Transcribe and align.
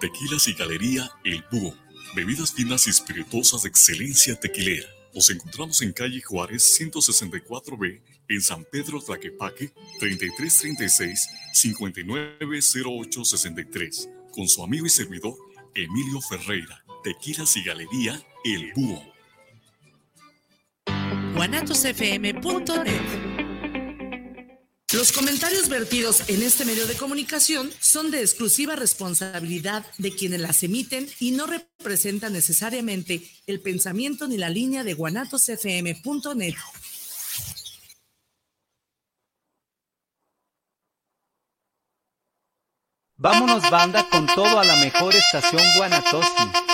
Tequilas 0.00 0.48
y 0.48 0.54
Galería 0.54 1.10
El 1.24 1.44
Búho. 1.50 1.74
Bebidas 2.14 2.52
finas 2.52 2.86
y 2.86 2.90
espirituosas 2.90 3.62
de 3.62 3.70
excelencia 3.70 4.38
tequilera. 4.38 4.86
Nos 5.14 5.30
encontramos 5.30 5.80
en 5.82 5.92
calle 5.92 6.20
Juárez 6.20 6.78
164B, 6.78 8.02
en 8.28 8.42
San 8.42 8.64
Pedro 8.64 9.00
Tlaquepaque, 9.00 9.72
3336-590863, 11.54 14.30
con 14.32 14.48
su 14.48 14.62
amigo 14.62 14.86
y 14.86 14.90
servidor 14.90 15.34
Emilio 15.74 16.20
Ferreira. 16.20 16.84
Tequilas 17.02 17.56
y 17.56 17.64
Galería 17.64 18.22
El 18.44 18.72
Búho. 18.74 19.02
guanatosfm.net 21.34 23.35
los 24.92 25.10
comentarios 25.10 25.68
vertidos 25.68 26.22
en 26.28 26.42
este 26.42 26.64
medio 26.64 26.86
de 26.86 26.94
comunicación 26.94 27.72
son 27.80 28.12
de 28.12 28.20
exclusiva 28.20 28.76
responsabilidad 28.76 29.84
de 29.98 30.14
quienes 30.14 30.40
las 30.40 30.62
emiten 30.62 31.08
y 31.18 31.32
no 31.32 31.46
representan 31.46 32.32
necesariamente 32.32 33.28
el 33.48 33.60
pensamiento 33.60 34.28
ni 34.28 34.36
la 34.36 34.48
línea 34.48 34.84
de 34.84 34.94
guanatosfm.net. 34.94 36.54
Vámonos 43.18 43.68
banda 43.70 44.08
con 44.08 44.26
todo 44.26 44.60
a 44.60 44.64
la 44.64 44.76
mejor 44.76 45.16
estación 45.16 45.62
Guanatosi. 45.78 46.65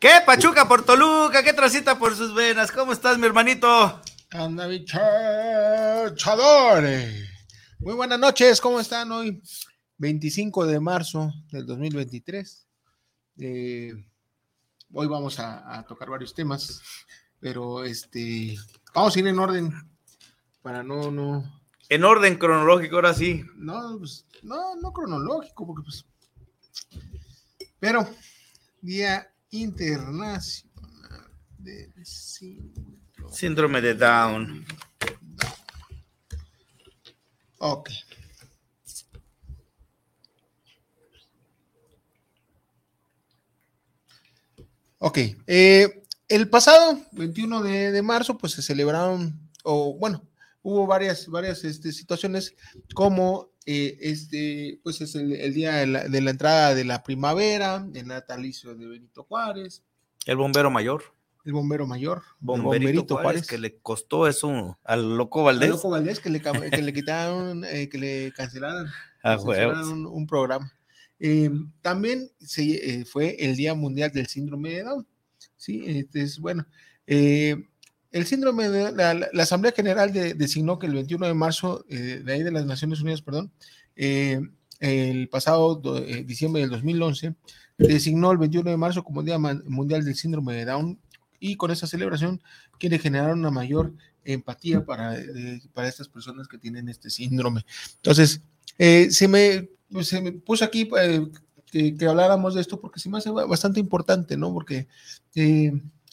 ¿Qué 0.00 0.10
Pachuca 0.24 0.66
por 0.66 0.82
Toluca? 0.82 1.42
¿Qué 1.42 1.52
trasita 1.52 1.98
por 1.98 2.16
sus 2.16 2.34
venas? 2.34 2.72
¿Cómo 2.72 2.94
estás, 2.94 3.18
mi 3.18 3.26
hermanito? 3.26 4.00
Anda, 4.30 4.66
bichadores. 4.66 6.08
Muy 7.80 7.92
buenas 7.92 8.18
noches, 8.18 8.62
¿cómo 8.62 8.80
están 8.80 9.12
hoy? 9.12 9.42
25 9.98 10.64
de 10.64 10.80
marzo 10.80 11.30
del 11.52 11.66
2023. 11.66 12.66
Eh, 13.40 13.92
hoy 14.90 15.06
vamos 15.06 15.38
a, 15.38 15.84
tocar 15.86 16.08
varios 16.08 16.32
temas, 16.32 16.80
pero 17.38 17.84
este, 17.84 18.56
vamos 18.94 19.14
a 19.14 19.18
ir 19.18 19.26
en 19.26 19.38
orden 19.38 19.70
para 20.62 20.82
no, 20.82 21.10
no. 21.10 21.60
En 21.90 22.04
orden 22.04 22.38
cronológico, 22.38 22.96
ahora 22.96 23.12
sí. 23.12 23.44
No, 23.54 23.98
pues, 23.98 24.24
no, 24.44 24.76
no 24.76 24.94
cronológico, 24.94 25.66
porque 25.66 25.82
pues. 25.82 26.06
Pero, 27.78 28.08
día 28.80 29.30
Internacional 29.50 30.50
del 31.58 31.92
Síndrome, 33.30 33.80
de 33.80 33.94
Down. 33.94 34.64
Ok. 37.58 37.90
Ok. 44.98 45.18
Eh, 45.46 46.04
el 46.28 46.48
pasado 46.48 47.00
21 47.12 47.62
de, 47.62 48.02
marzo, 48.02 48.38
pues 48.38 48.52
se 48.52 48.62
celebraron, 48.62 49.50
o 49.64 49.94
bueno, 49.98 50.22
hubo 50.62 50.86
varias, 50.86 51.26
varias 51.26 51.64
este, 51.64 51.92
situaciones 51.92 52.54
como 52.94 53.49
eh, 53.66 53.98
este, 54.00 54.80
pues 54.82 55.00
es 55.00 55.14
el, 55.14 55.52
día 55.52 55.76
de 55.76 55.86
la, 55.86 56.30
entrada 56.30 56.74
de 56.74 56.84
la 56.84 57.02
primavera, 57.02 57.86
el 57.94 58.06
natalicio 58.06 58.74
de 58.74 58.86
Benito 58.86 59.24
Juárez. 59.24 59.82
El 60.26 60.36
bombero 60.36 60.70
mayor. 60.70 61.02
El 61.44 61.52
bombero 61.52 61.86
mayor. 61.86 62.22
Bomberito, 62.40 63.16
Juárez, 63.16 63.46
que 63.46 63.58
le 63.58 63.78
costó 63.78 64.26
eso 64.26 64.78
al 64.84 65.16
loco 65.16 65.44
Valdés. 65.44 65.70
Al 65.70 65.76
loco 65.76 65.90
Valdés, 65.90 66.20
que 66.20 66.30
le, 66.30 66.40
que 66.70 66.82
le 66.82 66.92
quitaron, 66.92 67.64
eh, 67.64 67.88
que 67.88 67.98
le 67.98 68.32
cancelaron, 68.32 68.88
un, 70.06 70.26
programa. 70.26 70.72
Eh, 71.18 71.50
también 71.82 72.30
se, 72.40 73.04
fue 73.04 73.36
el 73.38 73.56
Día 73.56 73.74
Mundial 73.74 74.10
del 74.10 74.26
Síndrome 74.26 74.70
de 74.70 74.82
Down. 74.84 75.06
Sí, 75.56 75.82
este 75.86 76.22
es 76.22 76.38
bueno. 76.38 76.66
El 78.12 78.26
síndrome 78.26 78.68
de 78.68 78.92
la, 78.92 79.28
Asamblea 79.42 79.72
General 79.72 80.12
designó 80.12 80.78
que 80.78 80.86
el 80.86 80.94
21 80.94 81.26
de 81.26 81.34
marzo, 81.34 81.84
eh, 81.88 82.22
de 82.24 82.32
ahí 82.32 82.42
de 82.42 82.50
las 82.50 82.66
Naciones 82.66 83.00
Unidas, 83.00 83.22
perdón, 83.22 83.52
eh, 83.94 84.40
el 84.80 85.28
pasado 85.28 85.80
eh, 86.04 86.24
diciembre 86.24 86.62
del 86.62 86.70
2011, 86.70 87.34
designó 87.78 88.32
el 88.32 88.38
21 88.38 88.70
de 88.70 88.76
marzo 88.76 89.04
como 89.04 89.22
Día 89.22 89.38
Mundial 89.38 90.04
del 90.04 90.16
Síndrome 90.16 90.54
de 90.54 90.64
Down 90.64 90.98
y 91.38 91.56
con 91.56 91.70
esa 91.70 91.86
celebración 91.86 92.42
quiere 92.78 92.98
generar 92.98 93.32
una 93.32 93.50
mayor 93.50 93.94
empatía 94.24 94.84
para, 94.84 95.16
para 95.72 95.88
estas 95.88 96.08
personas 96.08 96.48
que 96.48 96.58
tienen 96.58 96.88
este 96.88 97.10
síndrome. 97.10 97.64
Entonces, 97.96 98.42
se, 98.76 99.28
me, 99.28 99.68
se 100.02 100.20
me 100.20 100.32
puso 100.32 100.64
aquí 100.64 100.90
que, 101.70 101.96
que, 101.96 102.06
habláramos 102.06 102.54
de 102.54 102.60
esto 102.60 102.80
porque 102.80 103.00
se 103.00 103.08
me 103.08 103.18
hace 103.18 103.30
bastante 103.30 103.80
importante, 103.80 104.36
¿no? 104.36 104.52
Porque 104.52 104.88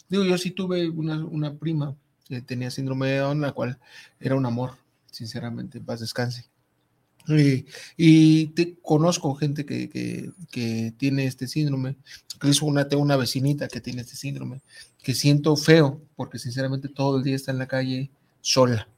Digo, 0.08 0.24
yo 0.24 0.38
sí 0.38 0.50
tuve 0.50 0.88
una, 0.88 1.24
una 1.24 1.54
prima 1.54 1.94
que 2.28 2.40
tenía 2.42 2.70
síndrome 2.70 3.08
de 3.08 3.18
Down, 3.18 3.40
la 3.40 3.52
cual 3.52 3.78
era 4.20 4.34
un 4.34 4.46
amor, 4.46 4.72
sinceramente, 5.10 5.80
paz 5.80 6.00
descanse. 6.00 6.48
Y, 7.96 8.46
te, 8.48 8.76
conozco 8.80 9.34
gente 9.34 9.66
que, 9.66 9.90
que, 10.50 10.92
tiene 10.96 11.26
este 11.26 11.46
síndrome, 11.46 11.96
incluso 12.34 12.64
una, 12.64 12.88
tengo 12.88 13.02
una 13.02 13.16
vecinita 13.16 13.68
que 13.68 13.80
tiene 13.80 14.00
este 14.00 14.16
síndrome, 14.16 14.62
que 15.02 15.14
siento 15.14 15.54
feo, 15.56 16.00
porque 16.16 16.38
sinceramente 16.38 16.88
todo 16.88 17.18
el 17.18 17.24
día 17.24 17.36
está 17.36 17.52
en 17.52 17.58
la 17.58 17.66
calle 17.66 18.10
sola. 18.40 18.88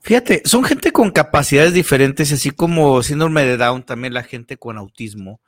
Fíjate, 0.00 0.42
son 0.44 0.64
gente 0.64 0.92
con 0.92 1.10
capacidades 1.10 1.74
diferentes, 1.74 2.32
así 2.32 2.50
como 2.50 3.02
síndrome 3.02 3.44
de 3.44 3.56
Down, 3.56 3.84
también 3.84 4.14
la 4.14 4.22
gente 4.22 4.56
con 4.56 4.78
autismo. 4.78 5.40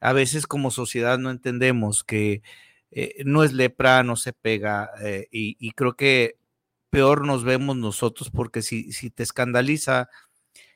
A 0.00 0.12
veces 0.12 0.46
como 0.46 0.70
sociedad 0.70 1.18
no 1.18 1.30
entendemos 1.30 2.04
que 2.04 2.42
eh, 2.90 3.22
no 3.24 3.42
es 3.42 3.52
lepra, 3.52 4.02
no 4.02 4.16
se 4.16 4.32
pega, 4.32 4.90
eh, 5.02 5.26
y, 5.30 5.70
creo 5.72 5.96
que 5.96 6.38
peor 6.90 7.26
nos 7.26 7.44
vemos 7.44 7.76
nosotros 7.76 8.30
porque 8.30 8.62
si, 8.62 8.92
si 8.92 9.10
te 9.10 9.22
escandaliza 9.22 10.08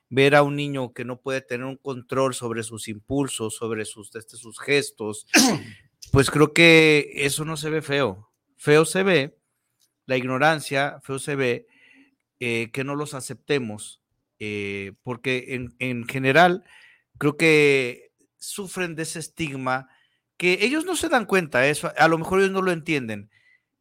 ver 0.09 0.35
a 0.35 0.43
un 0.43 0.57
niño 0.57 0.93
que 0.93 1.05
no 1.05 1.21
puede 1.21 1.41
tener 1.41 1.67
un 1.67 1.77
control 1.77 2.35
sobre 2.35 2.65
sus 2.65 2.89
impulsos, 2.89 3.55
sobre 3.55 3.85
sus, 3.85 4.15
este, 4.17 4.37
sus 4.37 4.59
gestos, 4.59 5.27
pues 6.13 6.31
creo 6.31 6.53
que 6.53 7.13
eso 7.15 7.45
no 7.45 7.57
se 7.57 7.71
ve 7.71 7.81
feo. 7.81 8.29
Feo 8.57 8.85
se 8.85 9.03
ve 9.05 9.39
la 10.07 10.17
ignorancia, 10.17 11.01
feo 11.03 11.19
se 11.19 11.37
ve 11.37 11.67
eh, 12.41 12.71
que 12.73 12.85
no 12.85 12.97
los 12.97 13.15
aceptemos, 13.15 14.03
porque 15.03 15.55
en, 15.55 15.75
en, 15.79 16.09
general 16.09 16.65
creo 17.19 17.37
que 17.37 18.13
sufren 18.39 18.95
de 18.97 19.03
ese 19.03 19.19
estigma 19.19 19.89
que 20.41 20.65
ellos 20.65 20.87
no 20.87 20.97
se 20.97 21.11
dan 21.11 21.27
cuenta, 21.27 21.67
eso, 21.67 21.93
a 21.95 22.09
lo 22.09 22.17
mejor 22.17 22.39
ellos 22.39 22.51
no 22.51 22.63
lo 22.63 22.73
entienden, 22.73 23.31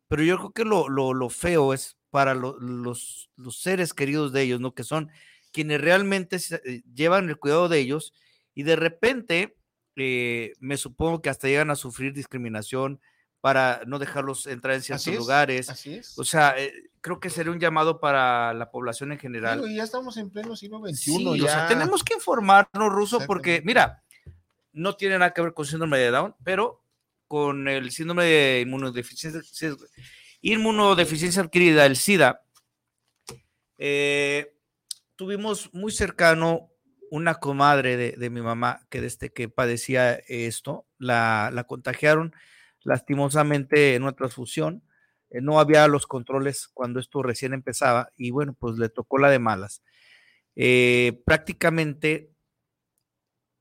pero 0.09 0.23
yo 0.23 0.35
creo 0.37 0.51
que 0.51 0.65
lo, 0.65 0.89
lo, 0.89 1.29
feo 1.29 1.73
es 1.73 1.95
para 2.09 2.33
los, 2.33 2.57
los, 2.59 3.57
seres 3.57 3.93
queridos 3.93 4.33
de 4.33 4.41
ellos, 4.41 4.59
¿no? 4.59 4.73
Que 4.73 4.83
son 4.83 5.09
quienes 5.53 5.79
realmente 5.79 6.35
eh, 6.65 6.81
llevan 6.93 7.29
el 7.29 7.37
cuidado 7.37 7.69
de 7.69 7.79
ellos 7.79 8.11
y 8.53 8.63
de 8.63 8.75
repente 8.75 9.55
eh, 9.95 10.51
me 10.59 10.75
supongo 10.75 11.21
que 11.21 11.29
hasta 11.29 11.47
llegan 11.47 11.71
a 11.71 11.77
sufrir 11.77 12.11
discriminación 12.11 12.99
para 13.39 13.83
no 13.87 13.97
dejarlos 13.97 14.45
entrar 14.45 14.75
en 14.75 14.81
ciertos 14.81 15.15
lugares. 15.15 15.69
Así 15.69 15.93
es. 15.93 16.19
O 16.19 16.25
sea, 16.25 16.55
eh, 16.57 16.73
creo 16.99 17.21
que 17.21 17.29
sería 17.29 17.53
un 17.53 17.59
llamado 17.61 18.01
para 18.01 18.53
la 18.53 18.69
población 18.69 19.13
en 19.13 19.17
general. 19.19 19.63
ya 19.73 19.83
estamos 19.83 20.17
en 20.17 20.29
pleno 20.29 20.57
siglo 20.57 20.85
XXI. 20.85 21.37
ya. 21.37 21.45
O 21.45 21.47
sea, 21.47 21.67
tenemos 21.69 22.03
que 22.03 22.15
informarnos, 22.15 22.91
Ruso, 22.91 23.21
porque 23.25 23.61
mira, 23.63 24.03
no 24.79 24.95
tiene 24.95 25.17
nada 25.17 25.33
que 25.33 25.41
ver 25.41 25.53
con 25.53 25.65
síndrome 25.65 25.97
de 25.97 26.11
Down, 26.11 26.35
pero 26.43 26.83
con 27.27 27.67
el 27.67 27.91
síndrome 27.91 28.25
de 28.25 28.61
inmunodeficiencia, 28.61 29.41
inmunodeficiencia 30.41 31.43
adquirida, 31.43 31.85
el 31.85 31.95
SIDA, 31.95 32.41
eh, 33.77 34.55
tuvimos 35.15 35.73
muy 35.73 35.91
cercano 35.91 36.69
una 37.11 37.35
comadre 37.35 37.97
de, 37.97 38.29
mi 38.29 38.41
mamá 38.41 38.85
que 38.89 39.01
desde 39.01 39.31
que 39.31 39.49
padecía 39.49 40.13
esto, 40.27 40.85
la, 40.97 41.49
la 41.53 41.65
contagiaron 41.65 42.33
lastimosamente 42.83 43.95
en 43.95 44.03
una 44.03 44.13
transfusión. 44.13 44.83
Eh, 45.29 45.41
no 45.41 45.59
había 45.59 45.87
los 45.87 46.07
controles 46.07 46.67
cuando 46.73 46.99
esto 46.99 47.21
recién 47.21 47.53
empezaba 47.53 48.11
y 48.15 48.31
bueno, 48.31 48.55
pues 48.57 48.77
le 48.77 48.89
tocó 48.89 49.17
la 49.17 49.29
de 49.29 49.39
malas. 49.39 49.83
Eh, 50.55 51.21
prácticamente 51.25 52.31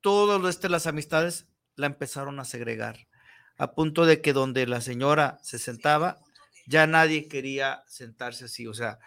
todas 0.01 0.55
este, 0.55 0.69
las 0.69 0.87
amistades 0.87 1.47
la 1.77 1.87
empezaron 1.87 2.41
a 2.41 2.45
segregar, 2.45 3.07
a 3.57 3.73
punto 3.73 4.07
de 4.07 4.21
que 4.21 4.33
donde 4.33 4.67
la 4.67 4.81
señora 4.81 5.39
se 5.43 5.59
sentaba, 5.59 6.19
ya 6.67 6.87
nadie 6.87 7.29
quería 7.29 7.83
sentarse 7.87 8.47
así. 8.47 8.67
O 8.67 8.75
sea, 8.75 8.99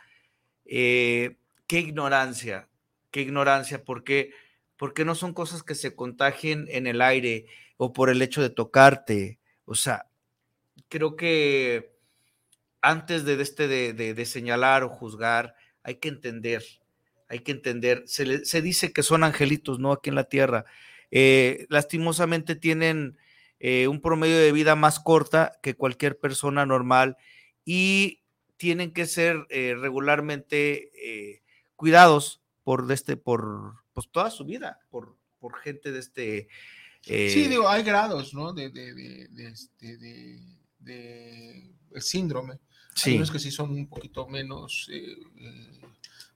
eh, 0.65 1.37
qué 1.67 1.79
ignorancia, 1.79 2.69
qué 3.11 3.21
ignorancia, 3.21 3.83
porque 3.83 4.33
porque 4.81 5.05
no 5.05 5.13
son 5.13 5.35
cosas 5.35 5.61
que 5.61 5.75
se 5.75 5.93
contagien 5.95 6.65
en 6.69 6.87
el 6.87 7.03
aire 7.03 7.45
o 7.77 7.93
por 7.93 8.09
el 8.09 8.19
hecho 8.23 8.41
de 8.41 8.49
tocarte. 8.49 9.37
O 9.65 9.75
sea, 9.75 10.07
creo 10.89 11.15
que 11.15 11.93
antes 12.81 13.23
de, 13.23 13.39
este, 13.39 13.67
de, 13.67 14.25
señalar 14.25 14.81
o 14.81 14.89
juzgar, 14.89 15.53
hay 15.83 15.97
que 15.97 16.09
entender, 16.09 16.63
hay 17.31 17.39
que 17.39 17.53
entender. 17.53 18.03
Se, 18.07 18.61
dice 18.61 18.91
que 18.91 19.03
son 19.03 19.23
angelitos, 19.23 19.79
¿no? 19.79 19.93
Aquí 19.93 20.09
en 20.09 20.15
la 20.15 20.25
tierra. 20.25 20.65
Eh, 21.11 21.65
lastimosamente 21.69 22.57
tienen 22.57 23.17
eh, 23.61 23.87
un 23.87 24.01
promedio 24.01 24.37
de 24.37 24.51
vida 24.51 24.75
más 24.75 24.99
corta 24.99 25.53
que 25.63 25.75
cualquier 25.75 26.19
persona 26.19 26.65
normal 26.65 27.15
y 27.63 28.19
tienen 28.57 28.91
que 28.91 29.05
ser 29.05 29.45
eh, 29.49 29.75
regularmente 29.79 30.91
cuidados 31.77 32.41
por, 32.63 32.91
este, 32.91 33.15
por 33.15 33.75
pues, 33.93 34.09
toda 34.11 34.29
su 34.29 34.43
vida, 34.43 34.79
por, 34.89 35.15
por 35.39 35.57
gente 35.57 35.93
de 35.93 35.99
este... 35.99 36.49
sí, 37.01 37.47
digo, 37.47 37.69
hay 37.69 37.83
grados, 37.83 38.33
¿no? 38.33 38.51
De, 38.51 38.69
de, 38.69 38.93
de, 38.93 39.47
este, 39.47 39.97
de 40.79 41.71
síndrome. 41.95 42.59
Sí. 42.93 43.17
Hay 43.17 43.29
que 43.29 43.39
sí 43.39 43.51
son 43.51 43.71
un 43.71 43.87
poquito 43.87 44.27
menos 44.27 44.89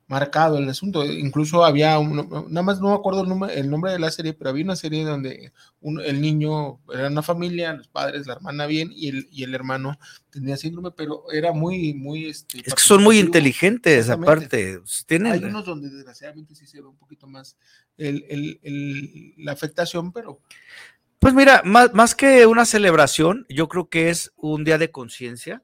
marcado 0.07 0.57
el 0.57 0.69
asunto. 0.69 1.03
Incluso 1.03 1.65
había, 1.65 1.99
nada 1.99 2.61
más 2.61 2.79
no 2.79 2.89
me 2.89 2.95
acuerdo 2.95 3.23
el 3.23 3.29
nombre, 3.29 3.59
el 3.59 3.69
nombre, 3.69 3.91
de 3.91 3.99
la 3.99 4.11
serie, 4.11 4.33
pero 4.33 4.51
había 4.51 4.63
una 4.63 4.75
serie 4.75 5.03
donde 5.03 5.51
el 5.81 6.21
niño 6.21 6.79
era 6.93 7.07
una 7.07 7.21
familia, 7.21 7.73
los 7.73 7.87
padres, 7.87 8.27
la 8.27 8.33
hermana 8.33 8.67
bien 8.67 8.91
y 8.93 9.09
el, 9.09 9.27
y 9.31 9.43
el 9.43 9.55
hermano 9.55 9.97
tenía 10.29 10.57
síndrome, 10.57 10.91
pero 10.91 11.31
era 11.31 11.53
muy, 11.53 11.93
muy... 11.93 12.25
Este, 12.25 12.59
es 12.63 12.73
que 12.73 12.81
son 12.81 13.03
muy 13.03 13.19
inteligentes, 13.19 14.09
aparte. 14.09 14.79
Tienen... 15.07 15.33
Hay 15.33 15.43
unos 15.43 15.65
donde 15.65 15.89
desgraciadamente 15.89 16.55
sí 16.55 16.67
se 16.67 16.81
ve 16.81 16.87
un 16.87 16.97
poquito 16.97 17.27
más 17.27 17.57
el, 17.97 18.25
el, 18.29 19.33
la 19.37 19.53
afectación, 19.53 20.11
pero... 20.11 20.39
Pues 21.17 21.33
mira, 21.33 21.63
más, 21.65 21.93
más 21.93 22.13
que 22.13 22.45
una 22.45 22.65
celebración, 22.65 23.47
yo 23.49 23.67
creo 23.67 23.89
que 23.89 24.09
es 24.09 24.31
un 24.35 24.63
día 24.63 24.77
de 24.77 24.91
conciencia 24.91 25.63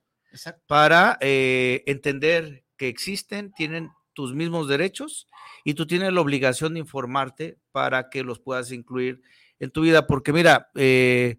para 0.66 1.18
eh, 1.22 1.84
entender 1.86 2.64
que 2.78 2.88
existen, 2.88 3.52
tienen 3.54 3.92
tus 4.14 4.34
mismos 4.34 4.68
derechos 4.68 5.28
y 5.64 5.74
tú 5.74 5.88
tienes 5.88 6.12
la 6.14 6.22
obligación 6.22 6.74
de 6.74 6.80
informarte 6.80 7.58
para 7.72 8.10
que 8.10 8.24
los 8.24 8.40
puedas 8.40 8.72
incluir 8.72 9.22
en 9.60 9.72
tu 9.72 9.82
vida, 9.82 10.08
porque 10.08 10.34
mira, 10.34 10.70
eh, 10.76 11.38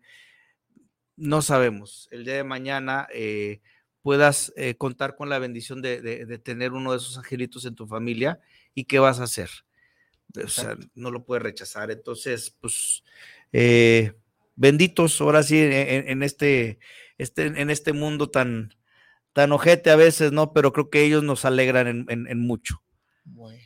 no 1.17 1.43
sabemos, 1.43 2.09
el 2.11 2.25
día 2.25 2.35
de 2.35 2.45
mañana 2.45 3.09
eh, 3.13 3.61
puedas 4.03 4.53
contar 4.79 5.15
con 5.17 5.29
la 5.29 5.39
bendición 5.39 5.83
de, 5.83 6.41
tener 6.43 6.73
uno 6.73 6.93
de 6.93 6.99
esos 6.99 7.19
angelitos 7.19 7.65
en 7.65 7.75
tu 7.75 7.87
familia 7.87 8.41
y 8.75 8.85
qué 8.85 8.99
vas 8.99 9.21
a 9.21 9.25
hacer. 9.25 9.51
O 10.43 10.49
sea, 10.49 10.77
no 10.95 11.11
lo 11.11 11.25
puedes 11.25 11.43
rechazar. 11.43 11.91
Entonces, 11.93 12.51
pues, 12.61 13.05
benditos 14.57 15.21
ahora 15.21 15.43
sí 15.43 15.59
en, 15.61 16.23
este, 16.23 16.79
este, 17.19 17.47
en 17.47 17.71
este 17.71 17.93
mundo 17.93 18.31
tan, 18.31 18.75
tan 19.33 19.53
ojete 19.53 19.91
a 19.91 19.97
veces, 19.97 20.33
¿no? 20.33 20.53
Pero 20.53 20.73
creo 20.73 20.91
que 20.91 21.05
ellos 21.05 21.23
nos 21.23 21.45
alegran 21.45 22.07
en, 22.09 22.41
mucho. 22.41 22.83
Bueno, 23.25 23.63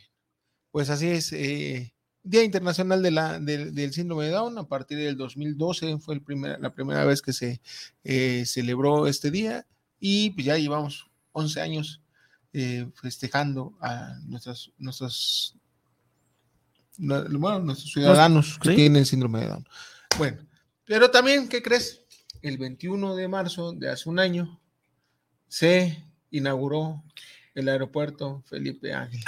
pues 0.71 0.89
así 0.89 1.07
es. 1.07 1.33
Eh, 1.33 1.93
Día 2.23 2.43
Internacional 2.43 3.01
de 3.01 3.11
la, 3.11 3.39
del 3.39 3.93
Síndrome 3.93 4.25
de 4.25 4.31
Down, 4.31 4.57
a 4.57 4.67
partir 4.67 4.97
del 4.97 5.15
2012 5.15 5.99
fue 5.99 6.15
el 6.15 6.21
primer, 6.21 6.59
la 6.59 6.73
primera 6.73 7.05
vez 7.05 7.21
que 7.21 7.31
se 7.31 7.61
eh, 8.03 8.43
celebró 8.45 9.07
este 9.07 9.31
día 9.31 9.65
y 9.99 10.31
pues 10.31 10.45
ya 10.45 10.57
llevamos 10.57 11.09
11 11.31 11.61
años 11.61 12.01
eh, 12.53 12.89
festejando 13.01 13.77
a 13.79 14.15
nuestros, 14.25 14.73
nuestros, 14.77 15.55
bueno, 16.97 17.59
nuestros 17.59 17.91
ciudadanos 17.91 18.59
que 18.59 18.73
tienen 18.73 19.05
síndrome 19.05 19.41
de 19.41 19.47
Down. 19.47 19.67
Bueno, 20.17 20.37
pero 20.83 21.09
también, 21.09 21.47
¿qué 21.47 21.61
crees? 21.61 22.03
El 22.41 22.57
21 22.57 23.15
de 23.15 23.27
marzo 23.27 23.71
de 23.71 23.89
hace 23.89 24.09
un 24.09 24.19
año 24.19 24.59
se 25.47 26.03
inauguró 26.31 27.03
el 27.55 27.69
aeropuerto 27.69 28.43
Felipe 28.45 28.93
Ángel. 28.93 29.23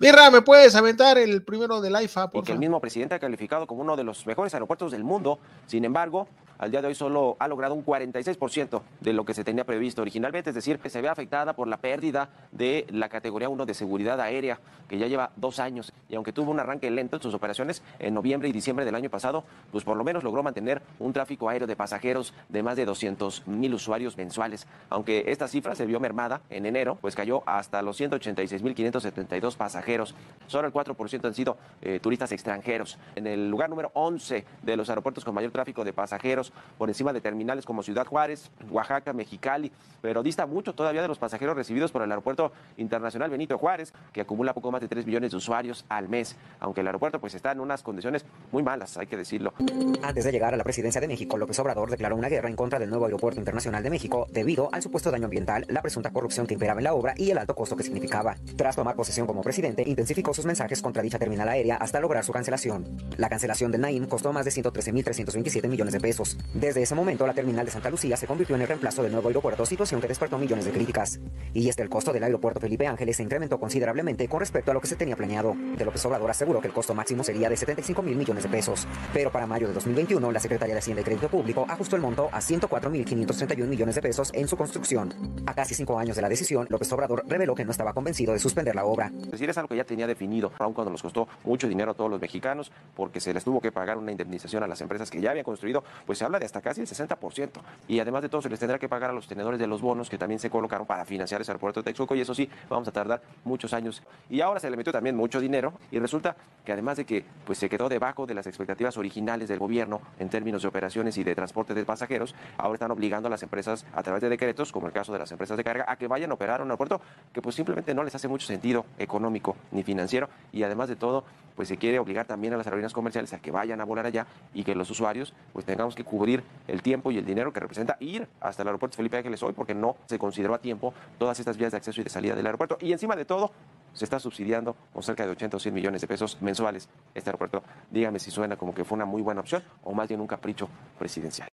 Mirra, 0.00 0.30
¿me 0.30 0.42
puedes 0.42 0.74
aventar 0.74 1.18
el 1.18 1.44
primero 1.44 1.80
del 1.80 1.94
AIFA? 1.94 2.30
Por 2.30 2.50
el 2.50 2.58
mismo 2.58 2.80
presidente 2.80 3.14
ha 3.14 3.18
calificado 3.18 3.66
como 3.66 3.82
uno 3.82 3.96
de 3.96 4.04
los 4.04 4.26
mejores 4.26 4.52
aeropuertos 4.52 4.90
del 4.92 5.04
mundo. 5.04 5.38
Sin 5.66 5.84
embargo, 5.84 6.28
al 6.58 6.70
día 6.70 6.80
de 6.80 6.88
hoy 6.88 6.94
solo 6.94 7.36
ha 7.38 7.48
logrado 7.48 7.74
un 7.74 7.84
46% 7.84 8.82
de 9.00 9.12
lo 9.12 9.24
que 9.24 9.34
se 9.34 9.44
tenía 9.44 9.64
previsto 9.64 10.02
originalmente, 10.02 10.50
es 10.50 10.54
decir, 10.54 10.78
que 10.78 10.90
se 10.90 11.00
ve 11.00 11.08
afectada 11.08 11.54
por 11.54 11.68
la 11.68 11.78
pérdida 11.78 12.30
de 12.52 12.86
la 12.90 13.08
categoría 13.08 13.48
1 13.48 13.66
de 13.66 13.74
seguridad 13.74 14.20
aérea, 14.20 14.60
que 14.88 14.98
ya 14.98 15.06
lleva 15.06 15.30
dos 15.36 15.58
años. 15.58 15.92
Y 16.08 16.14
aunque 16.14 16.32
tuvo 16.32 16.50
un 16.50 16.60
arranque 16.60 16.90
lento 16.90 17.16
en 17.16 17.22
sus 17.22 17.34
operaciones 17.34 17.82
en 17.98 18.14
noviembre 18.14 18.48
y 18.48 18.52
diciembre 18.52 18.84
del 18.84 18.94
año 18.94 19.10
pasado, 19.10 19.44
pues 19.72 19.84
por 19.84 19.96
lo 19.96 20.04
menos 20.04 20.22
logró 20.22 20.42
mantener 20.42 20.82
un 20.98 21.12
tráfico 21.12 21.48
aéreo 21.48 21.66
de 21.66 21.76
pasajeros 21.76 22.34
de 22.48 22.62
más 22.62 22.76
de 22.76 22.84
200 22.84 23.46
mil 23.46 23.74
usuarios 23.74 24.16
mensuales. 24.16 24.66
Aunque 24.90 25.24
esta 25.26 25.48
cifra 25.48 25.74
se 25.74 25.86
vio 25.86 26.00
mermada 26.00 26.40
en 26.50 26.66
enero, 26.66 26.98
pues 27.00 27.14
cayó 27.14 27.42
hasta 27.46 27.82
los 27.82 27.96
186 27.96 28.62
mil 28.62 28.74
572 28.74 29.56
pasajeros. 29.56 30.14
Solo 30.46 30.68
el 30.68 30.72
4% 30.72 31.24
han 31.24 31.34
sido 31.34 31.56
eh, 31.82 32.00
turistas 32.00 32.32
extranjeros. 32.32 32.98
En 33.16 33.26
el 33.26 33.50
lugar 33.50 33.70
número 33.70 33.90
11 33.94 34.44
de 34.62 34.76
los 34.76 34.88
aeropuertos 34.88 35.24
con 35.24 35.34
mayor 35.34 35.52
tráfico 35.52 35.84
de 35.84 35.92
pasajeros, 35.92 36.43
por 36.78 36.88
encima 36.88 37.12
de 37.12 37.20
terminales 37.20 37.64
como 37.64 37.82
Ciudad 37.82 38.06
Juárez, 38.06 38.50
Oaxaca, 38.70 39.12
Mexicali, 39.12 39.72
pero 40.00 40.22
dista 40.22 40.46
mucho 40.46 40.74
todavía 40.74 41.02
de 41.02 41.08
los 41.08 41.18
pasajeros 41.18 41.56
recibidos 41.56 41.92
por 41.92 42.02
el 42.02 42.10
Aeropuerto 42.10 42.52
Internacional 42.76 43.30
Benito 43.30 43.58
Juárez, 43.58 43.92
que 44.12 44.20
acumula 44.20 44.54
poco 44.54 44.70
más 44.70 44.80
de 44.80 44.88
3 44.88 45.06
millones 45.06 45.30
de 45.30 45.36
usuarios 45.36 45.84
al 45.88 46.08
mes, 46.08 46.36
aunque 46.60 46.80
el 46.80 46.86
aeropuerto 46.86 47.20
pues 47.20 47.34
está 47.34 47.52
en 47.52 47.60
unas 47.60 47.82
condiciones 47.82 48.24
muy 48.52 48.62
malas, 48.62 48.96
hay 48.96 49.06
que 49.06 49.16
decirlo. 49.16 49.54
Antes 50.02 50.24
de 50.24 50.32
llegar 50.32 50.54
a 50.54 50.56
la 50.56 50.64
presidencia 50.64 51.00
de 51.00 51.08
México, 51.08 51.36
López 51.36 51.58
Obrador 51.58 51.90
declaró 51.90 52.16
una 52.16 52.28
guerra 52.28 52.48
en 52.48 52.56
contra 52.56 52.78
del 52.78 52.90
nuevo 52.90 53.04
Aeropuerto 53.04 53.40
Internacional 53.40 53.82
de 53.82 53.90
México 53.90 54.26
debido 54.30 54.68
al 54.72 54.82
supuesto 54.82 55.10
daño 55.10 55.24
ambiental, 55.24 55.64
la 55.68 55.82
presunta 55.82 56.10
corrupción 56.10 56.46
que 56.46 56.54
imperaba 56.54 56.80
en 56.80 56.84
la 56.84 56.94
obra 56.94 57.14
y 57.16 57.30
el 57.30 57.38
alto 57.38 57.54
costo 57.54 57.76
que 57.76 57.82
significaba. 57.82 58.36
Tras 58.56 58.76
tomar 58.76 58.96
posesión 58.96 59.26
como 59.26 59.42
presidente, 59.42 59.82
intensificó 59.86 60.34
sus 60.34 60.44
mensajes 60.44 60.82
contra 60.82 61.02
dicha 61.02 61.18
terminal 61.18 61.48
aérea 61.48 61.76
hasta 61.76 62.00
lograr 62.00 62.24
su 62.24 62.32
cancelación. 62.32 62.84
La 63.16 63.28
cancelación 63.28 63.72
del 63.72 63.80
Naim 63.80 64.06
costó 64.06 64.32
más 64.32 64.44
de 64.44 64.50
113.327 64.50 65.68
millones 65.68 65.94
de 65.94 66.00
pesos. 66.00 66.33
Desde 66.54 66.82
ese 66.82 66.94
momento, 66.94 67.26
la 67.26 67.34
terminal 67.34 67.66
de 67.66 67.72
Santa 67.72 67.90
Lucía 67.90 68.16
se 68.16 68.26
convirtió 68.26 68.56
en 68.56 68.62
el 68.62 68.68
reemplazo 68.68 69.02
del 69.02 69.12
nuevo 69.12 69.28
aeropuerto, 69.28 69.66
situación 69.66 70.00
que 70.00 70.08
despertó 70.08 70.38
millones 70.38 70.64
de 70.64 70.70
críticas. 70.70 71.18
Y 71.52 71.68
este 71.68 71.82
el 71.82 71.88
costo 71.88 72.12
del 72.12 72.24
aeropuerto 72.24 72.60
Felipe 72.60 72.86
Ángeles 72.86 73.16
se 73.16 73.22
incrementó 73.22 73.58
considerablemente 73.58 74.28
con 74.28 74.40
respecto 74.40 74.70
a 74.70 74.74
lo 74.74 74.80
que 74.80 74.86
se 74.86 74.96
tenía 74.96 75.16
planeado. 75.16 75.54
De 75.76 75.84
López 75.84 76.04
Obrador 76.06 76.30
aseguró 76.30 76.60
que 76.60 76.68
el 76.68 76.72
costo 76.72 76.94
máximo 76.94 77.24
sería 77.24 77.48
de 77.48 77.56
75 77.56 78.02
mil 78.02 78.16
millones 78.16 78.44
de 78.44 78.48
pesos. 78.48 78.86
Pero 79.12 79.30
para 79.30 79.46
mayo 79.46 79.68
de 79.68 79.74
2021, 79.74 80.30
la 80.32 80.40
Secretaría 80.40 80.74
de 80.74 80.78
Hacienda 80.78 81.00
y 81.00 81.04
Crédito 81.04 81.28
Público 81.28 81.66
ajustó 81.68 81.96
el 81.96 82.02
monto 82.02 82.28
a 82.32 82.40
104.531 82.40 83.66
millones 83.66 83.94
de 83.94 84.02
pesos 84.02 84.30
en 84.32 84.48
su 84.48 84.56
construcción. 84.56 85.12
A 85.46 85.54
casi 85.54 85.74
cinco 85.74 85.98
años 85.98 86.16
de 86.16 86.22
la 86.22 86.28
decisión, 86.28 86.66
López 86.70 86.92
Obrador 86.92 87.24
reveló 87.26 87.54
que 87.54 87.64
no 87.64 87.70
estaba 87.70 87.92
convencido 87.92 88.32
de 88.32 88.38
suspender 88.38 88.74
la 88.74 88.84
obra. 88.84 89.10
Es 89.24 89.32
decir, 89.32 89.50
es 89.50 89.58
algo 89.58 89.68
que 89.68 89.76
ya 89.76 89.84
tenía 89.84 90.06
definido, 90.06 90.52
aun 90.58 90.72
cuando 90.72 90.90
nos 90.90 91.02
costó 91.02 91.28
mucho 91.44 91.68
dinero 91.68 91.92
a 91.92 91.94
todos 91.94 92.10
los 92.10 92.20
mexicanos, 92.20 92.72
porque 92.94 93.20
se 93.20 93.34
les 93.34 93.44
tuvo 93.44 93.60
que 93.60 93.72
pagar 93.72 93.98
una 93.98 94.10
indemnización 94.10 94.62
a 94.62 94.66
las 94.66 94.80
empresas 94.80 95.10
que 95.10 95.20
ya 95.20 95.30
habían 95.30 95.44
construido, 95.44 95.84
pues 96.06 96.22
habla 96.24 96.38
de 96.38 96.46
hasta 96.46 96.60
casi 96.60 96.80
el 96.80 96.86
60% 96.86 97.50
y 97.88 98.00
además 98.00 98.22
de 98.22 98.28
todo, 98.28 98.42
se 98.42 98.48
les 98.48 98.58
tendrá 98.58 98.78
que 98.78 98.88
pagar 98.88 99.10
a 99.10 99.12
los 99.12 99.26
tenedores 99.26 99.58
de 99.60 99.66
los 99.66 99.80
bonos 99.80 100.08
que 100.08 100.18
también 100.18 100.38
se 100.38 100.50
colocaron 100.50 100.86
para 100.86 101.04
financiar 101.04 101.40
ese 101.40 101.50
aeropuerto 101.50 101.80
de 101.80 101.84
Texcoco. 101.84 102.14
Y 102.14 102.20
eso 102.20 102.34
sí, 102.34 102.48
vamos 102.68 102.88
a 102.88 102.92
tardar 102.92 103.22
muchos 103.44 103.72
años. 103.72 104.02
Y 104.30 104.40
ahora 104.40 104.60
se 104.60 104.70
le 104.70 104.76
metió 104.76 104.92
también 104.92 105.16
mucho 105.16 105.40
dinero. 105.40 105.74
Y 105.90 105.98
resulta 105.98 106.36
que 106.64 106.72
además 106.72 106.96
de 106.96 107.04
que 107.04 107.24
pues, 107.44 107.58
se 107.58 107.68
quedó 107.68 107.88
debajo 107.88 108.26
de 108.26 108.34
las 108.34 108.46
expectativas 108.46 108.96
originales 108.96 109.48
del 109.48 109.58
gobierno 109.58 110.00
en 110.18 110.28
términos 110.28 110.62
de 110.62 110.68
operaciones 110.68 111.16
y 111.18 111.24
de 111.24 111.34
transporte 111.34 111.74
de 111.74 111.84
pasajeros, 111.84 112.34
ahora 112.56 112.74
están 112.74 112.90
obligando 112.90 113.28
a 113.28 113.30
las 113.30 113.42
empresas 113.42 113.84
a 113.94 114.02
través 114.02 114.22
de 114.22 114.28
decretos, 114.28 114.72
como 114.72 114.86
el 114.86 114.92
caso 114.92 115.12
de 115.12 115.18
las 115.18 115.30
empresas 115.32 115.56
de 115.56 115.64
carga, 115.64 115.84
a 115.88 115.96
que 115.96 116.08
vayan 116.08 116.30
a 116.30 116.34
operar 116.34 116.60
un 116.60 116.68
aeropuerto 116.68 117.00
que 117.32 117.42
pues 117.42 117.54
simplemente 117.54 117.94
no 117.94 118.04
les 118.04 118.14
hace 118.14 118.28
mucho 118.28 118.46
sentido 118.46 118.86
económico 118.98 119.56
ni 119.72 119.82
financiero. 119.82 120.28
Y 120.52 120.62
además 120.62 120.88
de 120.88 120.96
todo, 120.96 121.24
pues 121.56 121.68
se 121.68 121.76
quiere 121.76 121.98
obligar 121.98 122.26
también 122.26 122.54
a 122.54 122.56
las 122.56 122.66
aerolíneas 122.66 122.92
comerciales 122.92 123.32
a 123.32 123.38
que 123.38 123.50
vayan 123.50 123.80
a 123.80 123.84
volar 123.84 124.06
allá 124.06 124.26
y 124.52 124.64
que 124.64 124.74
los 124.74 124.90
usuarios 124.90 125.34
pues 125.52 125.64
tengamos 125.64 125.94
que 125.94 126.04
cubrir 126.14 126.44
el 126.68 126.80
tiempo 126.80 127.10
y 127.10 127.18
el 127.18 127.26
dinero 127.26 127.52
que 127.52 127.58
representa 127.58 127.96
ir 127.98 128.28
hasta 128.40 128.62
el 128.62 128.68
aeropuerto 128.68 128.96
Felipe 128.96 129.16
Ángeles 129.16 129.42
hoy 129.42 129.52
porque 129.52 129.74
no 129.74 129.96
se 130.06 130.16
consideró 130.16 130.54
a 130.54 130.60
tiempo 130.60 130.94
todas 131.18 131.40
estas 131.40 131.56
vías 131.56 131.72
de 131.72 131.78
acceso 131.78 132.00
y 132.00 132.04
de 132.04 132.10
salida 132.10 132.36
del 132.36 132.46
aeropuerto. 132.46 132.78
Y 132.80 132.92
encima 132.92 133.16
de 133.16 133.24
todo, 133.24 133.50
se 133.92 134.04
está 134.04 134.20
subsidiando 134.20 134.76
con 134.92 135.02
cerca 135.02 135.24
de 135.24 135.32
80 135.32 135.56
o 135.56 135.60
100 135.60 135.74
millones 135.74 136.00
de 136.00 136.06
pesos 136.06 136.40
mensuales 136.40 136.88
este 137.14 137.30
aeropuerto. 137.30 137.64
Dígame 137.90 138.20
si 138.20 138.30
suena 138.30 138.56
como 138.56 138.72
que 138.72 138.84
fue 138.84 138.94
una 138.94 139.04
muy 139.04 139.22
buena 139.22 139.40
opción 139.40 139.64
o 139.82 139.92
más 139.92 140.06
bien 140.06 140.20
un 140.20 140.28
capricho 140.28 140.68
presidencial. 140.98 141.48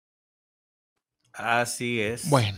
Así 1.34 2.02
es. 2.02 2.28
Bueno, 2.32 2.58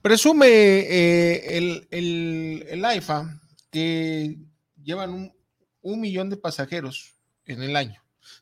presume 0.00 0.46
eh, 0.46 1.56
el, 1.58 1.88
el, 1.90 2.66
el 2.68 2.84
AIFA 2.84 3.40
que 3.72 4.38
llevan 4.80 5.10
un, 5.10 5.32
un 5.82 6.00
millón 6.00 6.30
de 6.30 6.36
pasajeros 6.36 7.16
en 7.46 7.62
el 7.62 7.74
año. 7.74 8.00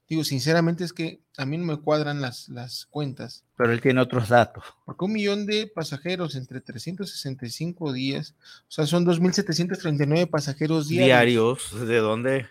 Digo, 0.08 0.24
sinceramente 0.24 0.84
es 0.84 0.94
que 0.94 1.20
a 1.36 1.44
mí 1.44 1.58
no 1.58 1.66
me 1.66 1.76
cuadran 1.76 2.22
las, 2.22 2.48
las 2.48 2.86
cuentas. 2.86 3.44
Pero 3.56 3.72
él 3.72 3.82
tiene 3.82 4.00
otros 4.00 4.30
datos. 4.30 4.64
Porque 4.86 5.04
un 5.04 5.12
millón 5.12 5.44
de 5.44 5.66
pasajeros 5.66 6.34
entre 6.34 6.62
365 6.62 7.92
días, 7.92 8.34
o 8.62 8.70
sea, 8.70 8.86
son 8.86 9.04
2.739 9.04 10.30
pasajeros 10.30 10.88
diarios. 10.88 11.70
¿Diarios? 11.70 11.88
¿De 11.88 11.98
dónde? 11.98 12.46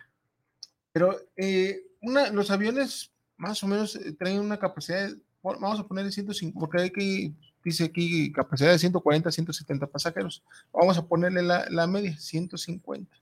Pero 0.92 1.20
eh, 1.36 1.82
una, 2.00 2.30
los 2.30 2.52
aviones 2.52 3.12
más 3.38 3.64
o 3.64 3.68
menos 3.68 3.96
eh, 3.96 4.14
traen 4.14 4.40
una 4.40 4.58
capacidad, 4.58 5.10
vamos 5.42 5.80
a 5.80 5.88
ponerle 5.88 6.12
150, 6.12 6.60
porque 6.60 6.82
hay 6.82 6.92
que, 6.92 7.32
dice 7.64 7.86
aquí 7.86 8.32
capacidad 8.32 8.72
de 8.72 8.78
140, 8.78 9.32
170 9.32 9.88
pasajeros. 9.88 10.44
Vamos 10.72 10.98
a 10.98 11.08
ponerle 11.08 11.42
la, 11.42 11.68
la 11.72 11.88
media, 11.88 12.16
150. 12.18 13.16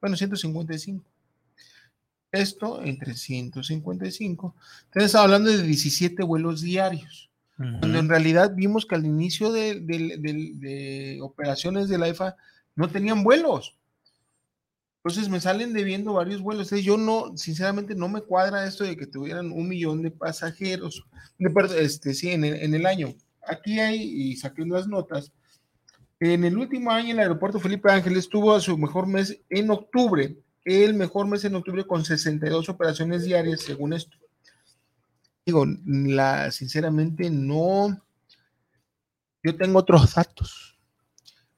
Bueno, 0.00 0.16
155. 0.16 1.11
Esto 2.32 2.82
entre 2.82 3.14
155. 3.14 4.56
Entonces, 4.86 5.14
hablando 5.14 5.50
de 5.50 5.62
17 5.62 6.22
vuelos 6.24 6.62
diarios. 6.62 7.28
Cuando 7.56 7.98
en 7.98 8.08
realidad 8.08 8.52
vimos 8.56 8.86
que 8.86 8.96
al 8.96 9.06
inicio 9.06 9.52
de, 9.52 9.78
de 9.80 11.18
operaciones 11.22 11.88
de 11.88 11.98
la 11.98 12.08
IFA 12.08 12.34
no 12.74 12.88
tenían 12.88 13.22
vuelos. 13.22 13.76
Entonces 15.04 15.28
me 15.28 15.40
salen 15.40 15.72
debiendo 15.72 16.12
varios 16.12 16.40
vuelos. 16.40 16.70
yo 16.70 16.96
no, 16.96 17.36
sinceramente, 17.36 17.96
no 17.96 18.08
me 18.08 18.20
cuadra 18.20 18.64
esto 18.66 18.84
de 18.84 18.96
que 18.96 19.06
tuvieran 19.06 19.50
un 19.50 19.68
millón 19.68 20.00
de 20.00 20.12
pasajeros, 20.12 21.04
de, 21.38 21.50
este, 21.80 22.14
sí, 22.14 22.30
en 22.30 22.44
el, 22.44 22.86
año. 22.86 23.12
Aquí 23.44 23.80
hay, 23.80 24.00
y 24.00 24.36
saqué 24.36 24.64
las 24.64 24.86
notas, 24.86 25.32
en 26.20 26.44
el 26.44 26.56
último 26.56 26.92
año 26.92 27.14
el 27.14 27.18
aeropuerto 27.18 27.58
Felipe 27.58 27.90
Ángeles 27.90 28.28
tuvo 28.28 28.60
su 28.60 28.78
mejor 28.78 29.08
mes 29.08 29.40
en 29.50 29.72
octubre, 29.72 30.36
el 30.64 30.94
mejor 30.94 31.26
mes 31.26 31.44
en 31.44 31.54
octubre 31.54 31.86
con 31.86 32.04
62 32.04 32.68
operaciones 32.68 33.24
diarias, 33.24 33.62
según 33.62 33.92
esto. 33.92 34.16
Digo, 35.44 35.66
la, 35.84 36.50
sinceramente 36.52 37.30
no, 37.30 38.00
yo 39.42 39.56
tengo 39.56 39.80
otros 39.80 40.14
datos. 40.14 40.78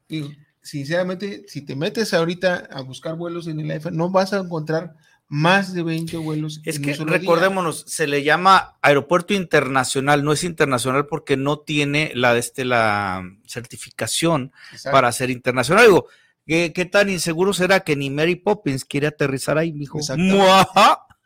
Digo, 0.08 0.30
sinceramente, 0.62 1.44
si 1.48 1.62
te 1.62 1.76
metes 1.76 2.14
ahorita 2.14 2.68
a 2.70 2.80
buscar 2.80 3.16
vuelos 3.16 3.46
en 3.46 3.60
el 3.60 3.70
AF, 3.70 3.86
no 3.86 4.10
vas 4.10 4.32
a 4.32 4.38
encontrar 4.38 4.96
más 5.28 5.74
de 5.74 5.82
20 5.82 6.16
vuelos. 6.18 6.60
Es 6.64 6.78
que 6.78 6.94
recordémonos, 6.94 7.84
se 7.86 8.06
le 8.06 8.22
llama 8.22 8.76
aeropuerto 8.82 9.34
internacional, 9.34 10.22
no 10.24 10.32
es 10.32 10.44
internacional 10.44 11.06
porque 11.06 11.36
no 11.36 11.58
tiene 11.58 12.12
la, 12.14 12.36
este, 12.36 12.64
la 12.64 13.22
certificación 13.46 14.52
para 14.90 15.12
ser 15.12 15.30
internacional. 15.30 15.84
Digo, 15.84 16.06
¿qué, 16.46 16.72
¿qué, 16.72 16.84
tan 16.84 17.08
inseguro 17.08 17.52
será 17.52 17.80
que 17.80 17.96
ni 17.96 18.10
Mary 18.10 18.36
Poppins 18.36 18.84
quiere 18.84 19.06
aterrizar 19.06 19.58
ahí, 19.58 19.72
mijo? 19.72 19.98
Exactamente. 19.98 20.66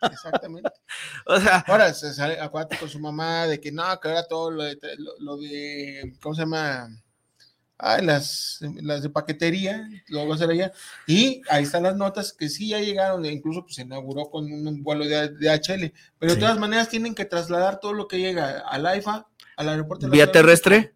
Exactamente. 0.00 0.70
o 1.26 1.40
sea, 1.40 1.64
ahora 1.66 1.92
se 1.92 2.14
sale, 2.14 2.40
acuérdate 2.40 2.78
con 2.78 2.88
su 2.88 3.00
mamá 3.00 3.46
de 3.46 3.60
que 3.60 3.72
no, 3.72 3.82
que 4.00 4.08
era 4.08 4.26
todo 4.28 4.50
lo 4.50 4.62
lo 5.18 5.36
de 5.38 6.12
¿cómo 6.20 6.34
se 6.34 6.42
llama? 6.42 6.88
ah, 7.78 7.98
las, 8.02 8.58
las 8.82 9.02
de 9.02 9.10
paquetería, 9.10 9.88
luego 10.08 10.34
hacer 10.34 10.50
allá, 10.50 10.72
y 11.06 11.42
ahí 11.48 11.62
están 11.62 11.84
las 11.84 11.96
notas 11.96 12.32
que 12.32 12.48
sí 12.48 12.68
ya 12.68 12.80
llegaron, 12.80 13.24
e 13.24 13.32
incluso 13.32 13.62
pues, 13.62 13.76
se 13.76 13.82
inauguró 13.82 14.30
con 14.30 14.50
un 14.50 14.82
vuelo 14.82 15.04
de, 15.04 15.28
de 15.30 15.50
HL, 15.50 15.92
pero 16.18 16.34
de 16.34 16.40
todas 16.40 16.58
maneras 16.58 16.88
tienen 16.88 17.14
que 17.14 17.24
trasladar 17.24 17.80
todo 17.80 17.92
lo 17.92 18.08
que 18.08 18.18
llega 18.18 18.60
al 18.60 18.86
AIFA, 18.86 19.26
al 19.56 19.68
aeropuerto. 19.68 20.06
De 20.06 20.12
¿Vía 20.12 20.30
terrestre? 20.30 20.94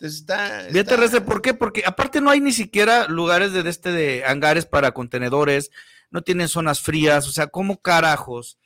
Está, 0.00 0.66
Vía 0.72 0.84
terrestre, 0.84 1.20
¿por 1.20 1.42
qué? 1.42 1.52
Porque 1.54 1.82
aparte 1.84 2.20
no 2.20 2.30
hay 2.30 2.40
ni 2.40 2.52
siquiera 2.52 3.06
lugares 3.06 3.52
de 3.52 3.68
este 3.68 3.92
de 3.92 4.24
hangares 4.24 4.66
para 4.66 4.92
contenedores, 4.92 5.70
no 6.10 6.22
tienen 6.22 6.48
zonas 6.48 6.80
frías, 6.80 7.28
o 7.28 7.32
sea, 7.32 7.48
¿cómo 7.48 7.80
carajos 7.80 8.58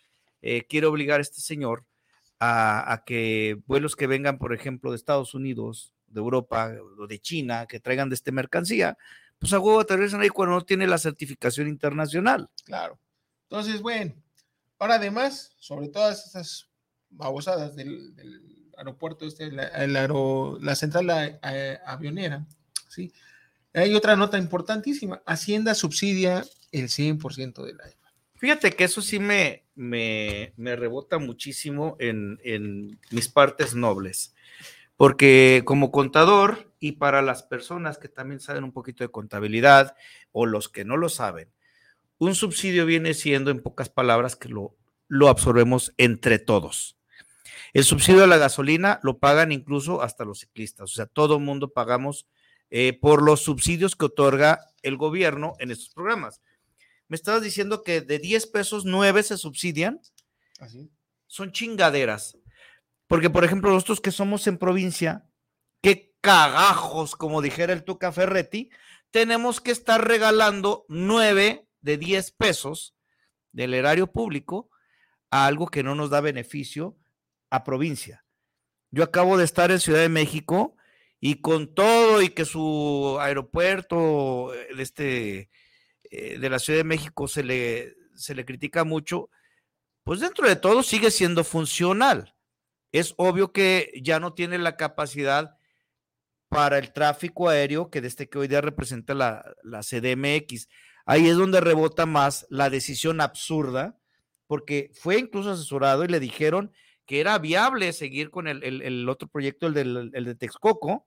eh, 0.42 0.64
quiere 0.68 0.86
obligar 0.86 1.18
a 1.18 1.22
este 1.22 1.40
señor 1.40 1.84
a, 2.38 2.92
a 2.92 3.04
que 3.04 3.60
vuelos 3.66 3.96
que 3.96 4.06
vengan, 4.06 4.38
por 4.38 4.54
ejemplo, 4.54 4.90
de 4.90 4.96
Estados 4.96 5.34
Unidos, 5.34 5.92
de 6.06 6.20
Europa 6.20 6.72
o 6.98 7.06
de 7.06 7.18
China 7.18 7.66
que 7.66 7.80
traigan 7.80 8.08
de 8.08 8.14
este 8.14 8.32
mercancía, 8.32 8.96
pues 9.38 9.52
a 9.52 9.58
huevo 9.58 9.80
aterrizan 9.80 10.20
ahí 10.20 10.28
cuando 10.28 10.54
no 10.54 10.64
tiene 10.64 10.86
la 10.86 10.98
certificación 10.98 11.68
internacional. 11.68 12.48
Claro. 12.64 12.98
Entonces, 13.50 13.82
bueno, 13.82 14.14
ahora 14.78 14.94
además, 14.94 15.54
sobre 15.58 15.88
todas 15.88 16.26
esas 16.26 16.68
babosadas 17.10 17.76
del, 17.76 18.14
aeropuerto, 18.76 19.26
este, 19.26 19.50
la, 19.50 19.70
la 19.86 20.74
central 20.74 21.38
avionera, 21.86 22.46
¿sí? 22.88 23.12
Hay 23.74 23.94
otra 23.94 24.14
nota 24.14 24.38
importantísima. 24.38 25.20
Hacienda 25.26 25.74
subsidia 25.74 26.44
el 26.70 26.88
100% 26.88 27.64
de 27.64 27.74
la 27.74 27.84
Fíjate 28.36 28.72
que 28.72 28.84
eso 28.84 29.00
sí 29.00 29.18
me, 29.18 29.64
me, 29.74 30.52
me 30.56 30.76
rebota 30.76 31.18
muchísimo 31.18 31.96
en, 31.98 32.38
en 32.44 33.00
mis 33.10 33.28
partes 33.28 33.74
nobles. 33.74 34.34
Porque 34.96 35.62
como 35.64 35.90
contador 35.90 36.72
y 36.78 36.92
para 36.92 37.22
las 37.22 37.42
personas 37.42 37.98
que 37.98 38.08
también 38.08 38.40
saben 38.40 38.64
un 38.64 38.72
poquito 38.72 39.02
de 39.02 39.10
contabilidad 39.10 39.96
o 40.30 40.46
los 40.46 40.68
que 40.68 40.84
no 40.84 40.96
lo 40.96 41.08
saben, 41.08 41.48
un 42.18 42.34
subsidio 42.34 42.86
viene 42.86 43.14
siendo, 43.14 43.50
en 43.50 43.62
pocas 43.62 43.88
palabras, 43.88 44.36
que 44.36 44.48
lo, 44.48 44.76
lo 45.08 45.28
absorbemos 45.28 45.94
entre 45.96 46.38
todos. 46.38 46.96
El 47.74 47.82
subsidio 47.82 48.22
a 48.22 48.28
la 48.28 48.38
gasolina 48.38 49.00
lo 49.02 49.18
pagan 49.18 49.50
incluso 49.50 50.00
hasta 50.00 50.24
los 50.24 50.38
ciclistas, 50.38 50.92
o 50.92 50.94
sea, 50.94 51.06
todo 51.06 51.36
el 51.36 51.42
mundo 51.42 51.72
pagamos 51.72 52.28
eh, 52.70 52.96
por 52.98 53.20
los 53.20 53.40
subsidios 53.40 53.96
que 53.96 54.04
otorga 54.06 54.60
el 54.82 54.96
gobierno 54.96 55.54
en 55.58 55.72
estos 55.72 55.90
programas. 55.90 56.40
Me 57.08 57.16
estabas 57.16 57.42
diciendo 57.42 57.82
que 57.82 58.00
de 58.00 58.20
10 58.20 58.46
pesos, 58.46 58.84
9 58.84 59.24
se 59.24 59.36
subsidian. 59.36 60.00
Así. 60.60 60.88
Son 61.26 61.50
chingaderas. 61.50 62.38
Porque, 63.08 63.28
por 63.28 63.44
ejemplo, 63.44 63.72
nosotros 63.72 64.00
que 64.00 64.12
somos 64.12 64.46
en 64.46 64.56
provincia, 64.56 65.26
qué 65.82 66.14
cagajos, 66.20 67.16
como 67.16 67.42
dijera 67.42 67.72
el 67.72 67.82
Tuca 67.82 68.12
Ferretti, 68.12 68.70
tenemos 69.10 69.60
que 69.60 69.72
estar 69.72 70.06
regalando 70.06 70.86
nueve 70.88 71.66
de 71.80 71.98
diez 71.98 72.30
pesos 72.30 72.94
del 73.52 73.74
erario 73.74 74.12
público 74.12 74.70
a 75.30 75.46
algo 75.46 75.66
que 75.66 75.82
no 75.82 75.94
nos 75.94 76.10
da 76.10 76.20
beneficio 76.20 76.96
a 77.50 77.64
provincia. 77.64 78.24
Yo 78.90 79.02
acabo 79.04 79.36
de 79.36 79.44
estar 79.44 79.70
en 79.70 79.80
Ciudad 79.80 80.00
de 80.00 80.08
México 80.08 80.76
y 81.20 81.40
con 81.40 81.74
todo 81.74 82.22
y 82.22 82.28
que 82.30 82.44
su 82.44 83.16
aeropuerto 83.20 84.52
de, 84.52 84.62
eh, 84.62 84.82
este, 84.82 85.50
eh, 86.10 86.38
de 86.38 86.50
la 86.50 86.58
Ciudad 86.58 86.78
de 86.78 86.84
México 86.84 87.28
se 87.28 87.42
le, 87.42 87.94
se 88.14 88.34
le 88.34 88.44
critica 88.44 88.84
mucho, 88.84 89.30
pues 90.04 90.20
dentro 90.20 90.48
de 90.48 90.56
todo 90.56 90.82
sigue 90.82 91.10
siendo 91.10 91.44
funcional 91.44 92.34
es 92.94 93.12
obvio 93.16 93.50
que 93.50 93.92
ya 94.00 94.20
no 94.20 94.34
tiene 94.34 94.56
la 94.56 94.76
capacidad 94.76 95.58
para 96.48 96.78
el 96.78 96.92
tráfico 96.92 97.48
aéreo 97.48 97.90
que 97.90 98.00
desde 98.00 98.28
que 98.28 98.38
hoy 98.38 98.46
día 98.46 98.60
representa 98.60 99.14
la, 99.14 99.42
CDMX. 99.64 100.68
Ahí 101.04 101.26
es 101.26 101.36
donde 101.36 101.60
rebota 101.60 102.06
más 102.06 102.46
la 102.50 102.70
decisión 102.70 103.20
absurda, 103.20 103.98
porque 104.46 104.92
fue 104.94 105.18
incluso 105.18 105.50
asesorado 105.50 106.04
y 106.04 106.08
le 106.08 106.20
dijeron 106.20 106.72
que 107.06 107.20
era 107.20 107.38
viable 107.38 107.92
seguir 107.92 108.30
con 108.30 108.48
el, 108.48 109.08
otro 109.08 109.28
proyecto, 109.28 109.66
el, 109.66 109.74
del, 109.74 110.10
de 110.12 110.34
Texcoco. 110.34 111.06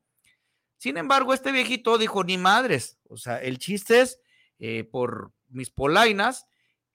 Sin 0.77 0.97
embargo, 0.97 1.33
este 1.33 1.51
viejito 1.51 1.97
dijo, 1.97 2.23
ni 2.23 2.37
madres, 2.37 2.99
o 3.09 3.17
sea, 3.17 3.37
el 3.41 3.57
chiste 3.57 4.01
es 4.01 4.19
eh, 4.59 4.83
por 4.83 5.31
mis 5.49 5.71
polainas 5.71 6.45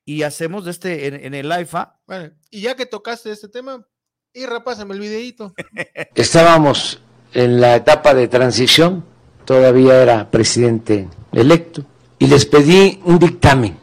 y 0.04 0.22
hacemos 0.22 0.64
de 0.64 0.70
este 0.70 1.06
en, 1.06 1.14
en 1.14 1.34
el 1.34 1.50
AIFA. 1.50 2.00
Bueno, 2.06 2.32
y 2.50 2.60
ya 2.60 2.76
que 2.76 2.86
tocaste 2.86 3.32
este 3.32 3.48
tema, 3.48 3.86
y 4.32 4.46
repásame 4.46 4.94
el 4.94 5.00
videito. 5.00 5.54
Estábamos 6.14 7.00
en 7.34 7.60
la 7.60 7.76
etapa 7.76 8.14
de 8.14 8.28
transición, 8.28 9.04
todavía 9.44 10.00
era 10.00 10.30
presidente 10.30 11.08
electo, 11.32 11.84
y 12.18 12.28
les 12.28 12.46
pedí 12.46 13.00
un 13.04 13.18
dictamen 13.18 13.76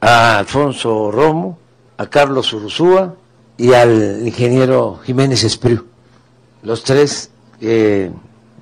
a 0.00 0.38
Alfonso 0.38 1.10
Romo, 1.10 1.58
a 1.96 2.08
Carlos 2.08 2.52
Ursúa 2.52 3.16
y 3.60 3.74
al 3.74 4.26
ingeniero 4.26 5.00
Jiménez 5.04 5.44
Espriu, 5.44 5.84
los 6.62 6.82
tres 6.82 7.30
eh, 7.60 8.10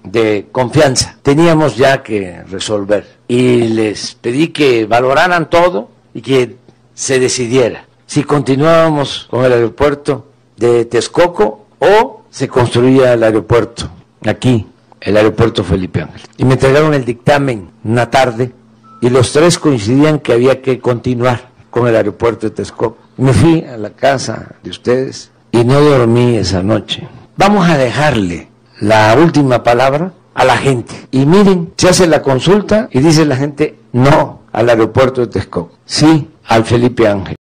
de 0.02 0.48
confianza. 0.50 1.16
Teníamos 1.22 1.76
ya 1.76 2.02
que 2.02 2.42
resolver 2.50 3.06
y 3.28 3.68
les 3.68 4.16
pedí 4.16 4.48
que 4.48 4.86
valoraran 4.86 5.48
todo 5.48 5.88
y 6.14 6.20
que 6.20 6.56
se 6.94 7.20
decidiera 7.20 7.86
si 8.06 8.24
continuábamos 8.24 9.28
con 9.30 9.44
el 9.44 9.52
aeropuerto 9.52 10.26
de 10.56 10.84
Texcoco 10.86 11.66
o 11.78 12.22
se 12.28 12.48
construía 12.48 13.12
el 13.12 13.22
aeropuerto, 13.22 13.88
aquí, 14.26 14.66
el 15.00 15.16
aeropuerto 15.16 15.62
Felipe 15.62 16.02
Ángel. 16.02 16.22
Y 16.38 16.44
me 16.44 16.54
entregaron 16.54 16.92
el 16.94 17.04
dictamen 17.04 17.70
una 17.84 18.10
tarde 18.10 18.52
y 19.00 19.10
los 19.10 19.32
tres 19.32 19.60
coincidían 19.60 20.18
que 20.18 20.32
había 20.32 20.60
que 20.60 20.80
continuar 20.80 21.50
con 21.70 21.86
el 21.86 21.94
aeropuerto 21.94 22.48
de 22.48 22.56
Texcoco. 22.56 23.07
Me 23.18 23.32
fui 23.32 23.64
a 23.64 23.76
la 23.76 23.90
casa 23.90 24.54
de 24.62 24.70
ustedes 24.70 25.32
y 25.50 25.64
no 25.64 25.80
dormí 25.80 26.36
esa 26.36 26.62
noche. 26.62 27.08
Vamos 27.36 27.68
a 27.68 27.76
dejarle 27.76 28.48
la 28.80 29.16
última 29.20 29.64
palabra 29.64 30.12
a 30.34 30.44
la 30.44 30.56
gente. 30.56 30.94
Y 31.10 31.26
miren, 31.26 31.74
se 31.76 31.88
hace 31.88 32.06
la 32.06 32.22
consulta 32.22 32.88
y 32.92 33.00
dice 33.00 33.24
la 33.24 33.34
gente 33.34 33.76
no 33.92 34.42
al 34.52 34.68
aeropuerto 34.68 35.20
de 35.20 35.26
Texcoco, 35.26 35.72
sí 35.84 36.30
al 36.44 36.64
Felipe 36.64 37.08
Ángel. 37.08 37.34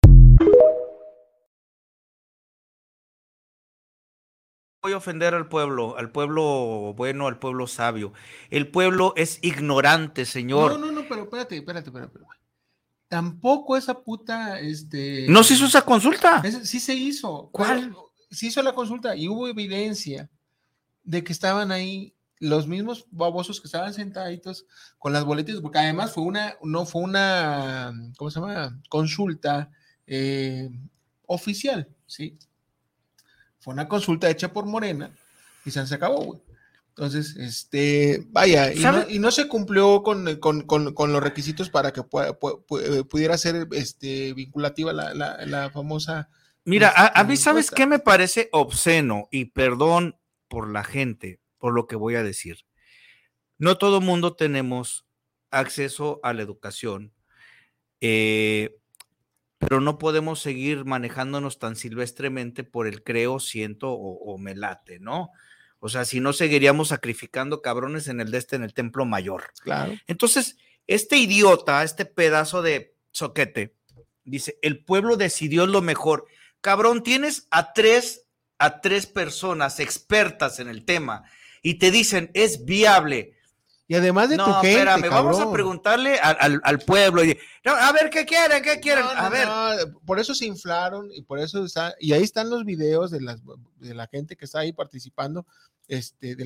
voy 4.81 4.93
a 4.93 4.97
ofender 4.97 5.33
al 5.33 5.47
pueblo, 5.49 5.97
al 5.97 6.11
pueblo 6.11 6.93
bueno, 6.95 7.27
al 7.27 7.39
pueblo 7.39 7.65
sabio. 7.65 8.13
El 8.51 8.67
pueblo 8.67 9.13
es 9.15 9.39
ignorante, 9.41 10.25
señor. 10.25 10.73
No, 10.73 10.77
no, 10.77 10.91
no, 10.91 11.07
pero 11.09 11.23
espérate, 11.23 11.57
espérate, 11.57 11.89
espérate. 11.89 12.19
Tampoco 13.07 13.77
esa 13.77 14.01
puta, 14.01 14.59
este... 14.59 15.27
¿No 15.29 15.43
se 15.43 15.53
hizo 15.53 15.65
esa 15.65 15.83
consulta? 15.83 16.41
sí 16.63 16.79
se 16.79 16.93
hizo. 16.93 17.49
¿Cuál? 17.51 17.95
Se 18.31 18.47
hizo 18.47 18.61
la 18.63 18.73
consulta 18.73 19.15
y 19.15 19.27
hubo 19.27 19.47
evidencia 19.47 20.29
de 21.03 21.23
que 21.23 21.31
estaban 21.31 21.71
ahí 21.71 22.15
los 22.39 22.67
mismos 22.67 23.05
babosos 23.11 23.61
que 23.61 23.67
estaban 23.67 23.93
sentaditos 23.93 24.65
con 24.97 25.13
las 25.13 25.23
boletas, 25.23 25.61
porque 25.61 25.79
además 25.79 26.11
fue 26.11 26.23
una, 26.23 26.55
no 26.63 26.85
fue 26.85 27.01
una, 27.01 27.93
¿cómo 28.17 28.29
se 28.29 28.39
llama? 28.39 28.79
Consulta 28.89 29.71
eh, 30.05 30.69
oficial, 31.27 31.87
¿sí? 32.05 32.37
Fue 33.59 33.73
una 33.73 33.87
consulta 33.87 34.29
hecha 34.29 34.51
por 34.51 34.65
Morena 34.65 35.11
y 35.63 35.71
se 35.71 35.79
acabó, 35.79 36.23
güey. 36.23 36.41
Entonces, 36.97 37.35
este, 37.35 38.25
vaya, 38.29 38.71
y 38.71 39.19
no, 39.19 39.29
se 39.29 39.49
cumplió 39.49 40.01
con, 40.01 40.23
los 40.23 41.23
requisitos 41.23 41.69
para 41.69 41.91
que 41.91 42.03
pudiera 42.03 43.37
ser 43.37 43.67
este, 43.73 44.31
vinculativa 44.33 44.93
la, 44.93 45.69
famosa. 45.73 46.29
Mira, 46.63 46.93
a, 46.95 47.23
mí, 47.25 47.35
¿sabes 47.35 47.69
qué 47.69 47.85
me 47.85 47.99
parece 47.99 48.47
obsceno? 48.53 49.27
Y 49.29 49.45
perdón 49.45 50.17
por 50.47 50.71
la 50.71 50.85
gente, 50.85 51.41
por 51.57 51.73
lo 51.73 51.85
que 51.85 51.97
voy 51.97 52.15
a 52.15 52.23
decir. 52.23 52.59
No 53.57 53.77
todo 53.77 53.99
mundo 53.99 54.37
tenemos 54.37 55.05
acceso 55.51 56.21
a 56.23 56.31
la 56.31 56.43
educación, 56.43 57.11
eh, 57.99 58.77
pero 59.57 59.81
no 59.81 59.97
podemos 59.97 60.39
seguir 60.39 60.85
manejándonos 60.85 61.59
tan 61.59 61.75
silvestremente 61.75 62.63
por 62.63 62.87
el 62.87 63.03
creo, 63.03 63.41
siento 63.41 63.91
o, 63.91 64.33
o 64.33 64.37
me 64.37 64.55
late, 64.55 64.99
¿no? 65.01 65.31
O 65.85 65.89
sea, 65.89 66.03
si 66.03 66.19
no 66.19 66.33
seguiríamos 66.33 66.87
sacrificando 66.87 67.61
cabrones 67.61 68.07
en 68.07 68.19
el 68.19 68.31
de 68.31 68.39
este, 68.39 68.55
en 68.55 68.63
el 68.63 68.73
templo 68.73 69.05
mayor. 69.05 69.51
Claro. 69.61 69.93
Entonces, 70.07 70.57
este 70.87 71.17
idiota, 71.17 71.83
este 71.83 72.05
pedazo 72.05 72.63
de 72.63 72.95
soquete, 73.11 73.75
dice, 74.23 74.57
el 74.63 74.83
pueblo 74.83 75.15
decidió 75.15 75.67
lo 75.67 75.83
mejor. 75.83 76.25
Cabrón, 76.59 77.03
tienes 77.03 77.45
a 77.51 77.71
tres, 77.73 78.25
a 78.57 78.81
tres 78.81 79.05
personas 79.05 79.79
expertas 79.79 80.59
en 80.59 80.69
el 80.69 80.85
tema 80.85 81.23
y 81.61 81.75
te 81.75 81.91
dicen, 81.91 82.31
es 82.33 82.65
viable. 82.65 83.35
Y 83.87 83.93
además 83.93 84.29
de 84.29 84.37
tu 84.37 84.51
gente, 84.53 84.71
espérame, 84.71 85.07
vamos 85.11 85.39
a 85.39 85.51
preguntarle 85.51 86.17
al, 86.19 86.79
pueblo. 86.79 87.23
Y, 87.23 87.37
a 87.63 87.91
ver, 87.91 88.09
¿qué 88.09 88.25
quieren? 88.25 88.63
¿Qué 88.63 88.79
quieren? 88.79 89.05
a 89.05 89.29
ver. 89.29 89.47
por 90.03 90.19
eso 90.19 90.33
se 90.33 90.47
inflaron 90.47 91.11
y 91.13 91.21
por 91.21 91.37
eso 91.37 91.63
está, 91.63 91.93
y 91.99 92.13
ahí 92.13 92.23
están 92.23 92.49
los 92.49 92.65
videos 92.65 93.11
de, 93.11 93.21
las, 93.21 93.39
de 93.77 93.93
la 93.93 94.07
gente 94.07 94.35
que 94.35 94.45
está 94.45 94.61
ahí 94.61 94.73
participando 94.73 95.45
este, 95.87 96.35
de, 96.35 96.45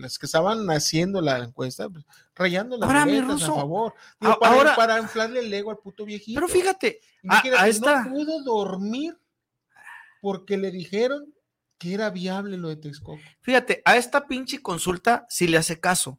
las 0.00 0.18
que 0.18 0.26
estaban 0.26 0.68
haciendo 0.70 1.20
la 1.20 1.38
encuesta, 1.38 1.88
pues, 1.88 2.04
rayando 2.34 2.76
las 2.76 2.90
a 2.90 3.38
favor. 3.38 3.94
para, 4.18 4.74
para 4.74 4.98
inflarle 4.98 5.40
el 5.40 5.52
ego 5.52 5.70
al 5.70 5.78
puto 5.78 6.04
viejito. 6.04 6.40
Pero 6.40 6.48
fíjate, 6.48 7.00
a, 7.28 7.42
no 7.80 8.10
pudo 8.10 8.42
dormir 8.42 9.16
porque 10.20 10.56
le 10.56 10.70
dijeron 10.70 11.32
que 11.78 11.94
era 11.94 12.10
viable 12.10 12.56
lo 12.56 12.68
de 12.68 12.76
Texcoco. 12.76 13.20
Fíjate, 13.40 13.82
a 13.84 13.96
esta 13.96 14.26
pinche 14.26 14.60
consulta 14.60 15.26
sí 15.28 15.46
le 15.46 15.58
hace 15.58 15.78
caso, 15.78 16.18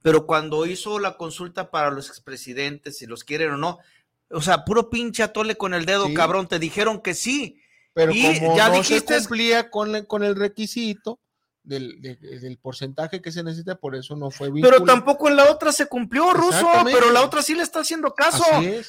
pero 0.00 0.26
cuando 0.26 0.66
hizo 0.66 0.98
la 0.98 1.16
consulta 1.16 1.70
para 1.70 1.90
los 1.90 2.08
expresidentes, 2.08 2.98
si 2.98 3.06
los 3.06 3.24
quieren 3.24 3.52
o 3.52 3.56
no, 3.56 3.78
o 4.30 4.40
sea, 4.40 4.64
puro 4.64 4.88
pinche 4.88 5.22
atole 5.22 5.56
con 5.56 5.74
el 5.74 5.84
dedo, 5.84 6.12
cabrón, 6.14 6.48
te 6.48 6.58
dijeron 6.58 7.00
que 7.02 7.14
sí. 7.14 7.58
Pero 7.94 8.12
como 8.12 8.56
ya 8.56 8.68
no 8.68 8.76
dijiste, 8.76 9.20
se 9.20 9.28
cumplía 9.28 9.68
con, 9.68 10.06
con 10.06 10.24
el 10.24 10.34
requisito, 10.34 11.20
del, 11.64 12.58
porcentaje 12.60 13.20
que 13.22 13.30
se 13.30 13.42
necesita, 13.42 13.76
por 13.76 13.94
eso 13.94 14.16
no 14.16 14.30
fue 14.30 14.50
Pero 14.52 14.82
tampoco 14.82 15.28
en 15.28 15.36
la 15.36 15.50
otra 15.50 15.72
se 15.72 15.86
cumplió, 15.86 16.32
Ruso, 16.32 16.68
pero 16.84 17.10
la 17.10 17.22
otra 17.22 17.42
sí 17.42 17.54
le 17.54 17.62
está 17.62 17.80
haciendo 17.80 18.14
caso. 18.14 18.44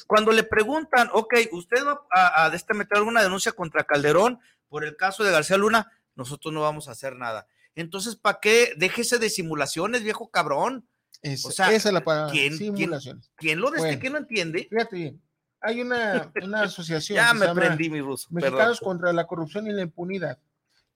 Cuando 0.06 0.32
le 0.32 0.42
preguntan, 0.42 1.08
ok, 1.12 1.34
¿usted 1.52 1.84
va 1.86 2.02
a, 2.10 2.46
a 2.46 2.54
este 2.54 2.74
meter 2.74 2.98
alguna 2.98 3.22
denuncia 3.22 3.52
contra 3.52 3.84
Calderón 3.84 4.40
por 4.68 4.84
el 4.84 4.96
caso 4.96 5.24
de 5.24 5.30
García 5.30 5.56
Luna? 5.56 5.92
Nosotros 6.16 6.52
no 6.52 6.60
vamos 6.60 6.88
a 6.88 6.92
hacer 6.92 7.16
nada. 7.16 7.46
Entonces, 7.74 8.16
¿para 8.16 8.38
qué? 8.40 8.72
Déjese 8.76 9.18
de 9.18 9.30
simulaciones, 9.30 10.02
viejo 10.02 10.30
cabrón. 10.30 10.86
o 11.22 11.50
sea, 11.50 11.72
esa 11.72 11.88
es 11.88 11.92
la 11.92 12.04
palabra, 12.04 12.32
¿quién, 12.32 12.56
simulaciones. 12.56 13.30
¿quién, 13.36 13.60
lo 13.60 13.70
desde 13.70 13.98
que 13.98 14.10
no 14.10 14.18
entiende? 14.18 14.68
Fíjate 14.70 14.96
bien, 14.96 15.22
hay 15.60 15.80
una, 15.80 16.30
una 16.42 16.62
asociación. 16.62 17.16
ya 17.16 17.34
me 17.34 17.52
prendí 17.52 17.90
mi 17.90 18.00
ruso. 18.00 18.28
Mexicanos 18.30 18.80
contra 18.80 19.12
la 19.12 19.26
corrupción 19.26 19.66
y 19.66 19.72
la 19.72 19.82
impunidad 19.82 20.38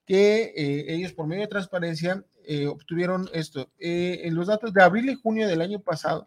que 0.08 0.54
eh, 0.56 0.86
ellos 0.88 1.12
por 1.12 1.26
medio 1.26 1.42
de 1.42 1.48
transparencia 1.48 2.24
eh, 2.46 2.66
obtuvieron 2.66 3.28
esto. 3.34 3.70
Eh, 3.78 4.22
en 4.24 4.34
los 4.34 4.46
datos 4.46 4.72
de 4.72 4.82
abril 4.82 5.10
y 5.10 5.14
junio 5.14 5.46
del 5.46 5.60
año 5.60 5.80
pasado, 5.80 6.26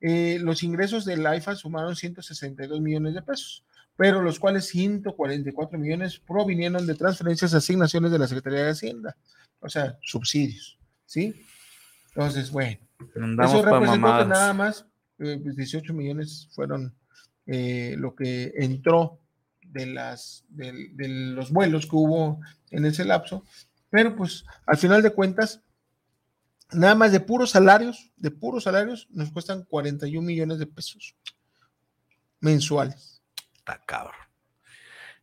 los 0.00 0.62
ingresos 0.62 1.06
del 1.06 1.26
AIFA 1.26 1.54
sumaron 1.54 1.96
162 1.96 2.78
millones 2.82 3.14
de 3.14 3.22
pesos, 3.22 3.64
pero 3.96 4.20
los 4.20 4.38
cuales 4.38 4.66
144 4.66 5.78
millones 5.78 6.18
provinieron 6.18 6.86
de 6.86 6.94
transferencias, 6.94 7.54
asignaciones 7.54 8.12
de 8.12 8.18
la 8.18 8.28
Secretaría 8.28 8.64
de 8.64 8.72
Hacienda, 8.72 9.16
o 9.60 9.68
sea, 9.70 9.96
subsidios, 10.02 10.78
¿sí? 11.06 11.34
Entonces, 12.08 12.50
bueno, 12.50 12.76
eso 13.00 13.62
representó 13.62 14.18
que 14.18 14.24
nada 14.26 14.52
más 14.52 14.84
18 15.16 15.86
pues, 15.86 15.96
millones 15.96 16.50
fueron 16.52 16.94
lo 17.46 18.14
que 18.14 18.52
entró 18.56 19.23
de, 19.74 19.86
las, 19.86 20.44
de, 20.48 21.08
los 21.08 21.50
vuelos 21.50 21.86
que 21.86 21.96
hubo 21.96 22.40
en 22.70 22.86
ese 22.86 23.04
lapso, 23.04 23.44
pero 23.90 24.16
pues 24.16 24.44
al 24.66 24.78
final 24.78 25.02
de 25.02 25.10
cuentas, 25.10 25.60
nada 26.72 26.94
más 26.94 27.12
de 27.12 27.20
puros 27.20 27.50
salarios, 27.50 28.12
de 28.16 28.30
puros 28.30 28.64
salarios, 28.64 29.08
nos 29.10 29.30
cuestan 29.32 29.64
41 29.64 30.24
millones 30.24 30.58
de 30.58 30.66
pesos 30.66 31.16
mensuales. 32.40 33.20
Está 33.56 33.82
cabrón. 33.84 34.14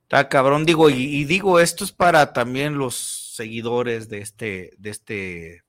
Está 0.04 0.28
cabrón, 0.28 0.66
digo, 0.66 0.90
y, 0.90 1.24
digo, 1.24 1.60
esto 1.62 1.86
es 1.86 1.94
para 1.94 2.34
también 2.34 2.78
los 2.78 3.34
seguidores 3.36 4.10
de 4.10 4.20
este, 4.20 4.74
de 4.78 4.90
este 4.90 5.64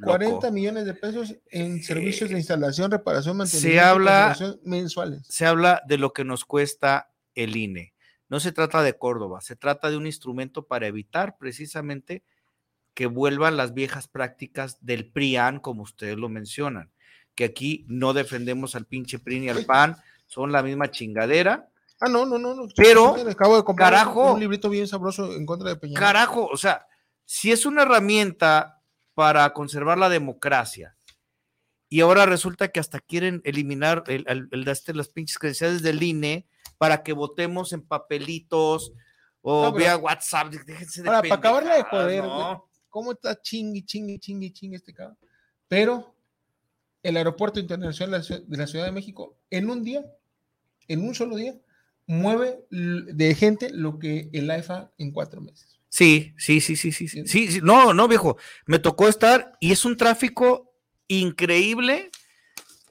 40 0.00 0.52
millones 0.52 0.84
de 0.84 0.94
pesos 0.94 1.34
en 1.50 1.82
servicios 1.82 2.30
de 2.30 2.36
eh, 2.36 2.38
instalación, 2.38 2.88
reparación, 2.88 3.36
mantenimiento 3.36 3.76
se 3.76 3.84
habla, 3.84 4.36
mensuales. 4.62 5.22
Se 5.28 5.44
habla 5.44 5.82
de 5.88 5.98
lo 5.98 6.12
que 6.12 6.22
nos 6.22 6.44
cuesta 6.44 7.10
el 7.34 7.56
INE. 7.56 7.94
No 8.28 8.40
se 8.40 8.52
trata 8.52 8.82
de 8.82 8.96
Córdoba, 8.96 9.40
se 9.40 9.56
trata 9.56 9.90
de 9.90 9.96
un 9.96 10.06
instrumento 10.06 10.66
para 10.66 10.86
evitar 10.86 11.38
precisamente 11.38 12.22
que 12.94 13.06
vuelvan 13.06 13.56
las 13.56 13.74
viejas 13.74 14.08
prácticas 14.08 14.84
del 14.84 15.06
PRIAN, 15.10 15.60
como 15.60 15.82
ustedes 15.82 16.16
lo 16.16 16.28
mencionan, 16.28 16.90
que 17.34 17.44
aquí 17.44 17.84
no 17.88 18.12
defendemos 18.12 18.74
al 18.74 18.86
pinche 18.86 19.18
PRI 19.18 19.40
ni 19.40 19.48
al 19.48 19.64
PAN, 19.64 19.96
son 20.26 20.52
la 20.52 20.62
misma 20.62 20.90
chingadera. 20.90 21.70
Ah, 22.00 22.08
no, 22.08 22.26
no, 22.26 22.38
no, 22.38 22.54
no. 22.54 22.68
Pero, 22.76 23.16
acabo 23.28 23.56
de 23.56 23.64
comprar 23.64 23.92
carajo, 23.92 24.34
un 24.34 24.40
librito 24.40 24.68
bien 24.68 24.88
sabroso 24.88 25.32
en 25.32 25.46
contra 25.46 25.70
de 25.70 25.76
Peña. 25.76 25.98
Carajo, 25.98 26.46
o 26.46 26.56
sea, 26.56 26.86
si 27.24 27.52
es 27.52 27.66
una 27.66 27.82
herramienta 27.82 28.82
para 29.14 29.52
conservar 29.52 29.98
la 29.98 30.08
democracia, 30.08 30.96
y 31.88 32.00
ahora 32.00 32.26
resulta 32.26 32.68
que 32.68 32.80
hasta 32.80 33.00
quieren 33.00 33.40
eliminar 33.44 34.04
el, 34.08 34.24
el, 34.50 34.68
este, 34.68 34.92
las 34.92 35.08
pinches 35.08 35.38
credenciales 35.38 35.82
del 35.82 36.02
INE, 36.02 36.46
para 36.78 37.02
que 37.02 37.12
votemos 37.12 37.72
en 37.72 37.82
papelitos 37.82 38.92
o 39.42 39.72
vía 39.72 39.96
WhatsApp. 39.96 40.48
Déjense 40.48 41.02
de 41.02 41.06
para 41.06 41.34
acabarle 41.34 41.74
de 41.74 41.82
joder, 41.82 42.24
¿cómo 42.88 43.12
está 43.12 43.40
chingui, 43.40 43.84
chingui, 43.84 44.18
chingui, 44.18 44.52
chingui 44.52 44.76
este 44.76 44.94
cabrón? 44.94 45.18
Pero 45.66 46.14
el 47.02 47.16
aeropuerto 47.16 47.60
internacional 47.60 48.22
de 48.22 48.56
la 48.56 48.66
Ciudad 48.66 48.86
de 48.86 48.92
México, 48.92 49.36
en 49.50 49.70
un 49.70 49.82
día, 49.82 50.04
en 50.88 51.06
un 51.06 51.14
solo 51.14 51.36
día, 51.36 51.54
mueve 52.06 52.64
de 52.70 53.34
gente 53.34 53.70
lo 53.70 53.98
que 53.98 54.30
el 54.32 54.50
AIFA 54.50 54.92
en 54.98 55.12
cuatro 55.12 55.40
meses. 55.40 55.78
Sí, 55.90 56.34
sí, 56.36 56.60
sí, 56.60 56.76
sí, 56.76 56.92
sí, 56.92 57.08
sí, 57.08 57.26
sí, 57.26 57.60
no, 57.62 57.94
no, 57.94 58.08
viejo, 58.08 58.36
me 58.66 58.78
tocó 58.78 59.08
estar 59.08 59.52
y 59.60 59.72
es 59.72 59.84
un 59.84 59.96
tráfico 59.96 60.74
increíble 61.06 62.10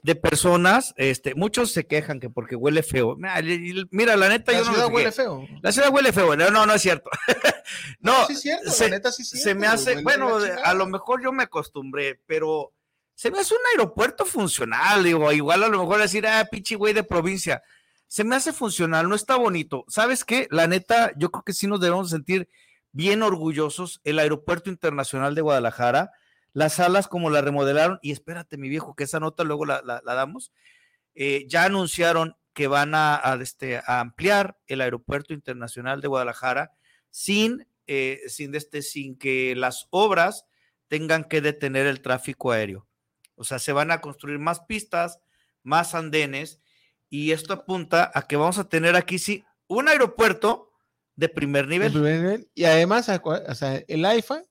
de 0.08 0.14
personas, 0.14 0.94
este, 0.96 1.34
muchos 1.34 1.70
se 1.70 1.86
quejan 1.86 2.18
que 2.18 2.30
porque 2.30 2.56
huele 2.56 2.82
feo. 2.82 3.14
Mira, 3.90 4.16
la 4.16 4.30
neta, 4.30 4.52
la 4.52 4.58
yo 4.60 4.64
no. 4.64 4.70
La 4.70 4.72
ciudad 4.72 4.90
huele 4.90 5.12
feo. 5.12 5.48
La 5.60 5.70
ciudad 5.70 5.92
huele 5.92 6.12
feo. 6.14 6.34
No, 6.34 6.64
no, 6.64 6.72
es 6.72 6.80
cierto. 6.80 7.10
no, 8.00 8.26
sí 8.26 8.32
es 8.32 8.40
cierto, 8.40 8.70
se, 8.70 8.84
la 8.84 8.96
neta 8.96 9.12
sí 9.12 9.22
Se 9.22 9.54
me 9.54 9.66
hace, 9.66 10.00
bueno, 10.00 10.38
a 10.64 10.72
lo 10.72 10.86
mejor 10.86 11.22
yo 11.22 11.30
me 11.30 11.42
acostumbré, 11.42 12.22
pero 12.24 12.72
se 13.16 13.30
me 13.30 13.40
hace 13.40 13.52
un 13.52 13.60
aeropuerto 13.72 14.24
funcional, 14.24 15.04
digo, 15.04 15.30
igual 15.30 15.62
a 15.62 15.68
lo 15.68 15.78
mejor 15.78 16.00
decir, 16.00 16.26
ah, 16.26 16.48
pinche 16.50 16.76
güey 16.76 16.94
de 16.94 17.02
provincia. 17.02 17.62
Se 18.06 18.24
me 18.24 18.34
hace 18.34 18.54
funcional, 18.54 19.10
no 19.10 19.14
está 19.14 19.36
bonito. 19.36 19.84
¿Sabes 19.88 20.24
qué? 20.24 20.48
La 20.50 20.66
neta, 20.68 21.12
yo 21.18 21.30
creo 21.30 21.44
que 21.44 21.52
sí 21.52 21.66
nos 21.66 21.82
debemos 21.82 22.08
sentir 22.08 22.48
bien 22.92 23.22
orgullosos. 23.22 24.00
El 24.04 24.20
Aeropuerto 24.20 24.70
Internacional 24.70 25.34
de 25.34 25.42
Guadalajara 25.42 26.12
las 26.52 26.74
salas 26.74 27.08
como 27.08 27.30
la 27.30 27.40
remodelaron, 27.40 27.98
y 28.02 28.12
espérate, 28.12 28.56
mi 28.56 28.68
viejo, 28.68 28.94
que 28.94 29.04
esa 29.04 29.20
nota 29.20 29.44
luego 29.44 29.66
la, 29.66 29.82
damos, 30.04 30.52
eh, 31.14 31.44
ya 31.48 31.64
anunciaron 31.64 32.36
que 32.52 32.66
van 32.66 32.92
a, 32.94 33.38
este, 33.40 33.78
a, 33.78 34.00
ampliar 34.00 34.58
el 34.66 34.80
aeropuerto 34.80 35.32
internacional 35.32 36.00
de 36.00 36.08
Guadalajara 36.08 36.72
sin, 37.10 37.68
eh, 37.86 38.20
sin, 38.26 38.54
este, 38.54 38.82
sin 38.82 39.16
que 39.16 39.54
las 39.56 39.86
obras 39.90 40.46
tengan 40.88 41.24
que 41.24 41.40
detener 41.40 41.86
el 41.86 42.00
tráfico 42.00 42.50
aéreo. 42.50 42.88
O 43.36 43.44
sea, 43.44 43.58
se 43.58 43.72
van 43.72 43.90
a 43.90 44.00
construir 44.00 44.38
más 44.38 44.60
pistas, 44.60 45.20
más 45.62 45.94
andenes, 45.94 46.60
Y 47.10 47.32
esto 47.32 47.54
apunta 47.54 48.10
a 48.14 48.26
que 48.26 48.36
vamos 48.36 48.58
a 48.58 48.68
tener 48.68 48.94
aquí, 48.94 49.18
sí, 49.18 49.42
un 49.66 49.88
aeropuerto 49.88 50.72
de 51.16 51.28
primer 51.28 51.66
nivel. 51.66 52.48
Y 52.54 52.64
además, 52.64 53.08
el 53.08 54.04
AIFA 54.04 54.42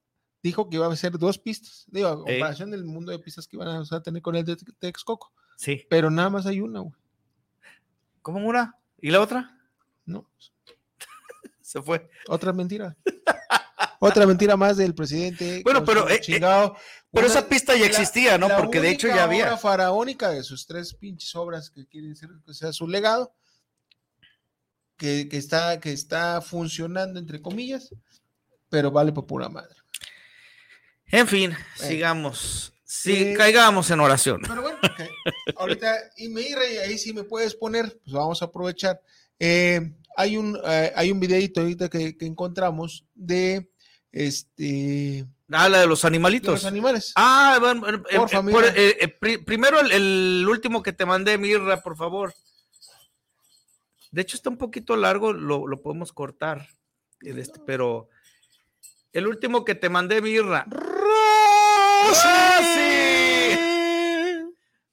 dijo 0.47 0.69
que 0.69 0.77
iba 0.77 0.91
a 0.91 0.95
ser 0.95 1.17
dos 1.17 1.37
pistas. 1.37 1.85
Digo, 1.87 2.07
a 2.07 2.23
comparación 2.23 2.71
del 2.71 2.85
mundo 2.85 3.11
de 3.11 3.19
pistas 3.19 3.47
que 3.47 3.57
van 3.57 3.67
a, 3.67 4.03
tener 4.03 4.21
con 4.21 4.35
el 4.35 4.45
de 4.45 4.57
Texcoco. 4.79 5.31
Sí. 5.57 5.85
Pero 5.89 6.09
nada 6.09 6.29
más 6.29 6.45
hay 6.45 6.61
una, 6.61 6.79
güey. 6.79 6.93
¿Cómo 8.21 8.45
una? 8.45 8.75
¿Y 8.99 9.11
la 9.11 9.21
otra? 9.21 9.57
No. 10.05 10.29
Se 11.61 11.81
fue. 11.81 12.09
Otra 12.27 12.53
mentira. 12.53 12.95
Otra 13.99 14.27
mentira 14.27 14.55
más 14.55 14.77
del 14.77 14.93
presidente. 14.93 15.61
Bueno, 15.63 15.83
pero, 15.83 16.07
eh, 16.09 16.21
eh, 16.27 16.39
pero 17.11 17.27
esa 17.27 17.47
pista 17.47 17.75
ya 17.75 17.85
existía, 17.85 18.37
¿no? 18.37 18.47
Porque 18.55 18.79
de 18.79 18.91
hecho 18.91 19.07
ya 19.07 19.23
había. 19.23 19.47
Una 19.47 19.57
faraónica 19.57 20.29
de 20.29 20.43
sus 20.43 20.67
tres 20.67 20.93
pinches 20.93 21.35
obras 21.35 21.71
que 21.71 21.87
quieren 21.87 22.15
ser, 22.15 22.29
que 22.45 22.53
sea 22.53 22.71
su 22.73 22.87
legado, 22.87 23.33
que, 24.97 25.27
está, 25.31 25.79
que 25.79 25.91
está 25.91 26.41
funcionando, 26.41 27.19
entre 27.19 27.41
comillas, 27.41 27.89
pero 28.69 28.91
vale 28.91 29.11
por 29.11 29.25
pura 29.25 29.49
madre. 29.49 29.75
En 31.09 31.27
fin, 31.27 31.55
sigamos. 31.75 32.73
Sí, 32.83 33.15
eh, 33.15 33.33
caigamos 33.35 33.89
en 33.91 33.99
oración. 33.99 34.41
Pero 34.47 34.61
bueno, 34.61 34.77
ahorita, 35.57 35.95
y 36.17 36.29
me 36.29 36.41
ahí 36.83 36.97
sí 36.97 37.13
me 37.13 37.23
puedes 37.23 37.53
poner, 37.53 37.99
pues 38.03 38.13
vamos 38.13 38.41
a 38.41 38.45
aprovechar. 38.45 39.01
Eh, 39.39 39.93
hay 40.15 40.37
un, 40.37 40.59
hay 40.63 41.11
un 41.11 41.19
videito 41.19 41.61
ahorita 41.61 41.89
que 41.89 42.15
encontramos 42.21 43.05
de 43.13 43.69
este. 44.11 45.25
Ah, 45.51 45.69
la 45.69 45.79
de 45.79 45.87
los 45.87 46.03
animalitos. 46.03 46.53
los 46.55 46.65
animales. 46.65 47.13
Ah, 47.15 47.57
bueno, 47.59 47.87
eh, 47.87 48.73
eh, 48.75 49.17
eh, 49.21 49.37
primero 49.39 49.79
el, 49.79 50.45
último 50.49 50.83
que 50.83 50.91
te 50.91 51.05
mandé, 51.05 51.37
Mirra, 51.37 51.81
por 51.81 51.95
favor. 51.95 52.33
De 54.11 54.21
hecho, 54.21 54.35
está 54.35 54.49
un 54.49 54.57
poquito 54.57 54.95
largo, 54.95 55.31
lo, 55.33 55.81
podemos 55.81 56.11
cortar. 56.11 56.67
Este, 57.21 57.59
pero 57.65 58.09
el 59.13 59.27
último 59.27 59.63
que 59.63 59.75
te 59.75 59.89
mandé, 59.89 60.21
Mirra. 60.21 60.65
¡Rosy! 62.05 63.57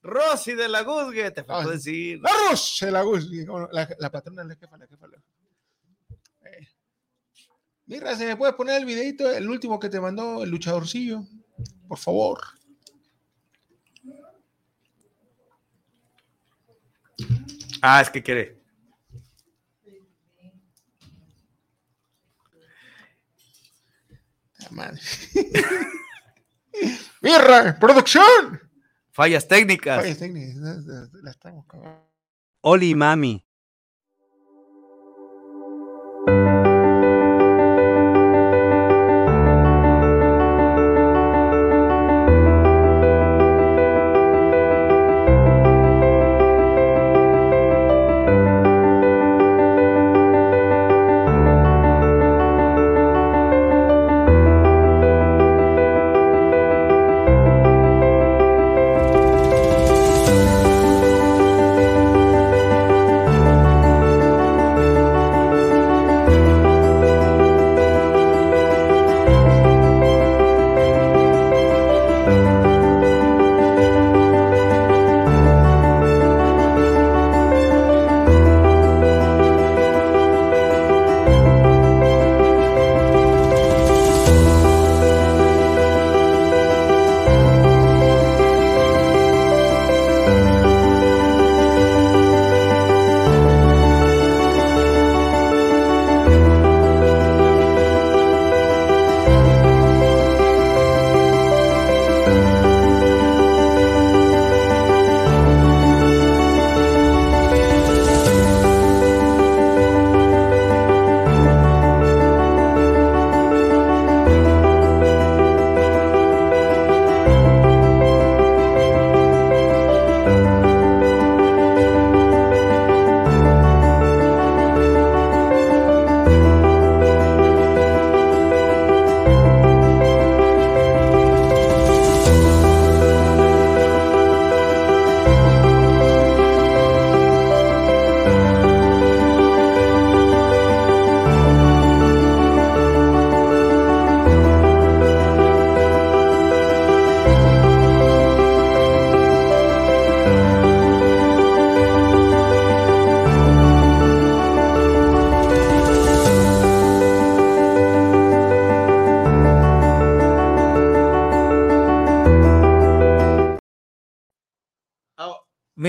¡Rosy 0.02 0.54
de 0.54 0.68
la 0.68 0.82
Guzgue! 0.82 1.30
Te 1.30 1.44
faltó 1.44 1.70
decir. 1.70 2.20
¡La 2.22 2.30
Rosy 2.50 2.86
de 2.86 2.92
la 2.92 3.02
Guzgue! 3.02 3.46
La, 3.72 3.88
la 3.98 4.10
patrona, 4.10 4.44
la 4.44 4.56
jefa, 4.56 4.76
la 4.76 4.86
jefa. 4.86 5.06
La 5.06 5.18
jefa. 5.18 5.34
Mira, 7.86 8.16
¿se 8.16 8.26
me 8.26 8.36
puede 8.36 8.54
poner 8.54 8.78
el 8.78 8.86
videito, 8.86 9.30
el 9.30 9.48
último 9.48 9.78
que 9.78 9.90
te 9.90 10.00
mandó 10.00 10.42
el 10.42 10.50
luchadorcillo? 10.50 11.22
Por 11.86 11.98
favor. 11.98 12.40
Ah, 17.82 18.00
es 18.00 18.08
que 18.08 18.22
quiere. 18.22 18.58
Ah, 24.60 24.68
madre. 24.70 25.00
¡Mirra! 27.20 27.78
¡Producción! 27.78 28.60
Fallas 29.10 29.46
técnicas. 29.46 30.00
Fallas 30.00 30.18
técnicas. 30.18 30.84
La 31.22 31.30
estamos 31.30 31.66
Oli, 32.62 32.94
mami. 32.94 33.43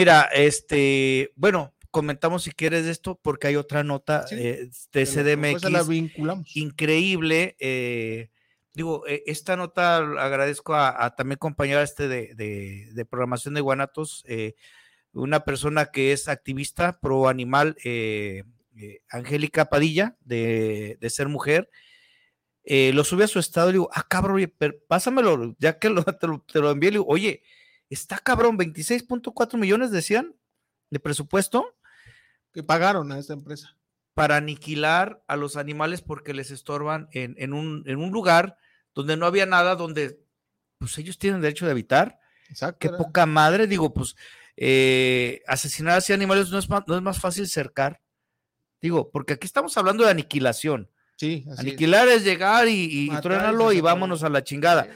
Mira, 0.05 0.29
este, 0.35 1.31
bueno, 1.35 1.73
comentamos 1.89 2.43
si 2.43 2.51
quieres 2.51 2.85
esto, 2.85 3.19
porque 3.19 3.47
hay 3.47 3.55
otra 3.55 3.83
nota 3.83 4.23
eh, 4.29 4.69
de 4.93 5.05
CDMX. 5.07 5.67
La 5.71 5.81
vinculamos. 5.81 6.55
Increíble. 6.55 7.55
Eh, 7.57 8.29
digo, 8.75 9.07
eh, 9.07 9.23
esta 9.25 9.57
nota 9.57 9.97
agradezco 9.97 10.75
a, 10.75 11.15
también 11.15 11.39
compañera 11.39 11.81
este 11.81 12.07
de, 12.07 13.07
programación 13.09 13.55
de 13.55 13.61
Guanatos, 13.61 14.23
una 15.11 15.43
persona 15.43 15.87
que 15.87 16.11
es 16.11 16.27
activista 16.27 16.99
pro 16.99 17.27
animal, 17.27 17.75
Angélica 19.09 19.71
Padilla, 19.71 20.17
de, 20.19 20.99
Ser 21.09 21.29
Mujer. 21.29 21.67
lo 22.63 23.03
sube 23.03 23.23
a 23.23 23.27
su 23.27 23.39
estado 23.39 23.71
y 23.71 23.73
digo, 23.73 23.89
ah, 23.91 24.05
cabrón, 24.07 24.53
pásamelo, 24.87 25.55
ya 25.57 25.79
que 25.79 25.89
te, 25.89 26.27
lo, 26.27 26.41
te 26.41 26.59
lo 26.59 26.69
envié, 26.69 26.91
le 26.91 26.99
digo, 26.99 27.07
oye, 27.07 27.41
Está 27.89 28.17
cabrón, 28.17 28.57
26.4 28.57 29.57
millones 29.57 29.91
decían 29.91 30.35
de 30.89 30.99
presupuesto. 30.99 31.75
Que 32.53 32.63
pagaron 32.63 33.11
a 33.11 33.19
esta 33.19 33.33
empresa. 33.33 33.77
Para 34.13 34.37
aniquilar 34.37 35.23
a 35.27 35.35
los 35.35 35.57
animales 35.57 36.01
porque 36.01 36.33
les 36.33 36.51
estorban 36.51 37.09
en, 37.11 37.53
un, 37.53 38.11
lugar 38.11 38.57
donde 38.93 39.17
no 39.17 39.25
había 39.25 39.45
nada, 39.45 39.75
donde 39.75 40.21
pues 40.77 40.97
ellos 40.97 41.17
tienen 41.17 41.41
derecho 41.41 41.65
de 41.65 41.71
habitar. 41.71 42.19
Exacto. 42.49 42.79
Qué 42.79 42.89
poca 42.89 43.25
madre, 43.25 43.67
digo, 43.67 43.93
pues 43.93 44.15
eh, 44.55 45.41
asesinar 45.47 45.97
así 45.97 46.13
animales 46.13 46.49
no 46.49 46.59
es, 46.59 46.69
más, 46.69 46.83
no 46.87 46.95
es 46.95 47.01
más 47.01 47.19
fácil 47.19 47.47
cercar. 47.47 48.01
Digo, 48.81 49.11
porque 49.11 49.33
aquí 49.33 49.45
estamos 49.45 49.77
hablando 49.77 50.05
de 50.05 50.11
aniquilación. 50.11 50.89
Sí, 51.17 51.45
Aniquilar 51.57 52.07
es. 52.09 52.23
llegar 52.23 52.67
y, 52.67 52.71
y, 52.71 53.09
y 53.09 53.81
vámonos 53.81 54.23
a 54.23 54.29
la 54.29 54.43
chingada. 54.43 54.89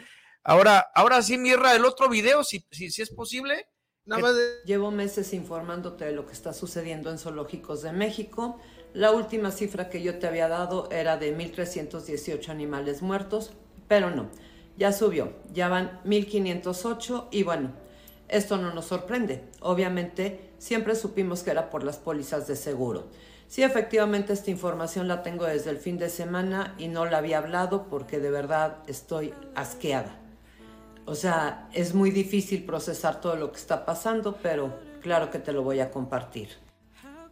Ahora, 0.50 0.90
ahora 0.96 1.22
sí, 1.22 1.38
Mirra, 1.38 1.76
el 1.76 1.86
otro 1.86 2.10
video, 2.10 2.44
si, 2.44 2.66
si, 2.72 2.90
si 2.90 3.04
es 3.04 3.12
posible. 3.12 3.68
Llevo 4.66 4.90
meses 4.90 5.32
informándote 5.36 6.06
de 6.06 6.12
lo 6.12 6.26
que 6.26 6.34
está 6.34 6.54
sucediendo 6.54 7.12
en 7.12 7.20
zoológicos 7.20 7.84
de 7.84 7.92
México. 7.92 8.58
La 8.96 9.12
última 9.12 9.52
cifra 9.52 9.92
que 9.92 10.02
yo 10.02 10.18
te 10.18 10.26
había 10.26 10.48
dado 10.48 10.90
era 10.90 11.18
de 11.18 11.38
1.318 11.38 12.50
animales 12.50 13.04
muertos, 13.04 13.52
pero 13.88 14.10
no, 14.10 14.32
ya 14.76 14.92
subió, 14.92 15.34
ya 15.54 15.70
van 15.70 16.02
1.508 16.04 17.28
y 17.30 17.44
bueno, 17.44 17.74
esto 18.28 18.58
no 18.58 18.74
nos 18.74 18.86
sorprende. 18.86 19.44
Obviamente, 19.60 20.50
siempre 20.58 20.96
supimos 20.96 21.44
que 21.44 21.52
era 21.52 21.70
por 21.70 21.84
las 21.84 21.98
pólizas 21.98 22.48
de 22.48 22.56
seguro. 22.56 23.06
Sí, 23.48 23.62
efectivamente, 23.62 24.34
esta 24.34 24.50
información 24.50 25.08
la 25.08 25.22
tengo 25.22 25.46
desde 25.46 25.70
el 25.70 25.78
fin 25.78 26.00
de 26.00 26.10
semana 26.10 26.74
y 26.80 26.88
no 26.88 27.06
la 27.06 27.20
había 27.20 27.38
hablado 27.38 27.88
porque 27.88 28.20
de 28.20 28.32
verdad 28.32 28.78
estoy 28.88 29.32
asqueada. 29.54 30.19
O 31.06 31.16
sea, 31.16 31.70
es 31.74 31.94
muy 31.94 32.12
difícil 32.12 32.64
procesar 32.64 33.20
todo 33.22 33.36
lo 33.36 33.52
que 33.52 33.58
está 33.58 33.86
pasando, 33.86 34.38
pero 34.42 34.74
claro 35.02 35.32
que 35.32 35.40
te 35.40 35.54
lo 35.54 35.64
voy 35.64 35.80
a 35.80 35.92
compartir. 35.92 36.50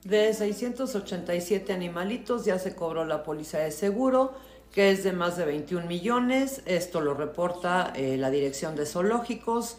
De 0.04 0.34
687 0.34 1.74
animalitos 1.74 2.46
ya 2.46 2.60
se 2.60 2.76
cobró 2.76 3.06
la 3.06 3.24
póliza 3.24 3.60
de 3.60 3.72
seguro, 3.72 4.34
que 4.72 4.92
es 4.92 5.04
de 5.04 5.12
más 5.12 5.38
de 5.38 5.46
21 5.46 5.86
millones. 5.88 6.62
Esto 6.66 7.02
lo 7.02 7.14
reporta 7.14 7.94
eh, 7.96 8.18
la 8.18 8.30
Dirección 8.30 8.76
de 8.76 8.86
Zoológicos. 8.86 9.78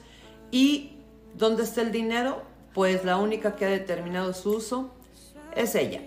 ¿Y 0.50 0.98
dónde 1.34 1.62
está 1.62 1.82
el 1.82 1.92
dinero? 1.92 2.42
Pues 2.74 3.04
la 3.04 3.16
única 3.16 3.56
que 3.56 3.64
ha 3.64 3.70
determinado 3.70 4.34
su 4.34 4.56
uso 4.56 4.94
es 5.56 5.74
ella 5.74 6.00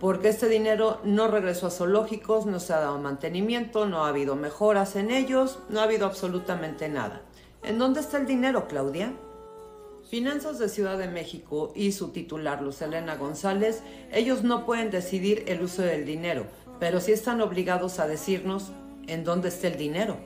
porque 0.00 0.30
este 0.30 0.48
dinero 0.48 0.98
no 1.04 1.28
regresó 1.28 1.66
a 1.66 1.70
zoológicos, 1.70 2.46
no 2.46 2.58
se 2.58 2.72
ha 2.72 2.80
dado 2.80 2.98
mantenimiento, 2.98 3.84
no 3.84 4.04
ha 4.04 4.08
habido 4.08 4.34
mejoras 4.34 4.96
en 4.96 5.10
ellos, 5.10 5.58
no 5.68 5.80
ha 5.80 5.84
habido 5.84 6.06
absolutamente 6.06 6.88
nada. 6.88 7.20
¿En 7.62 7.78
dónde 7.78 8.00
está 8.00 8.16
el 8.16 8.26
dinero, 8.26 8.66
Claudia? 8.66 9.12
Finanzas 10.08 10.58
de 10.58 10.70
Ciudad 10.70 10.96
de 10.96 11.08
México 11.08 11.72
y 11.76 11.92
su 11.92 12.08
titular, 12.08 12.62
Luz 12.62 12.80
Elena 12.80 13.16
González, 13.16 13.82
ellos 14.10 14.42
no 14.42 14.64
pueden 14.64 14.90
decidir 14.90 15.44
el 15.46 15.62
uso 15.62 15.82
del 15.82 16.06
dinero, 16.06 16.46
pero 16.80 16.98
sí 17.00 17.12
están 17.12 17.42
obligados 17.42 17.98
a 17.98 18.08
decirnos 18.08 18.72
en 19.06 19.22
dónde 19.22 19.50
está 19.50 19.68
el 19.68 19.76
dinero. 19.76 20.16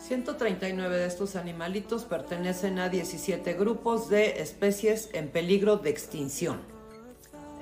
139 0.00 0.96
de 0.96 1.06
estos 1.06 1.36
animalitos 1.36 2.04
pertenecen 2.04 2.80
a 2.80 2.88
17 2.88 3.52
grupos 3.52 4.08
de 4.08 4.42
especies 4.42 5.10
en 5.12 5.28
peligro 5.28 5.76
de 5.76 5.90
extinción. 5.90 6.79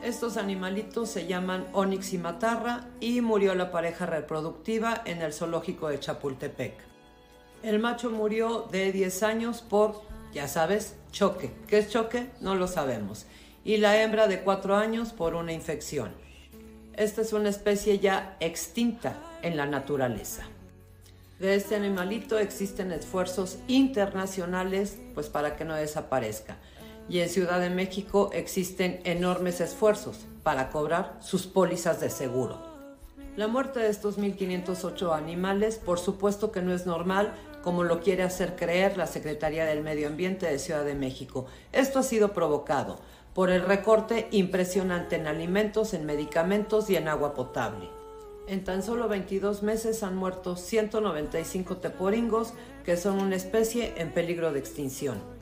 Estos 0.02 0.36
animalitos 0.36 1.10
se 1.10 1.26
llaman 1.26 1.66
Onix 1.72 2.12
y 2.12 2.18
Matarra 2.18 2.86
y 3.00 3.20
murió 3.20 3.56
la 3.56 3.72
pareja 3.72 4.06
reproductiva 4.06 5.02
en 5.04 5.22
el 5.22 5.32
zoológico 5.32 5.88
de 5.88 5.98
Chapultepec. 5.98 6.74
El 7.64 7.80
macho 7.80 8.10
murió 8.10 8.68
de 8.70 8.92
10 8.92 9.22
años 9.24 9.60
por, 9.60 10.02
ya 10.32 10.46
sabes, 10.46 10.94
choque. 11.10 11.50
¿Qué 11.66 11.78
es 11.78 11.90
choque? 11.90 12.28
No 12.40 12.54
lo 12.54 12.68
sabemos. 12.68 13.26
Y 13.64 13.78
la 13.78 14.00
hembra 14.00 14.28
de 14.28 14.42
4 14.42 14.76
años 14.76 15.12
por 15.12 15.34
una 15.34 15.52
infección. 15.52 16.12
Esta 16.94 17.22
es 17.22 17.32
una 17.32 17.48
especie 17.48 17.98
ya 17.98 18.36
extinta 18.38 19.16
en 19.42 19.56
la 19.56 19.66
naturaleza. 19.66 20.44
De 21.40 21.56
este 21.56 21.74
animalito 21.74 22.38
existen 22.38 22.92
esfuerzos 22.92 23.58
internacionales 23.66 24.96
pues 25.14 25.28
para 25.28 25.56
que 25.56 25.64
no 25.64 25.74
desaparezca 25.74 26.56
y 27.08 27.20
en 27.20 27.28
Ciudad 27.28 27.60
de 27.60 27.70
México 27.70 28.30
existen 28.32 29.00
enormes 29.04 29.60
esfuerzos 29.60 30.26
para 30.42 30.70
cobrar 30.70 31.16
sus 31.20 31.46
pólizas 31.46 32.00
de 32.00 32.10
seguro. 32.10 32.58
La 33.36 33.48
muerte 33.48 33.80
de 33.80 33.88
estos 33.88 34.18
1.508 34.18 35.16
animales, 35.16 35.76
por 35.76 35.98
supuesto 35.98 36.50
que 36.50 36.60
no 36.60 36.74
es 36.74 36.86
normal, 36.86 37.32
como 37.62 37.84
lo 37.84 38.00
quiere 38.00 38.24
hacer 38.24 38.56
creer 38.56 38.96
la 38.96 39.06
Secretaría 39.06 39.64
del 39.64 39.82
Medio 39.82 40.08
Ambiente 40.08 40.46
de 40.46 40.58
Ciudad 40.58 40.84
de 40.84 40.94
México. 40.94 41.46
Esto 41.72 42.00
ha 42.00 42.02
sido 42.02 42.32
provocado 42.32 42.98
por 43.34 43.50
el 43.50 43.62
recorte 43.62 44.26
impresionante 44.32 45.16
en 45.16 45.28
alimentos, 45.28 45.94
en 45.94 46.04
medicamentos 46.04 46.90
y 46.90 46.96
en 46.96 47.08
agua 47.08 47.34
potable. 47.34 47.88
En 48.48 48.64
tan 48.64 48.82
solo 48.82 49.08
22 49.08 49.62
meses 49.62 50.02
han 50.02 50.16
muerto 50.16 50.56
195 50.56 51.76
teporingos, 51.76 52.54
que 52.84 52.96
son 52.96 53.20
una 53.20 53.36
especie 53.36 53.94
en 53.98 54.12
peligro 54.12 54.52
de 54.52 54.58
extinción 54.58 55.37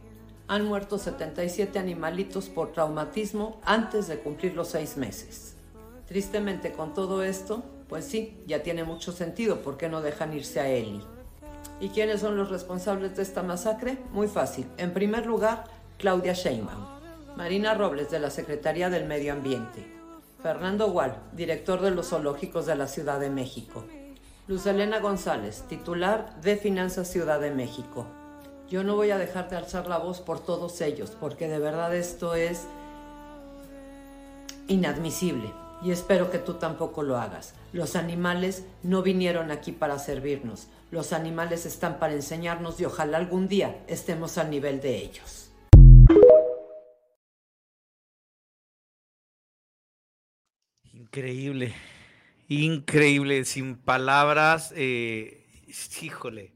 han 0.49 0.65
muerto 0.65 0.99
77 0.99 1.79
animalitos 1.79 2.49
por 2.49 2.73
traumatismo 2.73 3.61
antes 3.65 4.07
de 4.07 4.19
cumplir 4.21 4.55
los 4.55 4.69
seis 4.69 4.97
meses. 4.97 5.57
Tristemente 6.07 6.73
con 6.73 6.95
todo 6.95 7.23
esto, 7.23 7.65
pues 7.89 8.05
sí, 8.05 8.41
ya 8.47 8.63
tiene 8.63 8.85
mucho 8.85 9.13
sentido 9.13 9.63
por 9.63 9.77
qué 9.77 9.89
no 9.89 10.03
dejan 10.03 10.33
irse 10.33 10.61
a 10.61 10.69
Eli. 10.69 11.03
¿Y 11.81 11.89
quiénes 11.89 12.21
son 12.21 12.37
los 12.37 12.51
responsables 12.51 13.17
de 13.17 13.23
esta 13.23 13.43
masacre? 13.43 13.99
Muy 14.13 14.29
fácil. 14.29 14.67
En 14.77 14.93
primer 14.93 15.27
lugar, 15.27 15.65
Claudia 15.99 16.33
Sheinbaum, 16.33 16.87
Marina 17.37 17.75
Robles 17.75 18.11
de 18.11 18.21
la 18.21 18.31
Secretaría 18.31 18.89
del 18.89 19.07
Medio 19.07 19.33
Ambiente, 19.33 19.93
Fernando 20.43 20.91
Gual, 20.91 21.17
director 21.33 21.81
de 21.81 21.91
los 21.91 22.09
zoológicos 22.11 22.67
de 22.67 22.77
la 22.77 22.87
Ciudad 22.87 23.19
de 23.19 23.31
México, 23.31 23.85
Luz 24.47 24.65
Elena 24.67 25.01
González, 25.01 25.65
titular 25.69 26.41
de 26.41 26.57
Finanzas 26.57 27.09
Ciudad 27.11 27.41
de 27.41 27.51
México, 27.51 28.07
yo 28.69 28.83
no 28.83 28.97
voy 28.97 29.11
a 29.11 29.19
dejar 29.19 29.49
de 29.49 29.57
alzar 29.57 29.87
la 29.87 29.99
voz 29.99 30.21
por 30.21 30.45
todos 30.45 30.81
ellos, 30.81 31.11
porque 31.21 31.47
de 31.47 31.59
verdad 31.61 31.95
esto 31.95 32.35
es 32.35 32.67
inadmisible 34.67 35.53
y 35.83 35.93
espero 35.93 36.31
que 36.31 36.39
tú 36.39 36.55
tampoco 36.55 37.05
lo 37.05 37.17
hagas. 37.17 37.55
Los 37.73 37.95
animales 37.95 38.65
no 38.83 39.03
vinieron 39.03 39.53
aquí 39.53 39.71
para 39.71 39.99
servirnos, 39.99 40.67
los 40.91 41.13
animales 41.13 41.65
están 41.65 42.01
para 42.01 42.15
enseñarnos 42.15 42.81
y 42.81 42.85
ojalá 42.85 43.19
algún 43.19 43.47
día 43.47 43.85
estemos 43.87 44.37
al 44.37 44.51
nivel 44.51 44.81
de 44.81 44.97
ellos. 44.97 45.53
Increíble, 50.93 51.73
increíble, 52.49 53.45
sin 53.45 53.77
palabras, 53.77 54.73
eh, 54.77 55.47
híjole. 56.03 56.56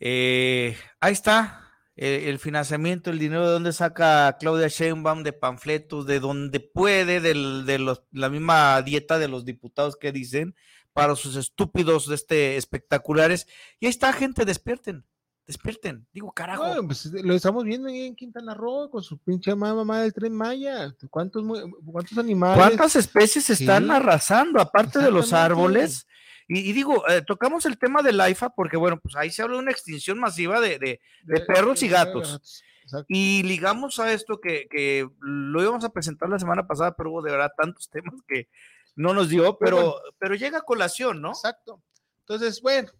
Eh, 0.00 0.76
ahí 0.98 1.12
está 1.12 1.70
eh, 1.94 2.30
el 2.30 2.38
financiamiento, 2.38 3.10
el 3.10 3.18
dinero 3.18 3.46
de 3.46 3.52
donde 3.52 3.74
saca 3.74 4.36
Claudia 4.40 4.68
Sheinbaum 4.68 5.22
de 5.22 5.34
panfletos, 5.34 6.06
de 6.06 6.18
donde 6.18 6.58
puede, 6.60 7.20
de 7.20 7.78
los, 7.78 8.02
la 8.10 8.30
misma 8.30 8.80
dieta 8.80 9.18
de 9.18 9.28
los 9.28 9.44
diputados 9.44 9.96
que 9.96 10.10
dicen 10.10 10.54
para 10.94 11.14
sus 11.14 11.36
estúpidos 11.36 12.08
de 12.08 12.14
este 12.14 12.56
espectaculares. 12.56 13.46
Y 13.78 13.86
ahí 13.86 13.90
está, 13.90 14.14
gente, 14.14 14.46
despierten, 14.46 15.04
despierten. 15.46 16.06
Digo, 16.12 16.32
carajo. 16.32 16.64
Pues, 16.86 17.04
lo 17.04 17.34
estamos 17.34 17.64
viendo 17.64 17.88
ahí 17.88 18.06
en 18.06 18.16
Quintana 18.16 18.54
Roo 18.54 18.90
con 18.90 19.02
su 19.02 19.18
pinche 19.18 19.54
mamá 19.54 20.00
del 20.00 20.14
tren 20.14 20.32
Maya. 20.32 20.96
¿Cuántos, 21.10 21.44
cuántos 21.84 22.16
animales? 22.16 22.56
¿Cuántas 22.56 22.96
especies 22.96 23.50
están 23.50 23.90
arrasando, 23.90 24.58
aparte 24.58 25.00
de 25.00 25.10
los 25.10 25.34
árboles? 25.34 26.06
Y, 26.52 26.72
digo, 26.72 27.08
eh, 27.08 27.22
tocamos 27.22 27.64
el 27.64 27.78
tema 27.78 28.02
del 28.02 28.20
AIFA 28.20 28.50
porque, 28.50 28.76
bueno, 28.76 28.98
pues 28.98 29.14
ahí 29.14 29.30
se 29.30 29.40
habla 29.40 29.54
de 29.54 29.62
una 29.62 29.70
extinción 29.70 30.18
masiva 30.18 30.60
de, 30.60 31.00
perros 31.46 31.80
y 31.84 31.88
gatos. 31.88 32.64
Y 33.06 33.44
ligamos 33.44 34.00
a 34.00 34.12
esto 34.12 34.40
que, 34.40 35.08
lo 35.20 35.62
íbamos 35.62 35.84
a 35.84 35.92
presentar 35.92 36.28
la 36.28 36.40
semana 36.40 36.66
pasada, 36.66 36.96
pero 36.96 37.12
hubo 37.12 37.22
de 37.22 37.30
verdad 37.30 37.52
tantos 37.56 37.88
temas 37.90 38.16
que 38.26 38.48
no 38.96 39.14
nos 39.14 39.28
dio, 39.28 39.58
pero, 39.58 40.02
pero 40.18 40.34
llega 40.34 40.58
a 40.58 40.62
colación, 40.62 41.22
¿no? 41.22 41.28
Exacto. 41.28 41.80
Entonces, 42.22 42.60
bueno, 42.60 42.90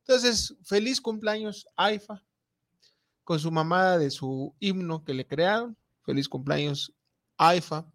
entonces, 0.00 0.56
feliz 0.64 1.00
cumpleaños, 1.00 1.68
AIFA, 1.76 2.24
con 3.22 3.38
su 3.38 3.52
mamada 3.52 3.96
de 3.96 4.10
su 4.10 4.56
himno 4.58 5.04
que 5.04 5.14
le 5.14 5.24
crearon. 5.24 5.76
Feliz 6.02 6.28
cumpleaños, 6.28 6.92
AIFA. 7.36 7.86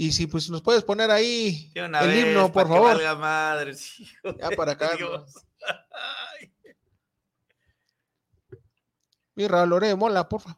Y 0.00 0.12
si 0.12 0.28
pues 0.28 0.48
nos 0.48 0.62
puedes 0.62 0.84
poner 0.84 1.10
ahí 1.10 1.72
el 1.74 2.16
himno, 2.16 2.52
por 2.52 2.68
favor. 2.68 2.94
Valga 2.94 3.16
madre, 3.16 3.74
ya 3.74 4.50
para 4.56 4.72
acá. 4.72 4.92
Mira, 9.34 9.66
Lore 9.66 9.96
Mola, 9.96 10.28
porfa. 10.28 10.56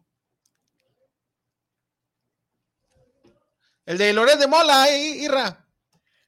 El 3.86 3.96
de 3.96 4.12
Lore 4.12 4.36
de 4.36 4.46
Mola, 4.46 4.82
ahí, 4.82 5.24
Irra. 5.24 5.66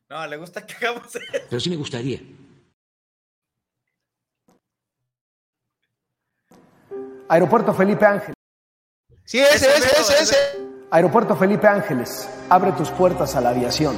No, 0.09 0.27
le 0.27 0.39
gusta 0.39 0.67
que 0.67 0.75
hagamos 0.75 1.15
eso. 1.15 1.27
Pero 1.51 1.61
sí 1.61 1.69
me 1.69 1.77
gustaría. 1.77 2.19
Aeropuerto 7.29 7.75
Felipe 7.75 8.07
Ángel. 8.07 8.33
Sí, 9.25 9.39
ese, 9.39 9.77
ese, 9.77 10.01
ese, 10.01 10.23
ese. 10.23 10.72
Aeropuerto 10.93 11.37
Felipe 11.37 11.67
Ángeles, 11.67 12.29
abre 12.51 12.73
tus 12.73 12.91
puertas 12.91 13.35
a 13.35 13.41
la 13.41 13.49
aviación, 13.49 13.97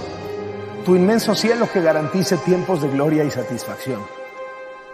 tu 0.85 0.95
inmenso 0.95 1.35
cielo 1.35 1.67
que 1.73 1.83
garantice 1.83 2.37
tiempos 2.37 2.81
de 2.81 2.89
gloria 2.89 3.25
y 3.25 3.33
satisfacción. 3.33 4.01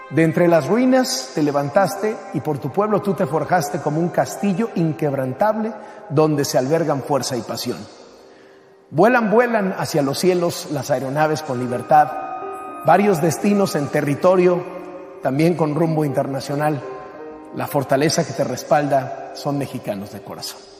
De 0.09 0.23
entre 0.23 0.49
las 0.49 0.67
ruinas 0.67 1.33
te 1.35 1.43
levantaste 1.43 2.17
y 2.33 2.41
por 2.41 2.57
tu 2.57 2.71
pueblo 2.71 3.03
tú 3.03 3.13
te 3.13 3.27
forjaste 3.27 3.81
como 3.81 4.01
un 4.01 4.09
castillo 4.09 4.71
inquebrantable 4.77 5.75
donde 6.09 6.47
se 6.47 6.57
albergan 6.57 7.03
fuerza 7.03 7.37
y 7.37 7.43
pasión. 7.43 7.77
Vuelan, 8.89 9.31
vuelan 9.31 9.75
hacia 9.77 10.01
los 10.01 10.19
cielos 10.19 10.69
las 10.73 10.91
aeronaves 10.91 11.43
con 11.43 11.59
libertad, 11.59 12.11
varios 12.87 13.21
destinos 13.21 13.77
en 13.77 13.89
territorio, 13.89 14.65
también 15.23 15.55
con 15.55 15.75
rumbo 15.75 16.07
internacional, 16.07 16.81
la 17.55 17.67
fortaleza 17.67 18.27
que 18.27 18.33
te 18.33 18.45
respalda 18.45 19.33
son 19.35 19.59
mexicanos 19.59 20.15
de 20.15 20.23
corazón. 20.23 20.80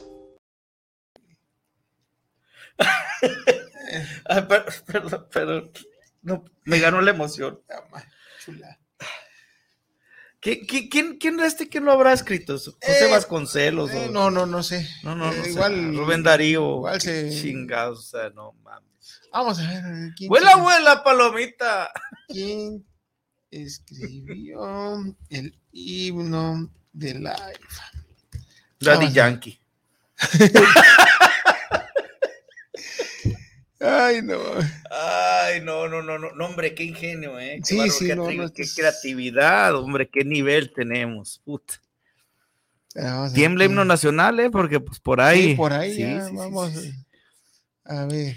Pero, 5.31 5.71
no, 6.21 6.45
me 6.65 6.79
ganó 6.79 7.01
la 7.01 7.11
emoción. 7.11 7.59
Chula. 8.43 8.79
quién, 10.39 11.17
quién 11.19 11.39
este 11.41 11.69
quién 11.69 11.85
lo 11.85 11.91
habrá 11.91 12.13
escrito? 12.13 12.53
José 12.53 12.75
eh, 12.81 13.11
Vasconcelos. 13.11 13.91
Eh, 13.91 14.09
no, 14.11 14.31
no, 14.31 14.45
no 14.45 14.63
sé. 14.63 14.87
No, 15.03 15.15
no, 15.15 15.31
eh, 15.31 15.49
igual. 15.49 15.95
Rubén 15.95 16.23
Darío. 16.23 16.77
Igual 16.77 17.01
se. 17.01 17.29
Chingados, 17.29 17.99
o 17.99 18.03
sea, 18.03 18.29
no 18.29 18.53
mames. 18.63 19.21
Vamos 19.31 19.59
a 19.59 19.67
ver. 19.67 20.13
¿quién 20.15 20.29
vuela, 20.29 20.55
vuela, 20.55 21.03
palomita. 21.03 21.91
¿Quién 22.27 22.85
escribió 23.51 25.15
el 25.29 25.57
himno 25.71 26.71
de 26.93 27.19
la 27.19 27.35
Daddy 28.79 29.11
Yankee. 29.11 29.59
Ay, 33.81 34.21
no. 34.21 34.37
Ay, 34.91 35.61
no, 35.61 35.87
no, 35.87 36.03
no, 36.03 36.19
no, 36.19 36.45
hombre, 36.45 36.75
qué 36.75 36.83
ingenio, 36.83 37.39
¿eh? 37.39 37.59
Qué 37.67 37.89
sí, 37.89 37.89
sí, 37.89 38.07
qué, 38.53 38.65
creatividad, 38.75 39.75
hombre, 39.75 40.07
qué 40.07 40.23
nivel 40.23 40.71
tenemos, 40.71 41.41
puta. 41.43 41.81
Tiembla 43.33 43.65
himno 43.65 43.85
nacional, 43.85 44.39
¿eh? 44.39 44.49
Porque 44.51 44.79
pues 44.79 44.99
por 44.99 45.21
ahí. 45.21 45.51
Sí, 45.51 45.55
por 45.55 45.73
ahí, 45.73 45.97
ya, 45.97 46.29
vamos. 46.31 46.73
A 47.85 48.05
ver. 48.05 48.35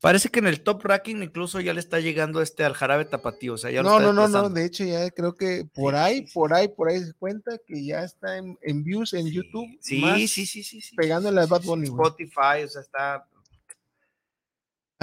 Parece 0.00 0.28
que 0.28 0.40
en 0.40 0.48
el 0.48 0.60
top 0.60 0.84
ranking 0.84 1.22
incluso 1.22 1.60
ya 1.60 1.72
le 1.72 1.80
está 1.80 1.98
llegando 1.98 2.42
este 2.42 2.62
al 2.62 2.74
jarabe 2.74 3.06
tapatío, 3.06 3.54
o 3.54 3.56
sea, 3.56 3.70
ya 3.70 3.82
No, 3.82 3.98
no, 4.00 4.12
no, 4.12 4.28
no, 4.28 4.50
de 4.50 4.66
hecho 4.66 4.84
ya 4.84 5.08
creo 5.10 5.34
que 5.34 5.66
por 5.72 5.94
ahí, 5.94 6.26
por 6.34 6.52
ahí, 6.52 6.68
por 6.68 6.90
ahí 6.90 7.02
se 7.02 7.14
cuenta 7.14 7.56
que 7.66 7.82
ya 7.82 8.04
está 8.04 8.36
en, 8.36 8.84
views 8.84 9.14
en 9.14 9.28
YouTube. 9.28 9.66
Sí, 9.80 10.28
sí, 10.28 10.44
sí, 10.44 10.62
sí, 10.62 10.82
sí. 10.82 10.94
Pegándole 10.94 11.40
al 11.40 11.46
Bad 11.46 11.62
Bunny. 11.62 11.86
Spotify, 11.86 12.64
o 12.64 12.68
sea, 12.68 12.82
está 12.82 13.26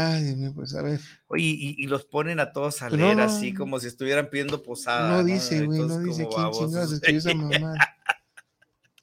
Ay, 0.09 0.23
Dios 0.23 0.37
mío, 0.37 0.51
pues 0.55 0.75
a 0.75 0.81
ver. 0.81 0.99
Oye, 1.27 1.43
y, 1.43 1.87
los 1.87 2.05
ponen 2.05 2.39
a 2.39 2.51
todos 2.51 2.81
a 2.81 2.89
pues 2.89 2.99
leer 2.99 3.19
así 3.19 3.53
como 3.53 3.79
si 3.79 3.87
estuvieran 3.87 4.29
pidiendo 4.29 4.63
posada. 4.63 5.09
No 5.09 5.23
dice, 5.23 5.65
güey, 5.65 5.79
no, 5.79 5.99
dice 5.99 6.27
quién 6.27 6.51
chingados 6.51 6.91
escribió 6.93 7.19
esa 7.19 7.33
mamá. 7.33 7.75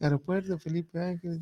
Aeropuerto, 0.01 0.59
Felipe 0.59 1.01
Ángel. 1.01 1.41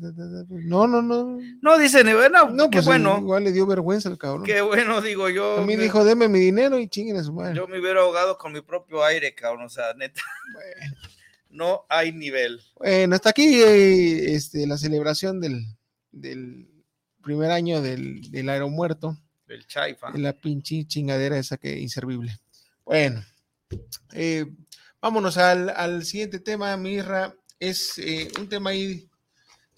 No, 0.65 0.87
no, 0.87 1.01
no. 1.01 1.37
No, 1.61 1.77
dice, 1.77 2.01
bueno, 2.13 2.49
no, 2.49 2.69
qué 2.69 2.77
pues 2.77 2.85
bueno. 2.85 3.19
Igual 3.19 3.43
le 3.43 3.51
dio 3.51 3.67
vergüenza 3.67 4.09
al 4.09 4.17
cabrón. 4.17 4.43
Qué 4.45 4.61
bueno, 4.61 4.99
digo 5.01 5.29
yo. 5.29 5.59
A 5.59 5.65
mí 5.65 5.75
dijo, 5.75 6.03
deme 6.03 6.27
mi 6.27 6.39
dinero 6.39 6.79
y 6.79 6.87
chinguen 6.87 7.17
a 7.17 7.23
su 7.23 7.33
madre. 7.33 7.55
Yo 7.55 7.67
me 7.67 7.79
hubiera 7.79 8.01
ahogado 8.01 8.37
con 8.37 8.53
mi 8.53 8.61
propio 8.61 9.03
aire, 9.03 9.35
cabrón, 9.35 9.65
o 9.65 9.69
sea, 9.69 9.93
neta. 9.93 10.21
Bueno. 10.53 10.95
No 11.49 11.85
hay 11.89 12.11
nivel. 12.11 12.61
Bueno, 12.75 13.15
hasta 13.15 13.29
aquí 13.29 13.61
eh, 13.63 14.35
este, 14.35 14.67
la 14.67 14.77
celebración 14.77 15.39
del, 15.39 15.65
del 16.11 16.67
primer 17.23 17.51
año 17.51 17.81
del, 17.81 18.29
del 18.29 18.49
aeromuerto. 18.49 19.17
El 19.47 19.65
chaifa. 19.65 20.11
La 20.15 20.33
pinche 20.33 20.85
chingadera 20.85 21.37
esa 21.37 21.57
que 21.57 21.79
inservible. 21.79 22.37
Bueno, 22.83 23.23
eh, 24.13 24.45
vámonos 25.01 25.37
al, 25.37 26.03
siguiente 26.03 26.39
tema, 26.39 26.75
Mirra. 26.77 27.33
Es 27.59 27.97
eh, 27.97 28.29
un 28.39 28.49
tema 28.49 28.71
ahí. 28.71 29.07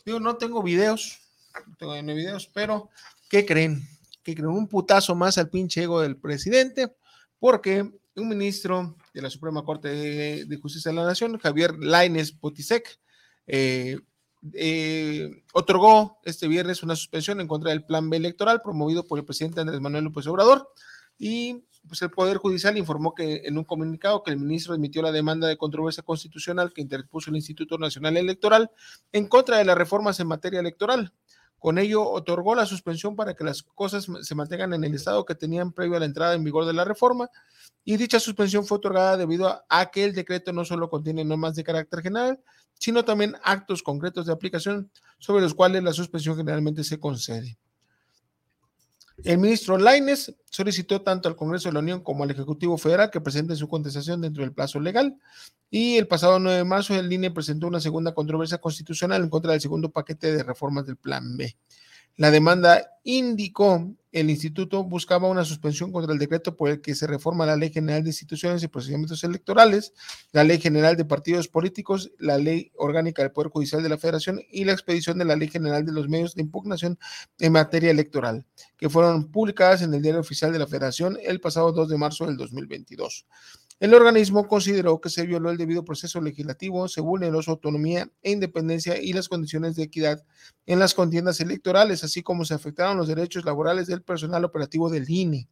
Digo, 0.06 0.20
no 0.20 0.38
tengo 0.38 0.64
videos, 0.64 1.20
no 1.68 1.76
tengo 1.78 1.94
videos, 1.94 2.50
pero 2.54 2.90
¿qué 3.30 3.46
creen? 3.46 3.88
¿Qué 4.24 4.34
creen? 4.34 4.50
Un 4.50 4.68
putazo 4.68 5.16
más 5.16 5.38
al 5.38 5.50
pinche 5.50 5.84
ego 5.84 6.02
del 6.02 6.18
presidente, 6.18 6.96
porque 7.40 7.90
un 8.16 8.30
ministro 8.30 8.98
de 9.14 9.22
la 9.22 9.30
Suprema 9.30 9.64
Corte 9.64 9.90
de, 10.46 10.58
Justicia 10.58 10.92
de 10.92 10.98
la 10.98 11.06
Nación, 11.06 11.38
Javier 11.38 11.78
Laines 11.80 12.32
Potisek, 12.32 13.00
eh, 13.48 14.00
eh, 14.54 15.44
otorgó 15.54 16.20
este 16.24 16.48
viernes 16.48 16.84
una 16.84 16.96
suspensión 16.96 17.42
en 17.42 17.48
contra 17.48 17.72
del 17.72 17.84
plan 17.84 18.10
B 18.10 18.18
electoral 18.18 18.62
promovido 18.62 19.06
por 19.06 19.20
el 19.20 19.26
presidente 19.26 19.62
Andrés 19.62 19.82
Manuel 19.82 20.06
López 20.06 20.28
Obrador 20.28 20.72
y 21.18 21.66
pues 21.88 22.02
el 22.02 22.12
Poder 22.12 22.38
Judicial 22.38 22.78
informó 22.78 23.14
que 23.14 23.42
en 23.46 23.58
un 23.58 23.64
comunicado 23.64 24.24
que 24.24 24.32
el 24.32 24.38
ministro 24.38 24.76
emitió 24.76 25.02
la 25.02 25.12
demanda 25.12 25.48
de 25.48 25.58
controversia 25.58 26.04
constitucional 26.04 26.72
que 26.74 26.82
interpuso 26.82 27.30
el 27.30 27.38
Instituto 27.38 27.78
Nacional 27.78 28.18
Electoral 28.18 28.72
en 29.12 29.28
contra 29.28 29.58
de 29.58 29.66
las 29.66 29.78
reformas 29.78 30.20
en 30.20 30.28
materia 30.28 30.60
electoral. 30.60 31.14
Con 31.60 31.78
ello, 31.78 32.10
otorgó 32.10 32.56
la 32.56 32.66
suspensión 32.66 33.16
para 33.16 33.34
que 33.34 33.44
las 33.44 33.64
cosas 33.64 34.08
se 34.22 34.36
mantengan 34.36 34.74
en 34.74 34.84
el 34.84 34.96
estado 34.96 35.26
que 35.26 35.36
tenían 35.36 35.74
previo 35.74 35.98
a 35.98 36.00
la 36.00 36.06
entrada 36.06 36.34
en 36.34 36.44
vigor 36.44 36.66
de 36.66 36.74
la 36.74 36.86
reforma 36.86 37.30
y 37.84 37.98
dicha 37.98 38.20
suspensión 38.20 38.66
fue 38.66 38.78
otorgada 38.78 39.18
debido 39.18 39.64
a 39.68 39.92
que 39.92 40.06
el 40.06 40.14
decreto 40.14 40.54
no 40.54 40.64
solo 40.66 40.90
contiene 40.90 41.26
normas 41.26 41.56
de 41.56 41.64
carácter 41.64 42.02
general, 42.02 42.40
sino 42.74 43.04
también 43.04 43.36
actos 43.44 43.84
concretos 43.84 44.26
de 44.26 44.34
aplicación 44.34 44.92
sobre 45.18 45.42
los 45.42 45.54
cuales 45.54 45.84
la 45.84 45.94
suspensión 45.94 46.38
generalmente 46.38 46.84
se 46.84 47.00
concede. 47.00 47.58
El 49.24 49.38
ministro 49.38 49.78
Laines 49.78 50.34
solicitó 50.50 51.02
tanto 51.02 51.28
al 51.28 51.36
Congreso 51.36 51.70
de 51.70 51.74
la 51.74 51.80
Unión 51.80 52.02
como 52.02 52.24
al 52.24 52.32
Ejecutivo 52.32 52.78
Federal 52.78 53.10
que 53.10 53.22
presenten 53.22 53.58
su 53.58 53.68
contestación 53.68 54.22
dentro 54.22 54.44
del 54.44 54.54
plazo 54.54 54.80
legal 54.80 55.18
y 55.70 55.98
el 55.98 56.08
pasado 56.08 56.40
9 56.40 56.58
de 56.58 56.64
marzo 56.64 56.96
el 56.96 57.12
INE 57.12 57.32
presentó 57.32 57.68
una 57.68 57.80
segunda 57.80 58.14
controversia 58.14 58.60
constitucional 58.60 59.24
en 59.24 59.30
contra 59.30 59.52
del 59.52 59.62
segundo 59.62 59.90
paquete 59.90 60.34
de 60.34 60.44
reformas 60.44 60.86
del 60.86 60.98
Plan 60.98 61.36
B. 61.38 61.56
La 62.16 62.32
demanda 62.32 62.90
indicó 63.04 63.94
el 64.12 64.30
instituto 64.30 64.84
buscaba 64.84 65.28
una 65.28 65.46
suspensión 65.46 65.92
contra 65.92 66.14
el 66.14 66.20
decreto 66.20 66.56
por 66.56 66.70
el 66.70 66.82
que 66.82 66.96
se 66.96 67.06
reforma 67.06 67.46
la 67.46 67.56
Ley 67.56 67.72
General 67.72 68.04
de 68.04 68.10
Instituciones 68.10 68.64
y 68.64 68.68
Procedimientos 68.68 69.24
Electorales, 69.24 69.94
la 70.32 70.44
Ley 70.44 70.60
General 70.60 70.98
de 70.98 71.06
Partidos 71.06 71.48
Políticos, 71.48 72.12
la 72.18 72.38
Ley 72.38 72.72
Orgánica 72.76 73.22
del 73.22 73.32
Poder 73.32 73.52
Judicial 73.52 73.84
de 73.84 73.90
la 73.90 73.98
Federación 73.98 74.42
y 74.50 74.66
la 74.66 74.72
expedición 74.72 75.20
de 75.20 75.26
la 75.26 75.36
Ley 75.36 75.48
General 75.48 75.86
de 75.86 75.92
los 75.92 76.10
Medios 76.10 76.34
de 76.36 76.42
Impugnación 76.42 76.98
en 77.38 77.52
materia 77.52 77.92
electoral, 77.92 78.46
que 78.78 78.90
fueron 78.90 79.32
publicadas 79.32 79.82
en 79.84 79.94
el 79.94 80.02
Diario 80.02 80.22
Oficial 80.22 80.52
de 80.52 80.60
la 80.60 80.68
Federación 80.68 81.18
el 81.24 81.40
pasado 81.40 81.72
2 81.72 81.90
de 81.90 81.98
marzo 81.98 82.26
del 82.26 82.38
2022. 82.38 83.26
El 83.80 83.94
organismo 83.94 84.48
consideró 84.48 85.00
que 85.00 85.10
se 85.10 85.26
violó 85.26 85.50
el 85.52 85.58
debido 85.58 85.86
proceso 85.86 86.20
legislativo, 86.20 86.88
se 86.90 87.00
vulneró 87.00 87.42
su 87.42 87.52
autonomía 87.52 88.10
e 88.22 88.32
independencia 88.32 89.02
y 89.02 89.14
las 89.14 89.30
condiciones 89.30 89.76
de 89.76 89.84
equidad 89.84 90.22
en 90.66 90.80
las 90.80 90.94
contiendas 90.94 91.40
electorales, 91.40 92.04
así 92.04 92.22
como 92.22 92.44
se 92.44 92.54
afectaron 92.54 92.98
los 92.98 93.08
derechos 93.08 93.46
laborales 93.46 93.88
del 93.88 94.02
personal 94.02 94.44
operativo 94.44 94.90
del 94.90 95.10
INE. 95.10 95.48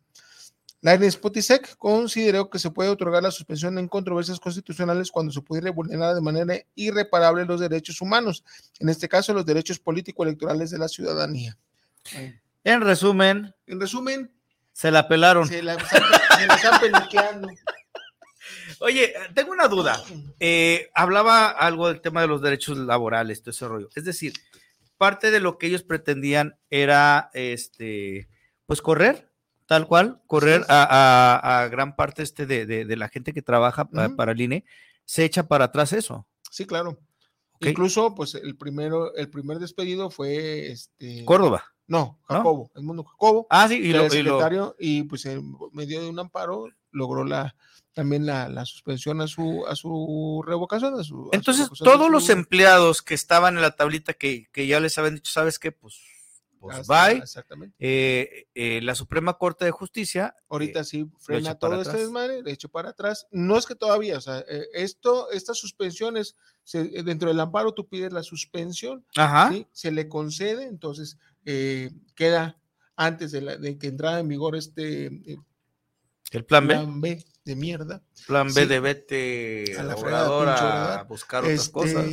La 0.81 0.99
Potisek 1.21 1.75
consideró 1.77 2.49
que 2.49 2.59
se 2.59 2.69
puede 2.69 2.89
otorgar 2.89 3.23
la 3.23 3.31
suspensión 3.31 3.79
en 3.79 3.87
controversias 3.87 4.39
constitucionales 4.39 5.09
cuando 5.09 5.31
se 5.31 5.41
pudiera 5.41 5.71
vulnerar 5.71 6.13
de 6.13 6.21
manera 6.21 6.55
irreparable 6.75 7.45
los 7.45 7.59
derechos 7.59 7.99
humanos, 7.99 8.43
en 8.79 8.89
este 8.89 9.09
caso 9.09 9.33
los 9.33 9.45
derechos 9.45 9.79
político-electorales 9.79 10.69
de 10.69 10.77
la 10.77 10.87
ciudadanía. 10.87 11.57
En 12.63 12.81
resumen, 12.81 13.55
en 13.65 13.79
resumen, 13.79 14.31
se 14.71 14.91
la 14.91 15.07
pelaron. 15.07 15.47
Se 15.47 15.63
la, 15.63 15.73
están 15.73 16.79
peliqueando. 16.79 17.47
Oye, 18.79 19.13
tengo 19.33 19.51
una 19.51 19.67
duda. 19.67 20.01
Eh, 20.39 20.89
hablaba 20.93 21.49
algo 21.49 21.87
del 21.87 22.01
tema 22.01 22.21
de 22.21 22.27
los 22.27 22.41
derechos 22.41 22.77
laborales, 22.77 23.41
todo 23.41 23.51
ese 23.51 23.67
rollo. 23.67 23.89
Es 23.95 24.05
decir, 24.05 24.33
parte 24.97 25.31
de 25.31 25.39
lo 25.39 25.57
que 25.57 25.67
ellos 25.67 25.83
pretendían 25.83 26.57
era, 26.69 27.29
este, 27.33 28.27
pues 28.65 28.81
correr, 28.81 29.31
tal 29.65 29.87
cual, 29.87 30.21
correr 30.27 30.65
a, 30.69 31.67
gran 31.71 31.95
parte 31.95 32.23
este 32.23 32.45
de, 32.45 32.95
la 32.95 33.09
gente 33.09 33.33
que 33.33 33.41
trabaja 33.41 33.89
para, 33.89 34.31
el 34.31 34.41
INE, 34.41 34.65
se 35.05 35.25
echa 35.25 35.47
para 35.47 35.65
atrás 35.65 35.93
eso. 35.93 36.27
Sí, 36.51 36.65
claro. 36.65 36.99
Incluso, 37.59 38.13
pues 38.13 38.35
el 38.35 38.55
primero, 38.55 39.15
el 39.15 39.29
primer 39.29 39.57
despedido 39.57 40.11
fue 40.11 40.71
este. 40.71 41.25
Córdoba. 41.25 41.63
No, 41.87 42.19
Jacobo, 42.27 42.69
el 42.75 42.83
mundo 42.83 43.03
Jacobo. 43.03 43.47
Ah, 43.49 43.67
sí, 43.67 43.75
y 43.75 43.93
lo, 43.93 44.09
secretario, 44.09 44.75
y, 44.77 45.03
pues 45.03 45.25
en 45.25 45.55
medio 45.71 46.01
de 46.01 46.09
un 46.09 46.19
amparo 46.19 46.67
logró 46.91 47.23
la, 47.23 47.55
también 47.97 48.27
la, 48.27 48.65
suspensión 48.65 49.21
a 49.21 49.27
su, 49.27 49.65
a 49.67 49.75
su 49.75 50.43
revocación. 50.45 50.99
A 50.99 51.03
su, 51.03 51.29
Entonces, 51.31 51.67
todos 51.79 52.11
los 52.11 52.29
empleados 52.29 53.01
que 53.01 53.15
estaban 53.15 53.55
en 53.55 53.63
la 53.63 53.71
tablita 53.71 54.13
que, 54.13 54.47
ya 54.53 54.79
les 54.79 54.97
habían 54.99 55.15
dicho, 55.15 55.31
¿sabes 55.31 55.57
qué? 55.57 55.71
Pues, 55.71 55.99
pues 56.59 56.85
bye. 56.85 57.17
Exactamente. 57.17 57.75
Eh, 57.79 58.47
eh, 58.53 58.81
la 58.83 58.93
Suprema 58.93 59.39
Corte 59.39 59.65
de 59.65 59.71
Justicia. 59.71 60.35
Ahorita 60.47 60.81
eh, 60.81 60.83
sí 60.83 61.09
frena 61.17 61.55
todo 61.55 61.81
este 61.81 61.97
desmadre, 61.97 62.43
de 62.43 62.51
hecho 62.51 62.69
para 62.69 62.89
atrás. 62.89 63.27
No 63.31 63.57
es 63.57 63.65
que 63.65 63.73
todavía, 63.73 64.17
o 64.17 64.21
sea, 64.21 64.43
esto, 64.73 65.31
estas 65.31 65.57
suspensiones, 65.57 66.35
dentro 66.71 67.29
del 67.29 67.39
amparo 67.39 67.73
tú 67.73 67.87
pides 67.87 68.13
la 68.13 68.21
suspensión, 68.21 69.05
Ajá. 69.15 69.51
se 69.71 69.91
le 69.91 70.07
concede, 70.07 70.65
entonces 70.65 71.17
queda 72.15 72.59
antes 72.95 73.31
de, 73.31 73.41
la, 73.41 73.57
de 73.57 73.77
que 73.77 73.87
entrara 73.87 74.19
en 74.19 74.27
vigor 74.27 74.55
este 74.55 75.37
el 76.31 76.45
plan 76.45 76.67
B. 76.67 76.73
Plan 76.73 77.01
B 77.01 77.25
de 77.45 77.55
mierda. 77.55 78.03
Plan 78.25 78.53
B 78.53 78.65
de 78.65 78.79
vete 78.79 79.77
a 79.77 79.83
la 79.83 79.93
a 79.93 81.03
buscar 81.03 81.43
otras 81.43 81.59
este, 81.59 81.71
cosas. 81.71 82.05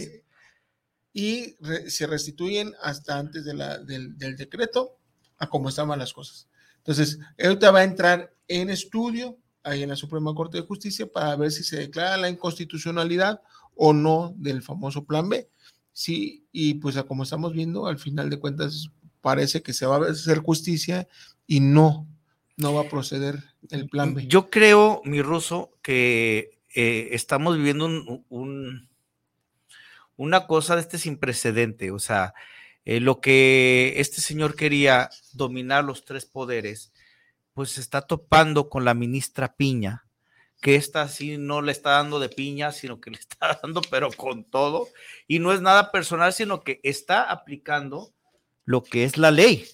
Y 1.13 1.57
se 1.89 2.07
restituyen 2.07 2.73
hasta 2.83 3.19
antes 3.19 3.45
de 3.45 3.55
la, 3.55 3.79
del, 3.79 4.17
decreto 4.37 4.99
a 5.39 5.49
cómo 5.49 5.69
estaban 5.69 5.99
las 5.99 6.13
cosas. 6.13 6.49
Entonces, 6.79 7.19
ahorita 7.43 7.71
va 7.71 7.81
a 7.81 7.85
entrar 7.85 8.35
en 8.47 8.71
estudio 8.71 9.39
ahí 9.63 9.83
en 9.83 9.89
la 9.89 9.97
Suprema 9.97 10.35
Corte 10.35 10.59
de 10.59 10.67
Justicia 10.67 11.11
para 11.11 11.35
ver 11.37 11.51
si 11.51 11.65
se 11.65 11.79
declara 11.79 12.17
la 12.17 12.29
inconstitucionalidad 12.29 13.41
o 13.75 13.93
no 13.93 14.35
del 14.37 14.63
famoso 14.63 15.05
plan 15.05 15.29
B. 15.29 15.49
Sí, 15.93 16.47
y 16.53 16.75
pues 16.75 17.01
como 17.05 17.23
estamos 17.23 17.53
viendo, 17.53 17.87
al 17.87 17.99
final 17.99 18.29
de 18.29 18.39
cuentas 18.39 18.91
parece 19.25 19.63
que 19.63 19.73
se 19.73 19.87
va 19.87 19.97
a 19.97 20.11
hacer 20.11 20.41
justicia 20.41 21.09
y 21.47 21.61
no, 21.61 22.07
no 22.59 22.75
va 22.75 22.83
a 22.83 22.89
proceder 22.91 23.43
el 23.71 23.89
plan 23.89 24.13
B. 24.13 24.27
Yo 24.27 24.51
creo, 24.51 25.01
mi 25.05 25.23
ruso, 25.23 25.71
que 25.81 26.59
eh, 26.75 27.09
estamos 27.13 27.57
viviendo 27.57 27.87
un, 27.87 28.89
una 30.17 30.47
cosa 30.47 30.75
de 30.75 30.83
este 30.83 30.99
sin 30.99 31.17
precedente. 31.17 31.91
O 31.91 31.99
sea, 31.99 32.35
eh, 32.85 33.01
lo 33.01 33.23
que 33.23 33.95
este 33.97 34.21
señor 34.21 34.57
quería 34.57 35.09
dominar 35.33 35.85
los 35.85 36.05
tres 36.05 36.27
poderes, 36.27 36.93
pues 37.55 37.71
se 37.71 37.81
está 37.81 38.03
topando 38.03 38.69
con 38.69 38.85
la 38.85 38.93
ministra 38.93 39.57
Piña, 39.57 40.05
que 40.61 40.75
esta 40.75 41.09
sí 41.09 41.39
no 41.39 41.63
le 41.63 41.73
está 41.73 41.93
dando 41.93 42.21
de 42.21 42.29
piña, 42.29 42.73
sino 42.73 43.01
que 43.01 43.11
le 43.11 43.19
está 43.19 43.59
dando, 43.63 43.81
pero 43.91 44.11
con 44.13 44.45
todo. 44.45 44.89
Y 45.27 45.39
no 45.39 45.51
es 45.51 45.63
nada 45.63 45.91
personal, 45.93 46.35
sino 46.35 46.63
que 46.63 46.81
está 46.83 47.23
aplicando 47.31 48.13
lo 48.65 48.83
que 48.83 49.05
es 49.05 49.19
la 49.19 49.31
ley. 49.31 49.67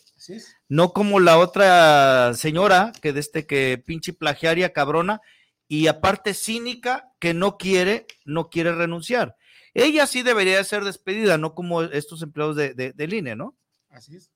No 0.68 0.92
como 0.92 1.18
la 1.18 1.38
otra 1.38 2.34
señora, 2.34 2.92
que 3.00 3.12
de 3.12 3.20
este 3.20 3.46
que 3.46 3.82
pinche 3.84 4.12
plagiaria 4.12 4.72
cabrona, 4.72 5.20
y 5.66 5.86
aparte 5.86 6.34
cínica, 6.34 7.12
que 7.18 7.32
no 7.32 7.56
quiere, 7.56 8.06
no 8.24 8.50
quiere 8.50 8.74
renunciar. 8.74 9.36
Ella 9.72 10.06
sí 10.06 10.22
debería 10.22 10.62
ser 10.64 10.84
despedida, 10.84 11.38
no 11.38 11.54
como 11.54 11.82
estos 11.82 12.22
empleados 12.22 12.56
de, 12.56 12.74
de, 12.74 13.16
INE, 13.16 13.36
¿no? 13.36 13.56
Así 13.88 14.16
es. 14.16 14.30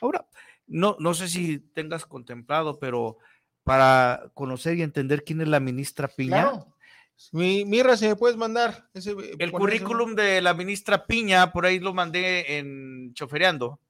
Ahora, 0.00 0.26
no, 0.66 0.96
no 0.98 1.14
sé 1.14 1.28
si 1.28 1.58
tengas 1.58 2.06
contemplado, 2.06 2.78
pero 2.78 3.18
para 3.64 4.30
conocer 4.34 4.78
y 4.78 4.82
entender 4.82 5.24
quién 5.24 5.42
es 5.42 5.48
la 5.48 5.60
ministra 5.60 6.08
Piña. 6.08 6.42
Claro. 6.42 6.74
Mi, 7.32 7.64
mira, 7.64 7.96
si 7.96 8.06
me 8.06 8.16
puedes 8.16 8.36
mandar 8.36 8.88
ese, 8.94 9.14
el 9.38 9.52
currículum 9.52 10.14
de 10.14 10.40
la 10.40 10.54
ministra 10.54 11.04
Piña, 11.04 11.52
por 11.52 11.66
ahí 11.66 11.80
lo 11.80 11.92
mandé 11.92 12.58
en 12.58 13.12
Chofereando. 13.12 13.80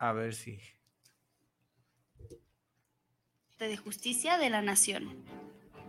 A 0.00 0.12
ver 0.12 0.34
si. 0.34 0.58
De 3.58 3.76
Justicia 3.76 4.38
de 4.38 4.48
la 4.48 4.62
Nación. 4.62 5.22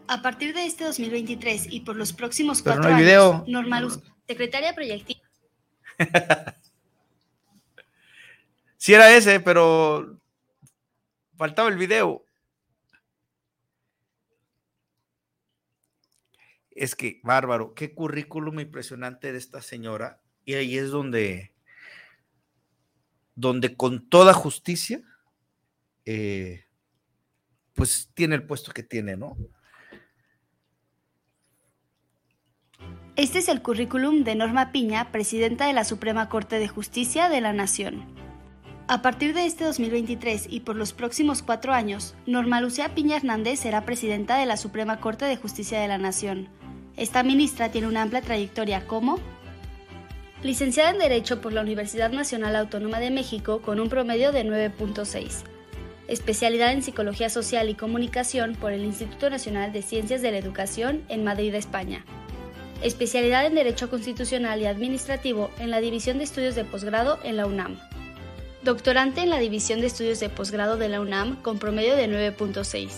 A 0.10 0.22
partir 0.22 0.54
de 0.54 0.66
este 0.66 0.84
2023 0.84 1.68
y 1.72 1.80
por 1.80 1.96
los 1.96 2.12
próximos 2.12 2.62
cuatro 2.62 2.84
años, 2.84 3.00
video. 3.00 3.46
Normal, 3.48 3.90
secretaria 4.28 4.76
proyectiva. 4.76 5.22
sí 8.78 8.94
era 8.94 9.16
ese, 9.16 9.40
pero 9.40 10.20
faltaba 11.38 11.70
el 11.70 11.78
video. 11.78 12.26
Es 16.72 16.96
que, 16.96 17.22
bárbaro, 17.24 17.74
qué 17.76 17.94
currículum 17.94 18.60
impresionante 18.60 19.32
de 19.32 19.38
esta 19.38 19.62
señora. 19.62 20.22
Y 20.44 20.56
ahí 20.56 20.78
es 20.78 20.90
donde, 20.90 21.51
donde 23.36 23.76
con 23.76 24.08
toda 24.10 24.34
justicia, 24.34 25.02
eh, 26.06 26.66
pues 27.74 28.10
tiene 28.14 28.36
el 28.36 28.46
puesto 28.46 28.72
que 28.72 28.84
tiene, 28.84 29.18
¿no? 29.18 29.38
Este 33.16 33.40
es 33.40 33.50
el 33.50 33.62
currículum 33.62 34.24
de 34.24 34.36
Norma 34.36 34.72
Piña, 34.72 35.12
presidenta 35.12 35.68
de 35.68 35.74
la 35.74 35.84
Suprema 35.84 36.30
Corte 36.30 36.60
de 36.60 36.68
Justicia 36.68 37.30
de 37.30 37.42
la 37.42 37.54
Nación. 37.54 38.06
A 38.88 39.02
partir 39.02 39.34
de 39.34 39.46
este 39.46 39.64
2023 39.64 40.48
y 40.50 40.62
por 40.62 40.76
los 40.76 40.92
próximos 40.92 41.42
cuatro 41.42 41.74
años, 41.74 42.16
Norma 42.26 42.62
Lucía 42.62 42.96
Piña 42.96 43.18
Hernández 43.18 43.60
será 43.60 43.86
presidenta 43.86 44.38
de 44.38 44.46
la 44.46 44.58
Suprema 44.58 45.00
Corte 45.00 45.26
de 45.26 45.38
Justicia 45.38 45.80
de 45.80 45.88
la 45.88 45.98
Nación. 45.98 46.50
Esta 46.98 47.24
ministra 47.24 47.70
tiene 47.70 47.88
una 47.88 48.02
amplia 48.02 48.22
trayectoria 48.22 48.88
como 48.88 49.18
licenciada 50.44 50.92
en 50.92 51.00
Derecho 51.00 51.42
por 51.42 51.54
la 51.54 51.62
Universidad 51.62 52.12
Nacional 52.12 52.56
Autónoma 52.56 53.00
de 53.00 53.12
México 53.12 53.62
con 53.62 53.80
un 53.80 53.90
promedio 53.90 54.32
de 54.32 54.46
9.6, 54.46 55.44
especialidad 56.08 56.72
en 56.72 56.84
Psicología 56.84 57.30
Social 57.30 57.70
y 57.70 57.76
Comunicación 57.76 58.56
por 58.56 58.72
el 58.72 58.84
Instituto 58.84 59.30
Nacional 59.30 59.72
de 59.72 59.82
Ciencias 59.82 60.22
de 60.22 60.32
la 60.32 60.38
Educación 60.38 61.04
en 61.10 61.24
Madrid, 61.24 61.54
España 61.56 62.06
especialidad 62.82 63.46
en 63.46 63.56
Derecho 63.56 63.90
Constitucional 63.90 64.62
y 64.62 64.66
Administrativo 64.66 65.52
en 65.60 65.70
la 65.70 65.82
División 65.82 66.18
de 66.18 66.24
Estudios 66.24 66.56
de 66.56 66.66
Posgrado 66.66 67.20
en 67.24 67.38
la 67.38 67.46
UNAM. 67.46 67.80
Doctorante 68.64 69.22
en 69.22 69.30
la 69.30 69.40
División 69.40 69.82
de 69.82 69.88
Estudios 69.88 70.20
de 70.20 70.30
Posgrado 70.30 70.78
de 70.78 70.90
la 70.90 71.02
UNAM 71.02 71.42
con 71.42 71.60
promedio 71.60 71.96
de 71.96 72.08
9.6. 72.08 72.90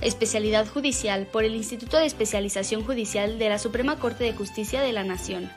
Especialidad 0.00 0.66
judicial 0.66 1.26
por 1.26 1.44
el 1.44 1.54
Instituto 1.54 1.96
de 1.96 2.06
Especialización 2.06 2.84
Judicial 2.84 3.38
de 3.38 3.48
la 3.48 3.58
Suprema 3.58 3.98
Corte 3.98 4.24
de 4.24 4.32
Justicia 4.32 4.80
de 4.80 4.92
la 4.92 5.04
Nación. 5.04 5.50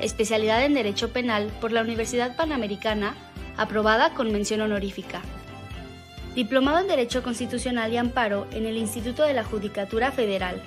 Especialidad 0.00 0.64
en 0.64 0.74
Derecho 0.74 1.10
Penal 1.10 1.50
por 1.60 1.72
la 1.72 1.80
Universidad 1.80 2.36
Panamericana, 2.36 3.14
aprobada 3.56 4.12
con 4.12 4.30
mención 4.30 4.60
honorífica. 4.60 5.22
Diplomado 6.34 6.80
en 6.80 6.88
Derecho 6.88 7.22
Constitucional 7.22 7.92
y 7.92 7.96
Amparo 7.96 8.46
en 8.52 8.66
el 8.66 8.76
Instituto 8.76 9.22
de 9.22 9.32
la 9.32 9.42
Judicatura 9.42 10.12
Federal, 10.12 10.60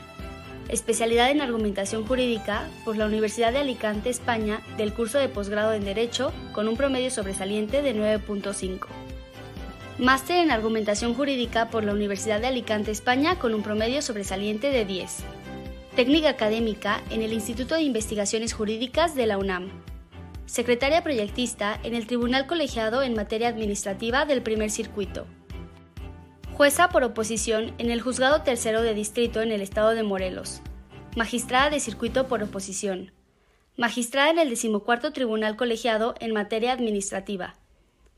especialidad 0.67 1.29
en 1.29 1.41
argumentación 1.41 2.05
jurídica 2.07 2.67
por 2.83 2.97
la 2.97 3.05
Universidad 3.05 3.51
de 3.51 3.59
Alicante, 3.59 4.09
España, 4.09 4.61
del 4.77 4.93
curso 4.93 5.19
de 5.19 5.29
posgrado 5.29 5.73
en 5.73 5.85
Derecho, 5.85 6.33
con 6.51 6.67
un 6.67 6.75
promedio 6.75 7.11
sobresaliente 7.11 7.83
de 7.83 7.95
9.5. 7.95 8.87
Máster 9.99 10.37
en 10.37 10.49
argumentación 10.49 11.13
jurídica 11.13 11.69
por 11.69 11.83
la 11.83 11.91
Universidad 11.91 12.39
de 12.39 12.47
Alicante, 12.47 12.89
España, 12.89 13.37
con 13.37 13.53
un 13.53 13.61
promedio 13.61 14.01
sobresaliente 14.01 14.71
de 14.71 14.85
10. 14.85 15.23
Técnica 15.99 16.29
académica 16.29 17.03
en 17.09 17.23
el 17.23 17.33
Instituto 17.33 17.75
de 17.75 17.81
Investigaciones 17.81 18.53
Jurídicas 18.53 19.15
de 19.15 19.25
la 19.25 19.37
UNAM. 19.37 19.69
Secretaria 20.45 21.03
proyectista 21.03 21.77
en 21.83 21.93
el 21.93 22.07
Tribunal 22.07 22.47
Colegiado 22.47 23.03
en 23.03 23.15
Materia 23.15 23.49
Administrativa 23.49 24.23
del 24.23 24.41
Primer 24.41 24.71
Circuito 24.71 25.27
jueza 26.53 26.87
por 26.87 27.03
oposición 27.03 27.73
en 27.79 27.91
el 27.91 27.99
Juzgado 27.99 28.43
Tercero 28.43 28.81
de 28.81 28.93
Distrito 28.93 29.41
en 29.41 29.51
el 29.51 29.59
Estado 29.59 29.89
de 29.89 30.03
Morelos, 30.03 30.61
magistrada 31.17 31.69
de 31.69 31.81
circuito 31.81 32.27
por 32.29 32.41
oposición, 32.43 33.11
magistrada 33.75 34.29
en 34.29 34.39
el 34.39 34.49
decimocuarto 34.49 35.11
Tribunal 35.11 35.57
Colegiado 35.57 36.15
en 36.21 36.31
materia 36.31 36.71
administrativa, 36.71 37.57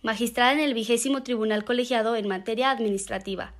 magistrada 0.03 0.53
en 0.53 0.59
el 0.59 0.75
vigésimo 0.75 1.23
Tribunal 1.23 1.65
Colegiado 1.65 2.15
en 2.15 2.27
materia 2.27 2.69
administrativa. 2.69 3.55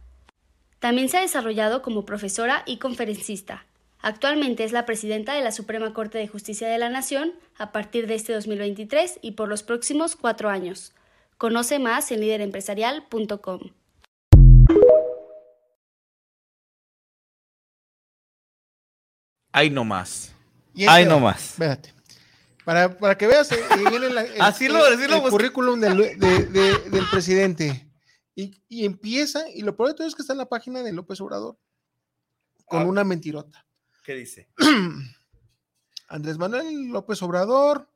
También 0.77 1.09
se 1.09 1.17
ha 1.17 1.21
desarrollado 1.21 1.81
como 1.81 2.05
profesora 2.05 2.61
y 2.67 2.77
conferencista. 2.77 3.65
Actualmente 4.03 4.63
es 4.63 4.71
la 4.71 4.87
presidenta 4.87 5.33
de 5.33 5.41
la 5.41 5.51
Suprema 5.51 5.93
Corte 5.93 6.17
de 6.17 6.27
Justicia 6.27 6.67
de 6.67 6.79
la 6.79 6.89
Nación 6.89 7.33
a 7.57 7.71
partir 7.71 8.07
de 8.07 8.15
este 8.15 8.33
2023 8.33 9.19
y 9.21 9.33
por 9.33 9.47
los 9.47 9.61
próximos 9.61 10.15
cuatro 10.15 10.49
años. 10.49 10.93
Conoce 11.37 11.77
más 11.77 12.11
en 12.11 12.21
líderempresarial.com. 12.21 13.59
Ahí 19.51 19.69
nomás. 19.69 20.33
Ahí 20.87 21.05
nomás. 21.05 21.51
Espérate. 21.51 21.93
Para, 22.65 22.97
para 22.97 23.17
que 23.17 23.27
veas, 23.27 23.51
eh, 23.51 23.59
viene 23.89 24.07
el, 24.07 24.41
Así 24.41 24.67
lo, 24.67 24.87
el 24.87 25.29
currículum 25.29 25.79
del, 25.79 26.17
del 26.17 27.05
presidente. 27.11 27.87
Y, 28.33 28.63
y, 28.67 28.85
empieza, 28.85 29.47
y 29.49 29.61
lo 29.61 29.75
peor 29.75 29.89
de 29.89 29.95
todo 29.95 30.07
es 30.07 30.15
que 30.15 30.21
está 30.21 30.33
en 30.33 30.39
la 30.39 30.49
página 30.49 30.81
de 30.81 30.93
López 30.93 31.19
Obrador, 31.21 31.59
con 32.65 32.83
ah. 32.83 32.85
una 32.85 33.03
mentirota. 33.03 33.67
¿Qué 34.03 34.15
dice? 34.15 34.49
Andrés 36.07 36.37
Manuel 36.37 36.87
López 36.87 37.21
Obrador 37.21 37.87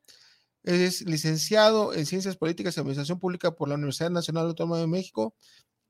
es 0.64 1.02
licenciado 1.02 1.94
en 1.94 2.06
Ciencias 2.06 2.38
Políticas 2.38 2.76
y 2.76 2.80
Administración 2.80 3.20
Pública 3.20 3.52
por 3.52 3.70
la 3.70 3.76
Universidad 3.76 4.10
Nacional 4.10 4.48
Autónoma 4.48 4.80
de 4.80 4.88
México, 4.88 5.36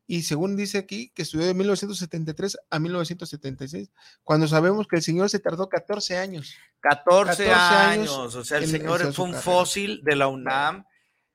y 0.07 0.22
según 0.22 0.55
dice 0.55 0.78
aquí, 0.78 1.11
que 1.16 1.24
estudió 1.24 1.47
de 1.47 1.53
1973 1.53 2.57
a 2.70 2.80
1976, 2.80 3.89
cuando 4.24 4.47
sabemos 4.47 4.88
que 4.88 4.97
el 4.97 5.01
señor 5.01 5.30
se 5.30 5.39
tardó 5.39 5.68
14 5.68 6.18
años. 6.18 6.55
14, 6.82 7.51
años, 7.51 8.36
o 8.36 8.43
sea, 8.43 8.59
el 8.59 8.68
señor 8.68 9.13
fue 9.13 9.26
un 9.26 9.34
fósil 9.34 10.01
de 10.03 10.16
la 10.16 10.28
UNAM, 10.28 10.86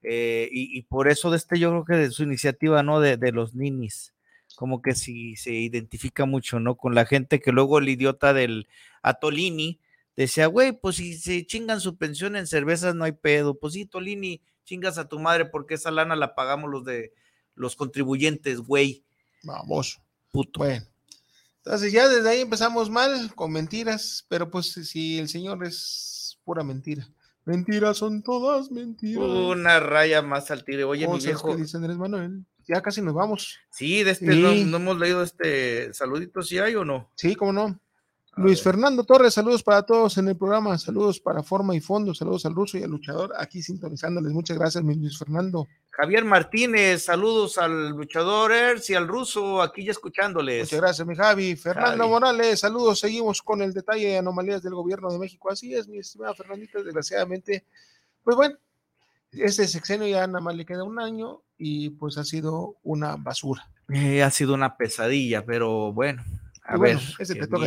eh, 0.03 0.49
y, 0.53 0.83
por 0.83 1.09
eso 1.09 1.31
de 1.31 1.37
este 1.37 1.59
yo 1.59 1.71
creo 1.71 1.85
que 1.85 2.05
de 2.07 2.11
su 2.11 2.23
iniciativa, 2.23 2.83
¿no? 2.83 3.01
De, 3.01 3.17
de 3.17 3.33
los 3.33 3.55
ninis, 3.55 4.15
como 4.61 4.83
que 4.83 4.95
sí 4.95 5.37
se 5.37 5.53
identifica 5.55 6.27
mucho, 6.27 6.61
¿no? 6.61 6.77
Con 6.77 6.95
la 6.95 7.07
gente 7.07 7.41
que 7.41 7.51
luego 7.51 7.79
el 7.79 7.89
idiota 7.89 8.35
del 8.35 8.69
Atolini 9.01 9.81
decía, 10.17 10.49
güey, 10.49 10.79
pues 10.79 10.97
si 10.97 11.17
se 11.17 11.47
chingan 11.47 11.81
su 11.81 11.97
pensión 11.97 12.37
en 12.37 12.47
cervezas 12.47 12.95
no 12.95 13.05
hay 13.05 13.13
pedo, 13.13 13.55
pues 13.55 13.73
sí, 13.73 13.87
Tolini, 13.87 14.43
chingas 14.65 14.99
a 14.99 15.09
tu 15.09 15.19
madre 15.19 15.47
porque 15.47 15.77
esa 15.77 15.91
lana 15.91 16.15
la 16.15 16.35
pagamos 16.35 16.71
los 16.71 16.85
de 16.85 17.15
los 17.55 17.75
contribuyentes, 17.75 18.59
güey. 18.59 19.03
Vamos. 19.45 19.99
Puto. 20.31 20.59
Bueno. 20.59 20.85
Entonces 21.65 21.91
ya 21.91 22.07
desde 22.07 22.29
ahí 22.29 22.43
empezamos 22.43 22.91
mal, 22.91 23.35
con 23.35 23.53
mentiras, 23.53 24.27
pero 24.29 24.51
pues 24.51 24.67
si 24.73 25.19
el 25.19 25.31
Señor 25.31 25.65
es 25.65 26.39
pura 26.45 26.63
mentira. 26.63 27.09
Mentiras 27.47 27.97
son 27.97 28.23
todas 28.23 28.71
mentiras. 28.71 29.25
Una 29.25 29.81
raya 29.81 30.21
más 30.21 30.51
al 30.51 30.65
tiro. 30.65 30.91
Oye, 30.91 31.09
mi 31.09 31.19
viejo. 31.19 31.57
dice 31.57 31.79
Andrés 31.79 31.97
Manuel. 31.97 32.45
Ya 32.71 32.81
casi 32.81 33.03
nos 33.03 33.15
vamos. 33.15 33.59
Sí, 33.69 34.05
de 34.05 34.13
este 34.13 34.27
No, 34.27 34.77
hemos 34.77 34.99
leído 34.99 35.25
este 35.25 35.93
saludito, 35.93 36.41
¿sí 36.41 36.59
hay 36.59 36.77
o 36.77 36.85
no? 36.85 37.11
Sí, 37.17 37.35
cómo 37.35 37.53
no. 37.53 37.81
Luis 38.37 38.63
Fernando 38.63 39.03
Torres, 39.03 39.35
saludos 39.35 39.65
para 39.65 39.83
todos 39.83 40.17
en 40.19 40.29
el 40.29 40.37
programa, 40.37 40.79
saludos 40.79 41.19
para 41.19 41.43
Forma 41.43 41.75
y 41.75 41.81
Fondo, 41.81 42.15
saludos 42.15 42.47
al 42.47 42.55
ruso 42.55 42.79
y 42.79 42.85
al 42.85 42.91
luchador, 42.91 43.33
aquí 43.37 43.61
sintonizándoles. 43.61 44.33
Muchas 44.33 44.57
gracias, 44.57 44.85
mi 44.85 44.95
Luis 44.95 45.19
Fernando. 45.19 45.67
Javier 45.91 46.25
Martínez, 46.25 47.03
saludos 47.03 47.59
al 47.59 47.89
luchador 47.89 48.53
Ers 48.53 48.89
y 48.89 48.95
al 48.95 49.09
ruso, 49.09 49.61
aquí 49.61 49.85
ya 49.85 49.91
escuchándoles. 49.91 50.67
Muchas 50.67 50.81
gracias, 50.81 51.09
mi 51.09 51.17
Javi. 51.17 51.57
Fernando 51.57 52.09
Morales, 52.09 52.61
saludos, 52.61 53.01
seguimos 53.01 53.43
con 53.43 53.63
el 53.63 53.73
detalle 53.73 54.07
de 54.07 54.19
anomalías 54.19 54.63
del 54.63 54.75
gobierno 54.75 55.11
de 55.11 55.19
México. 55.19 55.51
Así 55.51 55.75
es, 55.75 55.89
mi 55.89 55.99
estimada 55.99 56.35
Fernandita, 56.35 56.85
desgraciadamente, 56.85 57.65
pues 58.23 58.37
bueno, 58.37 58.57
este 59.33 59.67
sexenio 59.67 60.07
ya 60.07 60.25
nada 60.29 60.41
más 60.41 60.55
le 60.55 60.65
queda 60.65 60.85
un 60.85 61.01
año 61.01 61.43
y 61.63 61.91
pues 61.91 62.17
ha 62.17 62.25
sido 62.25 62.77
una 62.83 63.17
basura. 63.17 63.69
Eh, 63.93 64.23
ha 64.23 64.31
sido 64.31 64.55
una 64.55 64.77
pesadilla, 64.77 65.45
pero 65.45 65.93
bueno, 65.93 66.25
a 66.65 66.79
ver. 66.79 66.99
ese 67.19 67.35
te 67.35 67.47
toca 67.47 67.67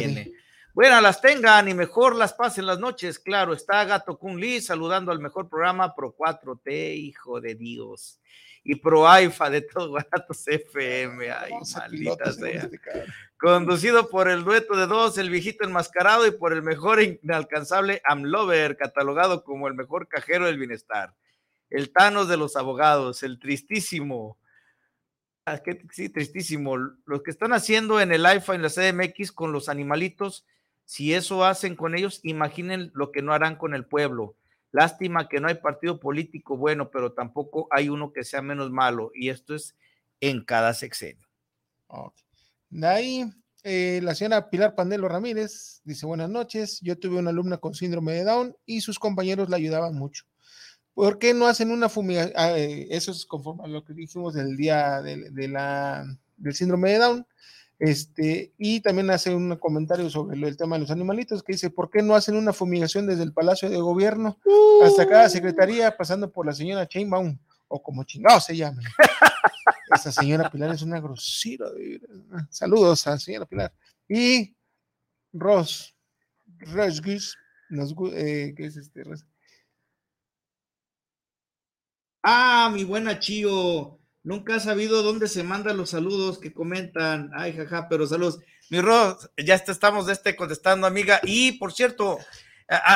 bueno, 0.73 0.99
las 1.01 1.21
tengan 1.21 1.69
y 1.69 1.75
mejor 1.75 2.15
las 2.15 2.33
pasen 2.33 2.65
las 2.65 2.79
noches. 2.79 3.19
Claro, 3.19 3.53
está 3.53 3.85
Gato 3.85 4.17
Kun 4.17 4.39
Lee 4.39 4.59
saludando 4.59 5.11
al 5.11 5.19
mejor 5.19 5.47
programa 5.47 5.93
Pro 5.93 6.15
4T, 6.17 6.95
hijo 6.97 7.39
de 7.39 7.53
Dios. 7.53 8.19
Y 8.63 8.75
Pro 8.75 9.07
AIFA 9.07 9.51
de 9.51 9.61
todos 9.61 9.89
Guanatos 9.89 10.47
FM. 10.47 11.31
Ay, 11.31 11.51
maldita 11.75 12.31
sea. 12.31 12.67
Conducido 13.37 14.09
por 14.09 14.27
el 14.27 14.43
dueto 14.43 14.75
de 14.75 14.87
dos, 14.87 15.19
el 15.19 15.29
viejito 15.29 15.63
enmascarado, 15.63 16.25
y 16.25 16.31
por 16.31 16.53
el 16.53 16.63
mejor 16.63 17.03
inalcanzable 17.03 18.01
Amlover, 18.03 18.75
catalogado 18.75 19.43
como 19.43 19.67
el 19.67 19.75
mejor 19.75 20.07
cajero 20.07 20.47
del 20.47 20.57
bienestar. 20.57 21.13
El 21.74 21.91
Thanos 21.91 22.30
de 22.30 22.38
los 22.38 22.55
abogados, 22.55 23.24
el 23.24 23.39
tristísimo. 23.39 24.38
Ah, 25.45 25.61
sí, 25.91 26.07
tristísimo. 26.07 26.78
Los 26.78 27.21
que 27.24 27.32
están 27.32 27.51
haciendo 27.51 27.99
en 27.99 28.13
el 28.13 28.26
AIFA, 28.26 28.55
en 28.55 28.61
la 28.61 28.69
CDMX, 28.69 29.34
con 29.34 29.51
los 29.51 29.67
animalitos 29.67 30.45
si 30.86 31.13
eso 31.13 31.45
hacen 31.45 31.76
con 31.76 31.95
ellos, 31.95 32.19
imaginen 32.24 32.91
lo 32.93 33.11
que 33.11 33.21
no 33.21 33.34
harán 33.34 33.55
con 33.55 33.74
el 33.74 33.86
pueblo. 33.86 34.36
Lástima 34.71 35.30
que 35.30 35.39
no 35.39 35.47
hay 35.47 35.55
partido 35.55 35.99
político 35.99 36.57
bueno, 36.57 36.89
pero 36.89 37.13
tampoco 37.13 37.67
hay 37.71 37.89
uno 37.89 38.11
que 38.11 38.24
sea 38.24 38.41
menos 38.41 38.71
malo. 38.71 39.11
Y 39.13 39.30
esto 39.30 39.55
es 39.55 39.76
en 40.19 40.43
cada 40.43 40.74
sexenio. 40.74 41.28
Ahí, 42.82 43.26
eh, 43.63 44.01
la 44.03 44.15
señora 44.15 44.49
Pilar 44.49 44.76
Pandelo 44.76 45.07
Ramírez 45.07 45.82
dice: 45.84 46.05
Buenas 46.05 46.30
noches. 46.30 46.80
Yo 46.82 46.97
tuve 46.97 47.19
una 47.19 47.30
alumna 47.30 47.57
con 47.57 47.76
síndrome 47.76 48.13
de 48.13 48.24
Down 48.24 48.55
y 48.65 48.82
sus 48.82 48.97
compañeros 48.97 49.49
la 49.49 49.57
ayudaban 49.57 49.95
mucho. 49.95 50.26
¿Por 50.93 51.17
qué 51.17 51.33
no 51.33 51.47
hacen 51.47 51.71
una 51.71 51.89
fumigación? 51.89 52.33
Ah, 52.35 52.57
eh, 52.57 52.87
eso 52.91 53.11
es 53.11 53.25
conforme 53.25 53.63
a 53.63 53.67
lo 53.67 53.83
que 53.83 53.93
dijimos 53.93 54.33
del 54.33 54.55
día 54.55 55.01
de 55.01 55.47
la, 55.47 56.05
del 56.37 56.53
síndrome 56.53 56.91
de 56.91 56.97
Down. 56.99 57.27
Este, 57.79 58.53
y 58.57 58.79
también 58.81 59.09
hace 59.09 59.33
un 59.33 59.55
comentario 59.57 60.09
sobre 60.09 60.39
el 60.39 60.55
tema 60.55 60.75
de 60.75 60.81
los 60.81 60.91
animalitos, 60.91 61.43
que 61.43 61.53
dice, 61.53 61.69
¿por 61.69 61.89
qué 61.89 62.01
no 62.01 62.15
hacen 62.15 62.35
una 62.35 62.53
fumigación 62.53 63.07
desde 63.07 63.23
el 63.23 63.33
Palacio 63.33 63.69
de 63.69 63.77
Gobierno 63.77 64.37
hasta 64.83 65.07
cada 65.07 65.27
secretaría, 65.27 65.97
pasando 65.97 66.31
por 66.31 66.45
la 66.45 66.53
señora 66.53 66.87
Chainbaum, 66.87 67.37
o 67.67 67.81
como 67.81 68.03
chingado 68.03 68.39
se 68.39 68.55
llama? 68.55 68.81
Esta 69.93 70.11
señora 70.11 70.49
Pilar 70.49 70.73
es 70.73 70.81
una 70.81 70.99
grosera. 70.99 71.65
Saludos 72.49 73.05
a 73.07 73.11
la 73.11 73.19
señora 73.19 73.45
Pilar. 73.45 73.73
Y 74.07 74.55
Ross, 75.33 75.95
Ross 76.59 77.01
nos, 77.69 77.93
eh, 78.13 78.53
¿qué 78.55 78.65
es 78.65 78.77
este? 78.77 79.03
Ah, 82.24 82.71
mi 82.74 82.86
buena 82.86 83.19
Chío. 83.19 83.99
Nunca 84.24 84.55
ha 84.55 84.59
sabido 84.61 85.03
dónde 85.03 85.28
se 85.28 85.43
mandan 85.43 85.76
los 85.76 85.89
saludos 85.89 86.39
que 86.39 86.53
comentan. 86.53 87.30
Ay, 87.36 87.51
jaja, 87.51 87.89
pero 87.89 88.07
saludos. 88.07 88.39
Mi 88.69 88.80
Ros, 88.80 89.30
ya 89.38 89.55
estamos 89.55 90.05
de 90.05 90.13
este 90.13 90.38
contestando, 90.38 90.88
amiga. 90.88 91.19
Y 91.24 91.53
por 91.53 91.74
cierto, 91.74 92.19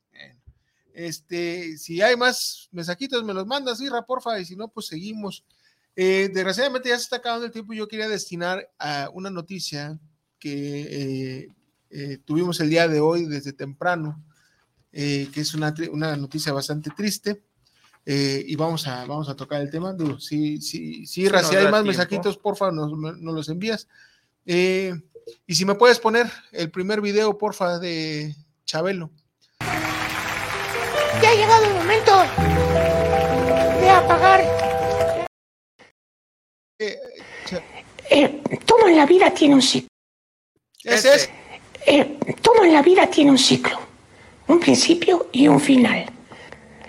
Este, 0.95 1.77
si 1.77 2.01
hay 2.01 2.17
más 2.17 2.69
mensajitos, 2.71 3.25
me 3.25 3.35
los 3.35 3.47
mandas, 3.47 3.81
Irra, 3.81 4.07
porfa, 4.07 4.39
y 4.39 4.45
si 4.45 4.55
no, 4.55 4.69
pues 4.69 4.87
seguimos. 4.87 5.45
Eh, 5.97 6.31
desgraciadamente 6.33 6.89
ya 6.89 6.97
se 6.97 7.03
está 7.03 7.17
acabando 7.17 7.47
el 7.47 7.53
tiempo. 7.53 7.75
Yo 7.75 7.89
quería 7.89 8.09
destinar 8.09 8.71
a 8.79 9.11
una 9.13 9.29
noticia 9.29 9.99
que 10.39 11.41
eh, 11.41 11.49
eh, 11.91 12.19
tuvimos 12.25 12.61
el 12.61 12.71
día 12.71 12.87
de 12.87 13.01
hoy 13.01 13.27
desde 13.27 13.53
temprano, 13.53 14.23
que 14.93 15.29
es 15.35 15.55
una, 15.55 15.75
una, 15.91 16.17
noticia 16.17 16.53
bastante 16.53 16.91
triste. 16.91 17.43
y 18.07 18.55
vamos 18.55 18.87
a, 18.87 19.05
vamos 19.05 19.29
a 19.29 19.35
tocar 19.35 19.61
el 19.61 19.71
tema. 19.71 19.97
si, 20.21 20.61
si, 20.61 21.07
si, 21.07 21.23
Irra, 21.23 21.43
si 21.43 21.57
hay 21.57 21.69
más 21.73 21.85
mensajitos, 21.85 22.39
porfa, 22.39 22.71
nos, 22.71 22.93
nos 22.97 23.35
los 23.35 23.49
envías. 23.49 23.89
y 24.45 25.55
si 25.55 25.65
me 25.65 25.75
puedes 25.75 25.99
poner 25.99 26.31
el 26.53 26.71
primer 26.71 27.01
video, 27.01 27.37
porfa, 27.37 27.81
de 27.81 28.37
Chabelo. 28.65 29.11
Ya 31.23 31.31
ha 31.31 31.35
llegado 31.35 31.65
el 31.65 31.75
momento 31.75 32.13
de 33.81 33.91
apagar. 33.91 34.41
Eh, 36.79 36.99
eh, 38.11 38.41
todo 38.65 38.89
en 38.89 38.97
la 38.97 39.07
vida 39.07 39.31
tiene 39.31 39.55
un 39.55 39.63
ciclo. 39.63 39.89
¿Ese 40.83 41.15
es? 41.15 41.31
Eh, 41.87 42.19
todo 42.43 42.65
en 42.65 42.73
la 42.73 42.83
vida 42.83 43.07
tiene 43.07 43.31
un 43.31 43.39
ciclo, 43.39 43.79
un 44.49 44.61
principio 44.61 45.29
y 45.33 45.49
un 45.49 45.61
final. 45.61 46.07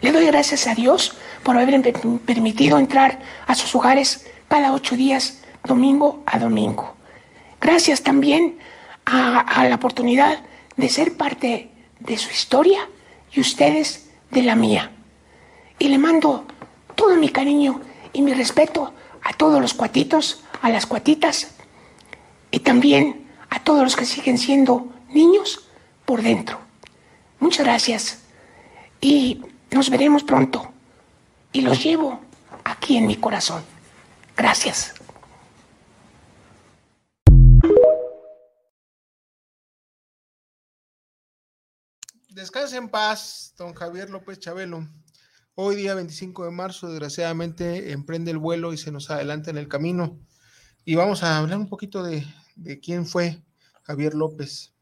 Le 0.01 0.11
doy 0.11 0.26
gracias 0.26 0.67
a 0.67 0.76
Dios 0.76 1.15
por 1.43 1.57
haberme 1.57 1.93
permitido 2.26 2.78
entrar 2.78 3.19
a 3.47 3.55
sus 3.55 3.73
hogares 3.76 4.26
cada 4.47 4.73
ocho 4.73 4.95
días, 4.95 5.41
domingo 5.63 6.23
a 6.26 6.39
domingo. 6.39 6.95
Gracias 7.61 8.01
también 8.01 8.57
a 9.05 9.67
la 9.67 9.76
oportunidad 9.76 10.39
de 10.78 10.89
ser 10.89 11.15
parte 11.15 11.69
de 11.99 12.17
su 12.17 12.32
historia 12.32 12.88
y 13.32 13.41
ustedes 13.41 14.04
de 14.32 14.43
la 14.43 14.55
mía. 14.55 14.91
Y 15.80 15.89
le 15.89 15.97
mando 15.97 16.45
todo 16.95 17.15
mi 17.17 17.30
cariño 17.30 17.82
y 18.13 18.21
mi 18.21 18.34
respeto 18.34 18.93
a 19.23 19.34
todos 19.34 19.61
los 19.61 19.73
cuatitos, 19.73 20.43
a 20.61 20.69
las 20.69 20.86
cuatitas 20.86 21.51
y 22.51 22.59
también 22.59 23.28
a 23.49 23.59
todos 23.59 23.84
los 23.84 23.95
que 23.95 24.05
siguen 24.05 24.38
siendo 24.38 24.88
niños 25.09 25.67
por 26.05 26.21
dentro. 26.21 26.59
Muchas 27.39 27.65
gracias. 27.65 28.19
Y 29.01 29.41
Nos 29.71 29.89
veremos 29.89 30.23
pronto 30.23 30.71
y 31.51 31.61
los 31.61 31.84
llevo 31.84 32.21
aquí 32.63 32.95
en 32.95 33.07
mi 33.07 33.17
corazón. 33.17 33.61
Gracias. 34.38 34.93
Descanse 42.36 42.75
en 42.75 42.89
paz, 42.89 43.53
don 43.57 43.73
Javier 43.73 44.09
López 44.09 44.38
Chabelo. 44.39 44.86
Hoy 45.53 45.77
día 45.77 45.95
25 45.95 46.43
de 46.43 46.51
marzo, 46.51 46.89
desgraciadamente, 46.89 47.93
emprende 47.93 48.29
el 48.29 48.39
vuelo 48.39 48.73
y 48.73 48.77
se 48.77 48.91
nos 48.91 49.09
adelanta 49.09 49.51
en 49.51 49.57
el 49.57 49.69
camino. 49.69 50.19
Y 50.83 50.95
vamos 50.95 51.23
a 51.23 51.38
hablar 51.38 51.57
un 51.57 51.69
poquito 51.69 52.03
de, 52.03 52.25
quién 52.83 53.05
fue 53.05 53.41
Javier 53.83 54.15
López. 54.15 54.73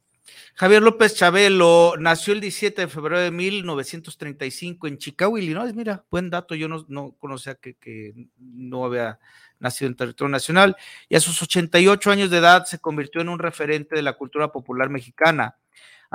Javier 0.55 0.81
López 0.81 1.13
Chabelo 1.13 1.93
nació 1.99 2.33
el 2.33 2.41
17 2.41 2.81
de 2.81 2.87
febrero 2.87 3.19
de 3.19 3.29
1935 3.29 4.87
en 4.87 4.97
Chicago, 4.97 5.37
Illinois. 5.37 5.75
Mira, 5.75 6.03
buen 6.09 6.31
dato, 6.31 6.55
yo 6.55 6.67
no, 6.67 6.83
no 6.87 7.11
conocía 7.19 7.53
que, 7.53 8.15
no 8.39 8.83
había 8.83 9.19
nacido 9.59 9.89
en 9.89 9.95
territorio 9.95 10.31
nacional. 10.31 10.75
Y 11.07 11.17
a 11.17 11.19
sus 11.19 11.39
88 11.39 12.09
años 12.09 12.31
de 12.31 12.39
edad 12.39 12.65
se 12.65 12.79
convirtió 12.79 13.21
en 13.21 13.29
un 13.29 13.37
referente 13.37 13.95
de 13.95 14.01
la 14.01 14.13
cultura 14.13 14.51
popular 14.51 14.89
mexicana. 14.89 15.59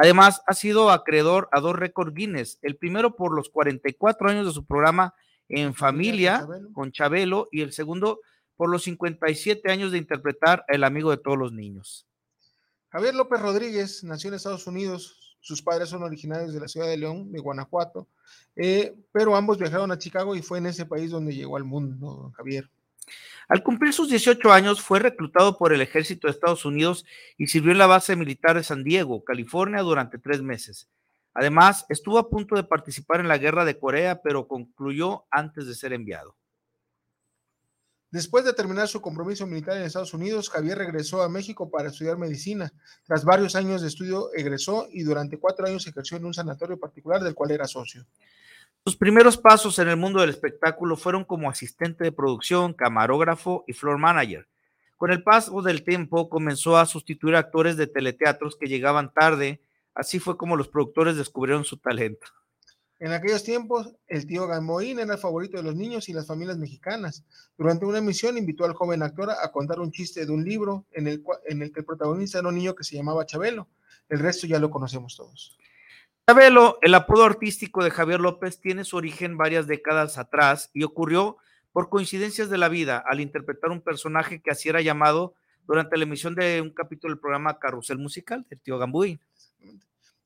Además, 0.01 0.43
ha 0.47 0.55
sido 0.55 0.91
acreedor 0.91 1.49
a 1.51 1.59
dos 1.59 1.75
récords 1.75 2.15
Guinness, 2.15 2.61
el 2.63 2.77
primero 2.77 3.17
por 3.17 3.35
los 3.35 3.49
44 3.51 4.31
años 4.31 4.47
de 4.47 4.53
su 4.53 4.65
programa 4.65 5.13
En 5.49 5.75
Familia 5.75 6.47
con 6.73 6.93
Chabelo 6.93 7.49
y 7.51 7.63
el 7.63 7.73
segundo 7.73 8.21
por 8.57 8.71
los 8.71 8.85
57 8.85 9.73
años 9.73 9.91
de 9.91 9.99
interpretar 9.99 10.65
El 10.69 10.85
amigo 10.85 11.11
de 11.11 11.17
todos 11.17 11.37
los 11.37 11.53
niños. 11.53 12.07
Javier 12.91 13.17
López 13.17 13.41
Rodríguez 13.41 14.05
nació 14.05 14.29
en 14.29 14.35
Estados 14.35 14.69
Unidos, 14.69 15.37
sus 15.41 15.63
padres 15.63 15.89
son 15.89 16.05
originarios 16.05 16.55
de 16.55 16.61
la 16.61 16.69
ciudad 16.69 16.87
de 16.87 16.97
León, 16.97 17.33
de 17.33 17.41
Guanajuato, 17.41 18.07
eh, 18.55 18.95
pero 19.11 19.35
ambos 19.35 19.59
viajaron 19.59 19.91
a 19.91 19.99
Chicago 19.99 20.37
y 20.37 20.43
fue 20.43 20.59
en 20.59 20.67
ese 20.67 20.87
país 20.87 21.11
donde 21.11 21.35
llegó 21.35 21.57
al 21.57 21.65
mundo, 21.65 22.21
don 22.23 22.33
Javier. 22.33 22.71
Al 23.49 23.63
cumplir 23.63 23.93
sus 23.93 24.09
18 24.09 24.53
años, 24.53 24.81
fue 24.81 24.99
reclutado 24.99 25.57
por 25.57 25.73
el 25.73 25.81
ejército 25.81 26.27
de 26.27 26.33
Estados 26.33 26.65
Unidos 26.65 27.05
y 27.37 27.47
sirvió 27.47 27.73
en 27.73 27.79
la 27.79 27.87
base 27.87 28.17
militar 28.17 28.57
de 28.57 28.65
San 28.65 28.85
Diego, 28.85 29.25
California, 29.25 29.83
durante 29.83 30.19
tres 30.19 30.43
meses. 30.43 30.89
Además, 31.35 31.87
estuvo 31.89 32.19
a 32.19 32.29
punto 32.29 32.57
de 32.57 32.65
participar 32.65 33.21
en 33.21 33.29
la 33.29 33.39
guerra 33.39 33.65
de 33.65 33.79
Corea, 33.79 34.21
pero 34.23 34.49
concluyó 34.49 35.25
antes 35.31 35.67
de 35.67 35.75
ser 35.75 35.93
enviado. 35.93 36.37
Después 38.11 38.45
de 38.47 38.55
terminar 38.55 38.89
su 38.89 39.03
compromiso 39.03 39.47
militar 39.47 39.77
en 39.77 39.83
Estados 39.83 40.15
Unidos, 40.15 40.49
Javier 40.49 40.79
regresó 40.79 41.23
a 41.23 41.29
México 41.29 41.71
para 41.71 41.91
estudiar 41.91 42.17
medicina. 42.17 42.73
Tras 43.05 43.23
varios 43.23 43.55
años 43.55 43.83
de 43.83 43.89
estudio, 43.89 44.33
egresó 44.33 44.89
y 44.91 45.03
durante 45.03 45.39
cuatro 45.39 45.67
años 45.67 45.87
ejerció 45.87 46.17
en 46.17 46.25
un 46.25 46.33
sanatorio 46.33 46.79
particular 46.79 47.23
del 47.23 47.35
cual 47.35 47.51
era 47.51 47.67
socio. 47.67 48.07
Sus 48.89 48.97
primeros 48.97 49.37
pasos 49.37 49.79
en 49.81 49.89
el 49.89 49.99
mundo 49.99 50.23
del 50.23 50.31
espectáculo 50.31 50.97
fueron 50.97 51.23
como 51.23 51.51
asistente 51.51 52.05
de 52.05 52.11
producción, 52.11 52.73
camarógrafo 52.73 53.63
y 53.67 53.75
floor 53.75 53.99
manager. 53.99 54.49
Con 54.97 55.11
el 55.11 55.23
paso 55.23 55.61
del 55.61 55.85
tiempo 55.85 56.31
comenzó 56.31 56.79
a 56.79 56.87
sustituir 56.87 57.37
actores 57.37 57.77
de 57.77 57.87
teleteatros 57.87 58.57
que 58.57 58.67
llegaban 58.67 59.13
tarde, 59.13 59.61
así 59.95 60.19
fue 60.21 60.39
como 60.39 60.57
los 60.57 60.69
productores 60.69 61.19
descubrieron 61.19 61.65
su 61.65 61.77
talento. 61.77 62.29
En 62.99 63.13
aquellos 63.13 63.45
tiempos, 63.45 63.93
el 64.07 64.27
tío 64.27 64.47
Gamboín 64.47 64.99
era 64.99 65.13
el 65.13 65.21
favorito 65.21 65.59
de 65.59 65.65
los 65.65 65.77
niños 65.77 66.09
y 66.09 66.15
las 66.15 66.27
familias 66.27 66.57
mexicanas. 66.57 67.27
Durante 67.59 67.85
una 67.85 67.99
emisión 67.99 68.39
invitó 68.39 68.65
al 68.65 68.73
joven 68.73 69.03
actor 69.03 69.29
a 69.31 69.53
contar 69.53 69.81
un 69.81 69.93
chiste 69.93 70.25
de 70.25 70.33
un 70.33 70.43
libro 70.43 70.87
en 70.93 71.09
el, 71.09 71.23
en 71.45 71.61
el 71.61 71.73
que 71.73 71.81
el 71.81 71.85
protagonista 71.85 72.39
era 72.39 72.49
un 72.49 72.55
niño 72.55 72.75
que 72.75 72.85
se 72.85 72.97
llamaba 72.97 73.27
Chabelo. 73.27 73.69
El 74.09 74.21
resto 74.21 74.47
ya 74.47 74.59
lo 74.59 74.71
conocemos 74.71 75.15
todos. 75.15 75.59
Chabelo, 76.29 76.77
el 76.83 76.95
apodo 76.95 77.25
artístico 77.25 77.83
de 77.83 77.91
Javier 77.91 78.21
López, 78.21 78.61
tiene 78.61 78.85
su 78.85 78.99
origen 78.99 79.39
varias 79.39 79.67
décadas 79.67 80.19
atrás 80.19 80.69
y 80.75 80.83
ocurrió 80.83 81.39
por 81.73 81.89
coincidencias 81.89 82.51
de 82.51 82.59
la 82.59 82.69
vida 82.69 83.03
al 83.07 83.23
interpretar 83.23 83.71
un 83.71 83.81
personaje 83.81 84.43
que 84.43 84.51
así 84.51 84.69
era 84.69 84.83
llamado 84.83 85.33
durante 85.67 85.97
la 85.97 86.03
emisión 86.03 86.35
de 86.35 86.61
un 86.61 86.69
capítulo 86.69 87.15
del 87.15 87.19
programa 87.19 87.59
Carrusel 87.59 87.97
Musical, 87.97 88.45
el 88.51 88.61
tío 88.61 88.77
Gamboín. 88.77 89.19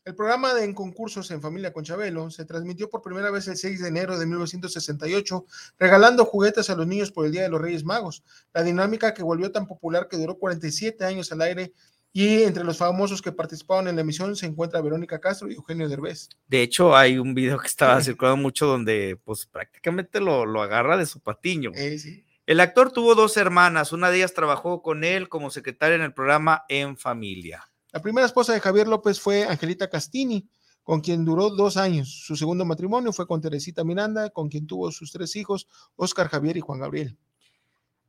El 0.04 0.16
programa 0.16 0.52
de 0.54 0.64
En 0.64 0.74
Concursos 0.74 1.30
en 1.30 1.40
Familia 1.40 1.72
con 1.72 1.84
Chabelo 1.84 2.28
se 2.32 2.44
transmitió 2.46 2.90
por 2.90 3.00
primera 3.00 3.30
vez 3.30 3.46
el 3.46 3.56
6 3.56 3.82
de 3.82 3.88
enero 3.88 4.18
de 4.18 4.26
1968, 4.26 5.46
regalando 5.78 6.24
juguetes 6.24 6.68
a 6.68 6.74
los 6.74 6.88
niños 6.88 7.12
por 7.12 7.26
el 7.26 7.30
Día 7.30 7.42
de 7.42 7.48
los 7.48 7.60
Reyes 7.60 7.84
Magos. 7.84 8.24
La 8.52 8.64
dinámica 8.64 9.14
que 9.14 9.22
volvió 9.22 9.52
tan 9.52 9.68
popular 9.68 10.08
que 10.08 10.16
duró 10.16 10.36
47 10.36 11.04
años 11.04 11.30
al 11.30 11.42
aire 11.42 11.72
y 12.12 12.42
entre 12.42 12.64
los 12.64 12.76
famosos 12.76 13.22
que 13.22 13.32
participaban 13.32 13.88
en 13.88 13.96
la 13.96 14.02
emisión 14.02 14.36
se 14.36 14.46
encuentra 14.46 14.82
Verónica 14.82 15.18
Castro 15.18 15.50
y 15.50 15.54
Eugenio 15.54 15.88
Derbez. 15.88 16.28
De 16.46 16.62
hecho, 16.62 16.94
hay 16.94 17.18
un 17.18 17.34
video 17.34 17.58
que 17.58 17.66
estaba 17.66 18.00
circulando 18.02 18.42
mucho 18.42 18.66
donde 18.66 19.18
pues 19.24 19.46
prácticamente 19.46 20.20
lo, 20.20 20.44
lo 20.44 20.60
agarra 20.62 20.96
de 20.96 21.06
su 21.06 21.20
patiño. 21.20 21.72
Eh, 21.74 21.98
sí. 21.98 22.24
El 22.44 22.60
actor 22.60 22.92
tuvo 22.92 23.14
dos 23.14 23.36
hermanas, 23.36 23.92
una 23.92 24.10
de 24.10 24.18
ellas 24.18 24.34
trabajó 24.34 24.82
con 24.82 25.04
él 25.04 25.28
como 25.28 25.50
secretaria 25.50 25.94
en 25.94 26.02
el 26.02 26.12
programa 26.12 26.64
En 26.68 26.96
Familia. 26.96 27.68
La 27.92 28.02
primera 28.02 28.26
esposa 28.26 28.52
de 28.52 28.60
Javier 28.60 28.88
López 28.88 29.20
fue 29.20 29.44
Angelita 29.44 29.88
Castini, 29.88 30.48
con 30.82 31.00
quien 31.00 31.24
duró 31.24 31.50
dos 31.50 31.76
años. 31.76 32.08
Su 32.26 32.36
segundo 32.36 32.64
matrimonio 32.64 33.12
fue 33.12 33.26
con 33.26 33.40
Teresita 33.40 33.84
Miranda, 33.84 34.30
con 34.30 34.48
quien 34.48 34.66
tuvo 34.66 34.90
sus 34.90 35.12
tres 35.12 35.36
hijos, 35.36 35.68
Oscar 35.94 36.28
Javier 36.28 36.56
y 36.56 36.60
Juan 36.60 36.80
Gabriel. 36.80 37.16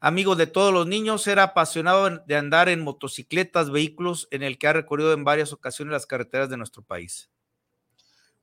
Amigo 0.06 0.36
de 0.36 0.48
todos 0.48 0.74
los 0.74 0.86
niños, 0.86 1.26
era 1.28 1.44
apasionado 1.44 2.10
de 2.28 2.36
andar 2.36 2.68
en 2.68 2.82
motocicletas, 2.82 3.72
vehículos 3.72 4.28
en 4.32 4.44
el 4.44 4.58
que 4.58 4.68
ha 4.68 4.74
recorrido 4.74 5.14
en 5.14 5.24
varias 5.24 5.54
ocasiones 5.54 5.94
las 5.94 6.06
carreteras 6.06 6.50
de 6.50 6.58
nuestro 6.58 6.84
país. 6.84 7.30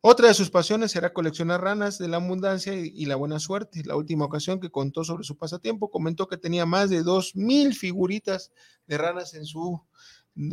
Otra 0.01 0.29
de 0.29 0.33
sus 0.33 0.49
pasiones 0.49 0.97
era 0.97 1.13
coleccionar 1.13 1.61
ranas 1.61 1.99
de 1.99 2.09
la 2.09 2.17
abundancia 2.17 2.73
y, 2.73 3.05
la 3.05 3.17
buena 3.17 3.39
suerte. 3.39 3.83
La 3.85 3.95
última 3.95 4.25
ocasión 4.25 4.59
que 4.59 4.71
contó 4.71 5.05
sobre 5.05 5.23
su 5.23 5.37
pasatiempo, 5.37 5.91
comentó 5.91 6.29
que 6.29 6.39
tenía 6.39 6.65
más 6.65 6.89
de 6.89 7.03
dos 7.03 7.37
mil 7.37 7.75
figuritas 7.75 8.53
de 8.87 8.97
ranas 8.97 9.35
en 9.35 9.45
su 9.45 9.83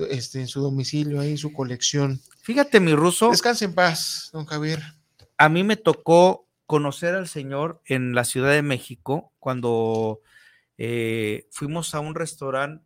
este, 0.09 0.41
en 0.41 0.49
su 0.49 0.59
domicilio, 0.59 1.21
ahí 1.21 1.31
en 1.31 1.37
su 1.37 1.53
colección. 1.53 2.19
Fíjate, 2.41 2.81
mi 2.81 2.93
ruso. 2.93 3.29
Descanse 3.29 3.63
en 3.63 3.73
paz, 3.73 4.29
don 4.33 4.45
Javier. 4.45 4.83
A 5.37 5.47
mí 5.47 5.63
me 5.63 5.77
tocó 5.77 6.49
conocer 6.65 7.15
al 7.15 7.29
señor 7.29 7.81
en 7.85 8.13
la 8.13 8.25
Ciudad 8.25 8.51
de 8.51 8.61
México 8.61 9.31
cuando 9.39 10.19
eh, 10.77 11.47
fuimos 11.51 11.95
a 11.95 11.99
un 11.99 12.15
restaurante 12.15 12.85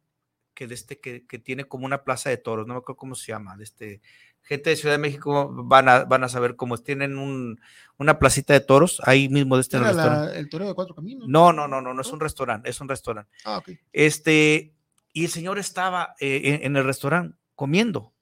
que, 0.54 0.68
de 0.68 0.76
este, 0.76 1.00
que, 1.00 1.26
que, 1.26 1.40
tiene 1.40 1.66
como 1.66 1.86
una 1.86 2.04
plaza 2.04 2.30
de 2.30 2.38
toros, 2.38 2.68
no 2.68 2.74
me 2.74 2.80
acuerdo 2.80 2.98
cómo 2.98 3.16
se 3.16 3.32
llama, 3.32 3.56
de 3.58 3.64
este, 3.64 4.02
gente 4.42 4.70
de 4.70 4.76
Ciudad 4.76 4.96
de 4.96 5.00
México 5.00 5.50
van 5.52 5.88
a, 5.88 6.04
van 6.04 6.24
a 6.24 6.30
saber 6.30 6.56
cómo 6.56 6.76
es, 6.76 6.84
tienen 6.84 7.18
un, 7.18 7.60
una 7.98 8.20
placita 8.20 8.54
de 8.54 8.60
toros 8.60 9.02
ahí 9.06 9.30
mismo 9.30 9.56
de 9.56 9.62
este 9.62 9.80
restaurante. 9.80 10.34
La, 10.34 10.40
¿El 10.40 10.50
toreo 10.50 10.68
de 10.68 10.74
cuatro 10.74 10.96
caminos? 10.96 11.28
No, 11.28 11.54
no, 11.54 11.68
no, 11.68 11.82
no, 11.82 11.94
no 11.94 12.02
es 12.02 12.12
un 12.12 12.20
restaurante, 12.20 12.70
es 12.70 12.82
un 12.82 12.90
restaurante. 12.90 13.32
Ah, 13.46 13.58
ok. 13.58 13.70
Este, 13.94 14.74
y 15.14 15.26
el 15.26 15.32
señor 15.32 15.60
estaba 15.60 16.16
eh, 16.20 16.42
en, 16.44 16.66
en, 16.66 16.76
el 16.76 16.84
restaurante 16.84 17.38
comiendo. 17.56 18.14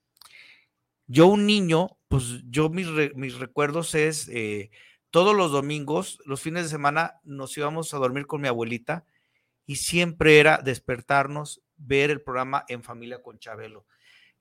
Yo, 1.07 1.27
un 1.27 1.45
niño, 1.45 1.97
pues 2.07 2.43
yo 2.49 2.69
mis, 2.69 2.87
re, 2.87 3.11
mis 3.15 3.37
recuerdos 3.39 3.95
es 3.95 4.27
eh, 4.29 4.69
todos 5.09 5.35
los 5.35 5.51
domingos, 5.51 6.19
los 6.25 6.41
fines 6.41 6.63
de 6.63 6.69
semana, 6.69 7.19
nos 7.23 7.57
íbamos 7.57 7.93
a 7.93 7.97
dormir 7.97 8.27
con 8.27 8.41
mi 8.41 8.47
abuelita 8.47 9.05
y 9.69 9.75
siempre 9.75 10.39
era 10.39 10.57
despertarnos, 10.57 11.61
ver 11.77 12.09
el 12.09 12.23
programa 12.23 12.65
en 12.69 12.81
familia 12.81 13.21
con 13.21 13.37
Chabelo. 13.37 13.85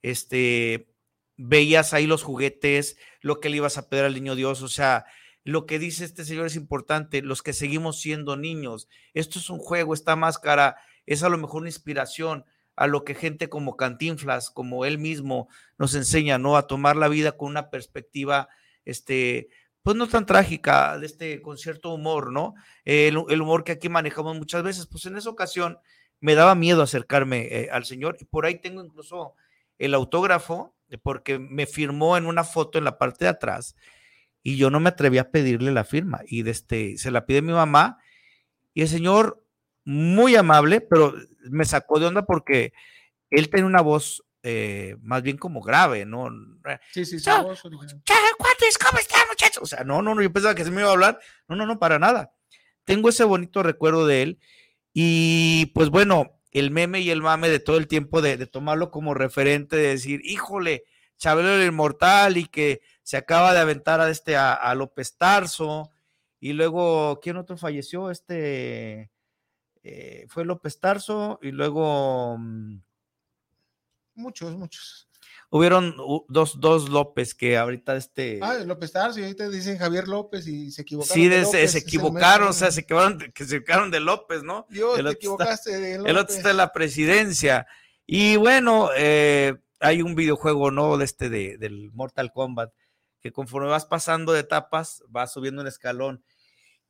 Este, 0.00 0.88
veías 1.36 1.92
ahí 1.92 2.06
los 2.06 2.22
juguetes, 2.22 2.96
lo 3.20 3.38
que 3.38 3.50
le 3.50 3.58
ibas 3.58 3.76
a 3.76 3.90
pedir 3.90 4.06
al 4.06 4.14
niño 4.14 4.36
Dios, 4.36 4.62
o 4.62 4.68
sea, 4.68 5.04
lo 5.44 5.66
que 5.66 5.78
dice 5.78 6.06
este 6.06 6.24
señor 6.24 6.46
es 6.46 6.56
importante, 6.56 7.20
los 7.20 7.42
que 7.42 7.52
seguimos 7.52 8.00
siendo 8.00 8.38
niños, 8.38 8.88
esto 9.12 9.38
es 9.38 9.50
un 9.50 9.58
juego, 9.58 9.92
esta 9.92 10.16
máscara 10.16 10.78
es 11.04 11.22
a 11.22 11.28
lo 11.28 11.36
mejor 11.36 11.60
una 11.60 11.68
inspiración 11.68 12.46
a 12.74 12.86
lo 12.86 13.04
que 13.04 13.14
gente 13.14 13.50
como 13.50 13.76
Cantinflas, 13.76 14.48
como 14.48 14.86
él 14.86 14.96
mismo 14.96 15.50
nos 15.76 15.94
enseña, 15.94 16.38
¿no? 16.38 16.56
A 16.56 16.66
tomar 16.66 16.96
la 16.96 17.08
vida 17.08 17.32
con 17.32 17.48
una 17.48 17.68
perspectiva, 17.68 18.48
este, 18.86 19.50
pues 19.89 19.97
no 19.97 20.07
tan 20.07 20.26
trágica, 20.26 20.99
de 20.99 21.07
este, 21.07 21.41
con 21.41 21.57
cierto 21.57 21.95
humor, 21.95 22.30
¿no? 22.30 22.55
El, 22.84 23.24
el, 23.30 23.41
humor 23.41 23.64
que 23.64 23.72
aquí 23.72 23.89
manejamos 23.89 24.36
muchas 24.36 24.62
veces, 24.62 24.86
pues 24.86 25.07
en 25.07 25.16
esa 25.16 25.30
ocasión 25.30 25.78
me 26.20 26.34
daba 26.34 26.55
miedo 26.55 26.82
acercarme 26.82 27.47
eh, 27.51 27.70
al 27.72 27.86
señor 27.86 28.18
y 28.20 28.26
por 28.26 28.45
ahí 28.45 28.57
tengo 28.57 28.84
incluso 28.84 29.32
el 29.78 29.95
autógrafo, 29.95 30.74
porque 31.03 31.39
me 31.39 31.64
firmó 31.64 32.18
en 32.18 32.26
una 32.26 32.45
foto 32.45 32.76
en 32.76 32.84
la 32.84 32.99
parte 32.99 33.24
de 33.24 33.30
atrás 33.30 33.76
y 34.43 34.59
yo 34.59 34.68
no 34.68 34.78
me 34.78 34.91
atreví 34.91 35.16
a 35.16 35.30
pedirle 35.30 35.72
la 35.72 35.84
firma 35.84 36.20
y 36.26 36.43
de 36.43 36.51
este, 36.51 36.99
se 36.99 37.11
la 37.11 37.24
pide 37.24 37.41
mi 37.41 37.55
mamá 37.55 37.97
y 38.74 38.82
el 38.82 38.89
señor 38.89 39.43
muy 39.86 40.36
amable, 40.36 40.82
pero 40.82 41.14
me 41.45 41.64
sacó 41.64 41.99
de 41.99 42.09
onda 42.09 42.26
porque 42.26 42.74
él 43.30 43.49
tiene 43.49 43.66
una 43.66 43.80
voz 43.80 44.22
eh, 44.43 44.97
más 45.03 45.22
bien 45.22 45.36
como 45.36 45.61
grave, 45.61 46.05
¿no? 46.07 46.28
Sí, 46.93 47.05
sí, 47.05 47.18
sí. 47.18 47.30
¿Cómo 48.76 48.99
están? 48.99 49.27
O 49.61 49.66
sea, 49.66 49.84
no, 49.84 50.02
no, 50.02 50.14
no, 50.14 50.22
yo 50.22 50.32
pensaba 50.32 50.54
que 50.54 50.64
se 50.64 50.70
me 50.70 50.80
iba 50.80 50.90
a 50.90 50.92
hablar. 50.92 51.20
No, 51.48 51.56
no, 51.56 51.66
no, 51.66 51.78
para 51.78 51.98
nada. 51.98 52.32
Tengo 52.84 53.09
ese 53.09 53.24
bonito 53.24 53.62
recuerdo 53.62 54.06
de 54.06 54.22
él 54.22 54.38
y 54.92 55.66
pues 55.74 55.90
bueno, 55.90 56.40
el 56.50 56.70
meme 56.70 57.00
y 57.00 57.11
el 57.11 57.22
mame 57.22 57.48
de 57.48 57.61
todo 57.61 57.76
el 57.76 57.86
tiempo 57.86 58.22
de, 58.22 58.46
tomarlo 58.46 58.90
como 58.90 59.14
referente, 59.14 59.76
de 59.76 59.88
decir, 59.88 60.20
híjole, 60.24 60.84
Chabelo 61.18 61.54
el 61.54 61.68
Inmortal 61.68 62.36
y 62.36 62.46
que 62.46 62.80
se 63.02 63.16
acaba 63.16 63.52
de 63.52 63.61
aventar 63.61 64.00
a 64.00 64.11
este 64.11 64.36
a, 64.36 64.74
López 64.74 65.16
Tarso 65.16 65.90
y 66.40 66.52
luego 66.52 67.20
quién 67.20 67.36
otro 67.36 67.56
falleció 67.56 68.11
este 68.11 69.11
eh, 69.82 70.26
fue 70.28 70.44
López 70.44 70.78
Tarso 70.80 71.38
y 71.42 71.50
luego 71.50 72.36
mm, 72.38 72.80
muchos 74.18 74.54
muchos 74.56 75.08
hubieron 75.50 75.96
dos, 76.28 76.60
dos 76.60 76.88
López 76.88 77.34
que 77.34 77.56
ahorita 77.56 77.96
este. 77.96 78.38
Ah, 78.42 78.54
López 78.64 78.92
Tarso, 78.92 79.20
y 79.20 79.24
ahorita 79.24 79.48
dicen 79.48 79.78
Javier 79.78 80.08
López 80.08 80.46
y 80.46 80.70
se 80.70 80.82
equivocaron. 80.82 81.14
Sí, 81.14 81.68
se, 81.68 81.78
equivocaron, 81.78 82.48
o 82.48 82.52
sea, 82.52 82.70
se 82.70 82.80
equivocaron, 82.80 83.18
que 83.32 83.44
se 83.44 83.56
equivocaron 83.56 83.90
de 83.90 84.00
López, 84.00 84.42
¿no? 84.42 84.66
Dios, 84.68 85.02
te 85.02 85.10
equivocaste 85.10 85.70
está, 85.70 85.82
de 85.82 85.98
López. 85.98 86.10
El 86.10 86.18
otro 86.18 86.36
está 86.36 86.50
en 86.50 86.56
la 86.56 86.72
presidencia. 86.72 87.66
Y 88.06 88.36
bueno, 88.36 88.90
eh, 88.96 89.54
hay 89.80 90.02
un 90.02 90.14
videojuego, 90.14 90.70
¿no? 90.70 90.96
De 90.96 91.04
este, 91.04 91.28
de, 91.28 91.56
del 91.58 91.90
Mortal 91.92 92.32
Kombat, 92.32 92.72
que 93.20 93.32
conforme 93.32 93.68
vas 93.68 93.86
pasando 93.86 94.32
de 94.32 94.40
etapas, 94.40 95.02
vas 95.08 95.32
subiendo 95.32 95.62
un 95.62 95.68
escalón. 95.68 96.22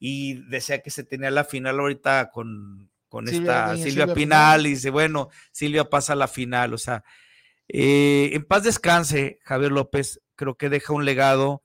Y 0.01 0.49
decía 0.49 0.81
que 0.81 0.91
se 0.91 1.03
tenía 1.03 1.33
la 1.33 1.43
final 1.43 1.81
ahorita 1.81 2.31
con, 2.31 2.89
con 3.09 3.29
esta 3.29 3.77
Silvia, 3.77 4.13
Pinal, 4.13 4.67
y 4.67 4.71
dice, 4.71 4.91
bueno, 4.91 5.29
Silvia 5.51 5.89
pasa 5.89 6.13
a 6.13 6.17
la 6.17 6.29
final, 6.29 6.75
o 6.75 6.79
sea, 6.79 7.05
eh, 7.69 8.31
en 8.33 8.45
paz 8.45 8.65
descanse, 8.65 9.39
Javier 9.43 9.73
López, 9.73 10.21
creo 10.35 10.57
que 10.57 10.71
deja 10.71 10.93
un 10.95 11.05
legado. 11.05 11.63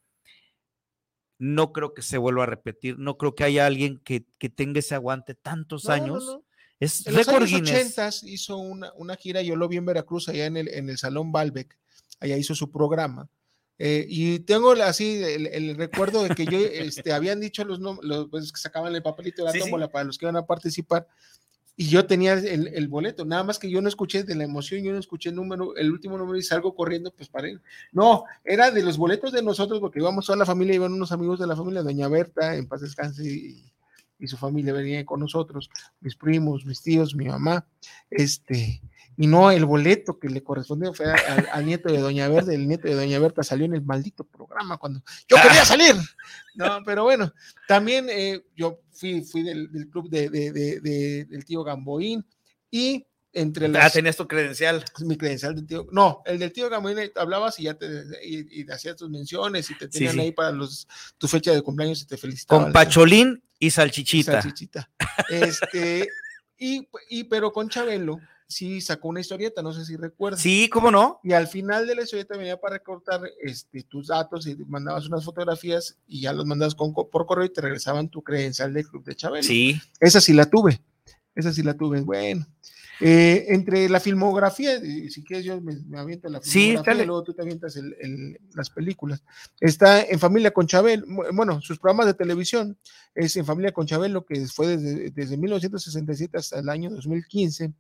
No 1.40 1.74
creo 1.74 1.94
que 1.94 2.02
se 2.02 2.18
vuelva 2.18 2.44
a 2.44 2.48
repetir. 2.48 2.98
No 3.00 3.18
creo 3.18 3.36
que 3.36 3.44
haya 3.44 3.66
alguien 3.66 4.00
que, 4.00 4.26
tenga 4.56 4.80
ese 4.80 4.96
aguante 4.96 5.34
tantos 5.36 5.90
años. 5.90 6.40
Es 6.80 7.06
en 7.08 7.16
los 7.16 7.28
años 7.28 7.54
80 7.54 8.10
hizo 8.24 8.58
una, 8.58 9.16
gira, 9.16 9.42
yo 9.42 9.56
lo 9.56 9.68
vi 9.68 9.78
en 9.78 9.86
Veracruz, 9.86 10.28
allá 10.28 10.46
en 10.46 10.58
el, 10.58 10.68
en 10.68 10.90
el 10.90 10.98
Salón 10.98 11.32
Balbec, 11.32 11.78
allá 12.20 12.38
hizo 12.38 12.56
su 12.56 12.72
programa. 12.72 13.30
Eh, 13.86 14.06
y 14.08 14.40
tengo 14.40 14.72
así 14.72 15.22
el, 15.22 15.76
recuerdo 15.76 16.24
de 16.24 16.30
que 16.30 16.46
yo 16.46 16.58
este, 16.58 17.12
habían 17.12 17.42
dicho 17.42 17.66
los, 17.66 17.80
los 17.80 18.30
pues, 18.30 18.54
que 18.54 18.62
sacaban 18.62 18.96
el 18.96 19.04
papelito 19.04 19.44
de 19.44 19.52
la 19.52 19.60
tómbola 19.60 19.90
para 19.90 20.06
los 20.06 20.18
que 20.18 20.24
iban 20.24 20.38
a 20.38 20.46
participar 20.46 21.06
y 21.76 21.90
yo 21.90 22.06
tenía 22.06 22.36
el, 22.36 22.88
boleto, 22.88 23.26
nada 23.26 23.44
más 23.44 23.60
que 23.60 23.70
yo 23.70 23.82
no 23.82 23.90
escuché 23.90 24.24
de 24.24 24.36
la 24.36 24.46
emoción, 24.46 24.84
yo 24.84 24.94
no 24.94 25.00
escuché 25.00 25.32
el 25.32 25.36
número, 25.36 25.76
el 25.76 25.92
último 25.92 26.18
número 26.18 26.38
y 26.38 26.44
salgo 26.44 26.74
corriendo 26.74 27.12
pues 27.12 27.28
para 27.28 27.50
él. 27.50 27.62
No, 27.92 28.24
era 28.46 28.72
de 28.72 28.84
los 28.84 28.96
boletos 28.96 29.34
de 29.34 29.44
nosotros 29.44 29.82
porque 29.82 30.00
íbamos 30.00 30.28
toda 30.28 30.38
la 30.38 30.46
familia, 30.46 30.76
iban 30.76 30.94
unos 30.94 31.12
amigos 31.12 31.38
de 31.42 31.48
la 31.48 31.58
familia, 31.58 31.84
doña 31.84 32.08
Berta, 32.08 32.56
en 32.56 32.70
paz 32.70 32.80
descanse, 32.80 33.26
y, 33.26 33.74
y 34.18 34.28
su 34.28 34.38
familia 34.38 34.72
venía 34.72 35.04
con 35.04 35.20
nosotros, 35.20 35.70
mis 36.00 36.16
primos, 36.16 36.66
mis 36.66 36.82
tíos, 36.82 37.16
mi 37.16 37.26
mamá, 37.26 37.68
este, 38.10 38.82
y 39.18 39.28
no 39.28 39.52
el 39.52 39.66
boleto 39.66 40.20
que 40.20 40.30
le 40.30 40.44
correspondió 40.44 40.94
fue 40.94 41.06
al, 41.52 41.66
nieto 41.66 41.92
de 41.92 42.00
Doña 42.00 42.28
Verde, 42.28 42.56
el 42.56 42.68
nieto 42.68 42.88
de 42.88 42.96
Doña 42.96 43.20
Berta 43.20 43.44
salió 43.44 43.66
en 43.66 43.76
el 43.76 43.84
maldito 43.84 44.24
programa 44.24 44.78
cuando 44.78 45.02
yo 45.28 45.38
quería 45.42 45.66
salir. 45.66 45.96
No, 46.56 46.80
pero 46.86 47.04
bueno, 47.04 47.32
también 47.68 48.08
eh, 48.10 48.44
yo 48.56 48.80
fui, 48.92 49.22
fui 49.22 49.44
del, 49.44 49.70
club 49.90 50.10
de, 50.10 50.30
del 51.30 51.46
tío 51.46 51.64
Gamboín 51.64 52.26
y 52.72 53.06
entre 53.34 53.68
las... 53.68 53.86
Ah, 53.86 53.90
tenías 53.90 54.16
tu 54.16 54.28
credencial. 54.28 54.84
Mi 55.00 55.18
credencial 55.18 55.56
del 55.56 55.66
tío. 55.66 55.88
No, 55.92 56.22
el 56.26 56.40
del 56.40 56.52
tío 56.52 56.70
Gamboín 56.70 56.98
hablabas 57.16 57.60
y 57.60 57.64
ya 57.64 57.74
te 57.74 57.88
y, 58.24 58.70
hacías 58.72 58.96
tus 58.96 59.10
menciones 59.10 59.70
y 59.70 59.78
te 59.78 59.88
tenían 59.88 60.20
ahí 60.20 60.32
para 60.32 60.52
los, 60.52 60.88
tu 61.18 61.28
fecha 61.28 61.52
de 61.52 61.62
cumpleaños 61.62 62.02
y 62.02 62.06
te 62.06 62.18
felicitaban. 62.18 62.66
Con 62.66 62.74
Pacholín 62.74 63.44
y 63.60 63.72
Salchichita. 63.72 64.42
salchichita. 64.42 64.90
Este, 65.30 66.08
y, 66.58 66.88
y, 67.10 67.24
pero 67.26 67.52
con 67.52 67.70
Chabelo 67.70 68.20
sí 68.48 68.82
sacó 68.82 69.10
una 69.10 69.20
historieta, 69.20 69.62
no 69.62 69.74
sé 69.74 69.86
si 69.86 69.96
recuerdas. 69.96 70.42
Sí, 70.42 70.70
¿cómo 70.70 70.92
no? 70.92 71.20
Y 71.24 71.34
al 71.34 71.48
final 71.48 71.88
de 71.88 71.96
la 71.96 72.04
historieta 72.04 72.38
venía 72.38 72.60
para 72.60 72.78
recortar 72.78 73.22
este, 73.42 73.84
tus 73.84 74.08
datos 74.08 74.48
y 74.48 74.56
mandabas 74.68 75.08
unas 75.08 75.24
fotografías 75.26 75.98
y 76.08 76.22
ya 76.22 76.34
los 76.34 76.46
mandabas 76.46 76.76
con, 76.76 76.94
por 76.94 77.26
correo 77.26 77.46
y 77.46 77.54
te 77.54 77.62
regresaban 77.62 78.10
tu 78.10 78.24
credencial 78.24 78.74
del 78.74 78.88
Club 78.88 79.04
de 79.04 79.16
Chabelo. 79.16 79.44
Sí. 79.44 79.80
Esa 80.00 80.22
sí 80.22 80.34
la 80.34 80.46
tuve, 80.46 80.82
esa 81.36 81.52
sí 81.52 81.64
la 81.64 81.74
tuve. 81.74 82.02
Bueno, 82.02 82.46
eh, 83.00 83.48
entre 83.50 83.90
la 83.90 84.00
filmografía, 84.00 84.80
si 84.80 85.24
quieres 85.24 85.46
yo 85.46 85.60
me, 85.60 85.74
aviento 85.98 86.30
la 86.30 86.40
filmografía, 86.40 87.04
y 87.04 87.06
luego 87.06 87.24
tú 87.24 87.34
te 87.34 87.42
avientas 87.42 87.78
las 88.54 88.70
películas. 88.70 89.24
Está 89.60 90.04
en 90.04 90.20
Familia 90.20 90.52
con 90.52 90.68
Chabelo, 90.68 91.06
bueno, 91.34 91.60
sus 91.62 91.80
programas 91.80 92.06
de 92.06 92.14
televisión 92.14 92.78
es 93.16 93.36
en 93.36 93.46
Familia 93.46 93.72
con 93.72 93.88
Chabelo, 93.88 94.26
que 94.26 94.46
fue 94.48 94.78
desde, 94.78 95.10
desde 95.10 95.38
1967 95.38 96.38
hasta 96.38 96.60
el 96.60 96.70
año 96.70 96.92
2015 96.92 97.74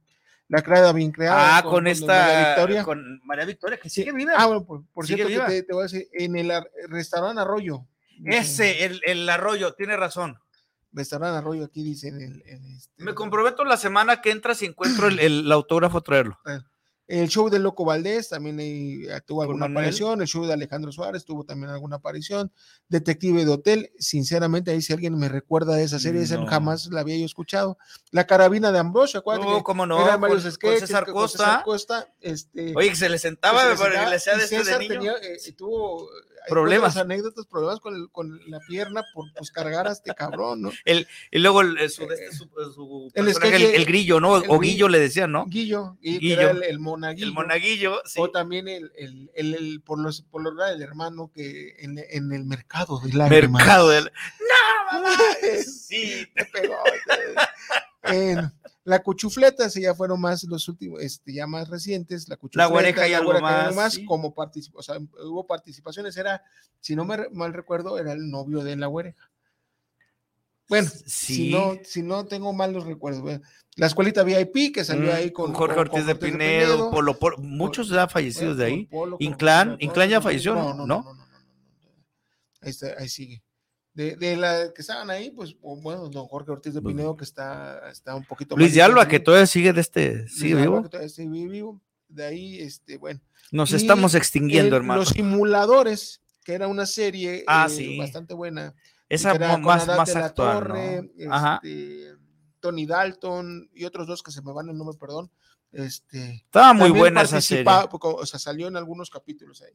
la 0.47 0.61
creada 0.61 0.93
bien 0.93 1.11
creada. 1.11 1.57
Ah, 1.57 1.63
con, 1.63 1.87
esta. 1.87 2.13
María 2.13 2.47
Victoria. 2.47 2.83
Con 2.83 3.21
María 3.23 3.45
Victoria, 3.45 3.79
que 3.79 3.89
sigue 3.89 4.11
viva. 4.11 4.33
Ah, 4.35 4.45
bueno, 4.45 4.65
por, 4.93 5.07
cierto, 5.07 5.27
te, 5.27 5.65
voy 5.71 5.81
a 5.81 5.83
decir, 5.83 6.07
en 6.13 6.35
el 6.35 6.51
restaurante 6.89 7.41
Arroyo. 7.41 7.85
Ese, 8.25 8.85
el, 8.85 9.01
el 9.05 9.27
Arroyo, 9.27 9.73
tiene 9.73 9.97
razón. 9.97 10.37
Restaurante 10.91 11.37
Arroyo, 11.39 11.65
aquí 11.65 11.83
dicen. 11.83 12.21
El, 12.21 12.41
este, 12.41 13.03
Me 13.03 13.13
comprometo 13.13 13.63
la 13.65 13.77
semana 13.77 14.21
que 14.21 14.31
entra 14.31 14.53
si 14.53 14.65
encuentro 14.65 15.07
el, 15.07 15.19
el 15.19 15.51
autógrafo 15.51 16.01
traerlo. 16.01 16.39
El 17.07 17.27
show 17.27 17.49
de 17.49 17.59
Loco 17.59 17.83
Valdés 17.83 18.29
también 18.29 18.59
eh, 18.59 19.21
tuvo 19.25 19.41
alguna 19.41 19.65
aparición. 19.65 20.21
El 20.21 20.27
show 20.27 20.45
de 20.45 20.53
Alejandro 20.53 20.91
Suárez 20.91 21.25
tuvo 21.25 21.43
también 21.43 21.69
alguna 21.71 21.97
aparición. 21.97 22.51
Detective 22.87 23.43
de 23.43 23.51
Hotel, 23.51 23.91
sinceramente, 23.99 24.71
ahí 24.71 24.81
si 24.81 24.93
alguien 24.93 25.17
me 25.17 25.27
recuerda 25.27 25.75
de 25.75 25.83
esa 25.83 25.99
serie, 25.99 26.25
jamás 26.47 26.87
la 26.91 27.01
había 27.01 27.17
yo 27.17 27.25
escuchado. 27.25 27.77
La 28.11 28.25
carabina 28.25 28.71
de 28.71 28.79
Ambrosio, 28.79 29.19
acuérdate. 29.19 29.49
No, 29.49 29.63
cómo 29.63 29.85
no. 29.85 30.01
Eran 30.01 30.21
varios 30.21 30.43
sketches. 30.43 30.81
César 30.81 31.05
Costa. 31.11 31.61
Costa 31.65 32.13
este, 32.21 32.73
Oye, 32.75 32.89
que 32.89 32.95
se 32.95 33.09
le 33.09 33.17
sentaba, 33.17 33.63
le, 33.65 33.69
decía 34.11 34.37
de 34.37 34.43
este 34.43 34.63
de 34.63 34.79
niño. 34.79 35.13
Eh, 35.21 35.51
tuvo 35.57 36.09
problemas. 36.49 36.97
anécdotas, 36.97 37.45
problemas 37.45 37.79
con, 37.79 38.07
con, 38.07 38.39
la 38.47 38.59
pierna 38.67 39.03
por 39.13 39.31
pues, 39.33 39.51
cargar 39.51 39.87
a 39.87 39.91
este 39.91 40.13
cabrón, 40.13 40.61
¿no? 40.63 40.71
El, 40.85 41.07
y 41.31 41.39
luego 41.39 41.61
el, 41.61 41.89
su, 41.89 42.03
este, 42.03 42.31
su, 42.31 42.47
su 42.73 43.11
el, 43.13 43.27
el, 43.27 43.85
grillo, 43.85 44.19
¿no? 44.19 44.33
o 44.33 44.59
Guillo 44.59 44.87
le 44.87 44.99
decían, 44.99 45.31
¿no? 45.31 45.45
Guillo, 45.47 45.97
y 46.01 46.19
Guillo. 46.19 46.41
Era 46.41 46.51
el, 46.51 46.79
monaguillo. 46.79 47.27
El 47.27 47.33
monaguillo, 47.33 48.01
sí. 48.05 48.19
O 48.19 48.29
también 48.31 48.67
el, 48.67 48.91
el, 48.95 49.29
el, 49.35 49.81
por 49.85 49.99
los 49.99 50.21
por 50.21 50.41
los 50.41 50.53
el 50.69 50.81
hermano 50.81 51.31
que 51.33 51.75
en, 51.79 51.97
en 51.97 52.31
el 52.31 52.45
mercado 52.45 52.99
de 52.99 53.13
lágrimas. 53.13 53.63
Mercado 53.63 53.89
del. 53.89 54.05
¡No, 54.05 55.01
mamá! 55.01 55.17
sí, 55.65 56.27
te 56.35 56.45
pegó. 56.45 56.75
en, 58.03 58.51
la 58.85 59.01
cuchufleta, 59.01 59.69
si 59.69 59.81
ya 59.81 59.95
fueron 59.95 60.19
más 60.19 60.43
los 60.43 60.67
últimos, 60.67 61.01
este, 61.01 61.33
ya 61.33 61.47
más 61.47 61.69
recientes, 61.69 62.27
la 62.27 62.35
cuchufleta. 62.35 62.67
La 62.67 62.71
guareja 62.71 63.07
y 63.07 63.13
algo 63.13 63.39
más. 63.39 63.75
más 63.75 63.99
como 64.05 64.33
participación, 64.33 64.79
o 64.79 64.83
sea, 64.83 65.25
hubo 65.25 65.47
participaciones, 65.47 66.17
era, 66.17 66.43
si 66.79 66.95
no 66.95 67.05
me 67.05 67.29
mal 67.31 67.53
recuerdo, 67.53 67.97
era 67.97 68.11
el 68.11 68.29
novio 68.29 68.63
de 68.63 68.75
la 68.75 68.87
guareja. 68.87 69.29
Bueno, 70.67 70.89
si, 71.05 71.51
no, 71.51 71.77
si 71.83 72.01
no 72.01 72.25
tengo 72.25 72.51
mal 72.53 72.73
los 72.73 72.85
recuerdos. 72.85 73.41
la 73.75 73.85
escuelita 73.85 74.23
VIP 74.23 74.73
que 74.73 74.83
salió 74.83 75.11
mm, 75.11 75.15
ahí 75.15 75.31
con, 75.31 75.53
Jorge 75.53 75.79
Ortiz 75.79 76.05
de 76.05 76.15
Pinedo, 76.15 76.89
Polo, 76.89 77.17
muchos 77.37 77.89
ya 77.89 78.07
fallecidos 78.07 78.57
de 78.57 78.65
ahí. 78.65 78.89
Inclán, 79.19 79.77
Inclán 79.79 80.09
ya 80.09 80.21
falleció, 80.21 80.55
¿no? 80.55 80.73
no, 80.73 80.85
no, 80.85 80.87
no, 80.87 81.03
no, 81.13 81.23
Ahí, 82.61 82.69
está, 82.69 82.95
ahí 82.97 83.09
sigue 83.09 83.43
de, 83.93 84.15
de 84.15 84.35
la 84.35 84.73
que 84.73 84.81
estaban 84.81 85.09
ahí, 85.09 85.29
pues 85.31 85.55
bueno, 85.61 86.09
don 86.09 86.27
Jorge 86.27 86.51
Ortiz 86.51 86.73
de 86.73 86.81
Pinedo, 86.81 87.15
que 87.15 87.23
está, 87.23 87.89
está 87.89 88.15
un 88.15 88.25
poquito 88.25 88.55
Luis 88.57 88.73
de 88.73 88.81
Alba, 88.81 89.07
que 89.07 89.19
todavía 89.19 89.45
sigue 89.45 89.71
de 89.71 89.81
este, 89.81 90.27
sigue 90.27 90.55
vivo. 90.55 90.81
que 90.83 90.89
todavía 90.89 91.09
sigue 91.09 91.47
vivo. 91.47 91.81
De 92.07 92.25
ahí, 92.25 92.59
este, 92.59 92.97
bueno. 92.97 93.19
Nos 93.51 93.73
estamos 93.73 94.13
extinguiendo, 94.15 94.75
hermano. 94.75 94.99
Los 94.99 95.09
simuladores, 95.09 96.21
que 96.43 96.53
era 96.53 96.67
una 96.67 96.85
serie 96.85 97.43
ah, 97.47 97.67
eh, 97.71 97.97
bastante 97.97 98.33
buena. 98.33 98.75
Esa 99.09 99.37
más, 99.37 99.87
más 99.87 100.15
actual, 100.15 100.33
Torre, 100.33 101.11
este, 101.17 102.15
Tony 102.59 102.85
Dalton 102.85 103.69
y 103.73 103.83
otros 103.85 104.07
dos 104.07 104.23
que 104.23 104.31
se 104.31 104.41
me 104.41 104.53
van 104.53 104.69
el 104.69 104.77
nombre, 104.77 104.97
perdón. 104.99 105.31
Este, 105.71 106.43
Estaba 106.45 106.73
muy 106.73 106.89
buena 106.89 107.21
esa 107.21 107.41
serie. 107.41 107.65
O 107.91 108.25
sea, 108.25 108.39
salió 108.39 108.67
en 108.67 108.77
algunos 108.77 109.09
capítulos 109.09 109.61
ahí. 109.61 109.73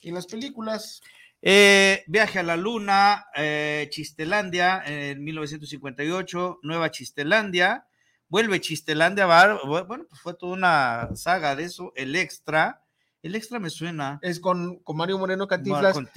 Y 0.00 0.10
en 0.10 0.14
las 0.14 0.26
películas, 0.26 1.00
eh, 1.42 2.04
viaje 2.06 2.38
a 2.38 2.42
la 2.42 2.56
Luna, 2.56 3.26
eh, 3.34 3.88
Chistelandia 3.90 4.82
en 4.86 5.22
1958, 5.22 6.60
Nueva 6.62 6.90
Chistelandia, 6.90 7.86
vuelve 8.28 8.60
Chistelandia, 8.60 9.26
bueno, 9.26 10.06
pues 10.08 10.20
fue 10.20 10.34
toda 10.34 10.52
una 10.52 11.16
saga 11.16 11.54
de 11.56 11.64
eso, 11.64 11.92
el 11.96 12.16
extra, 12.16 12.85
el 13.22 13.34
extra 13.34 13.58
me 13.58 13.70
suena. 13.70 14.18
Es 14.22 14.38
con, 14.38 14.76
con 14.80 14.96
Mario 14.96 15.18
Moreno 15.18 15.48
Cantinflas. 15.48 15.94
Con 15.94 16.08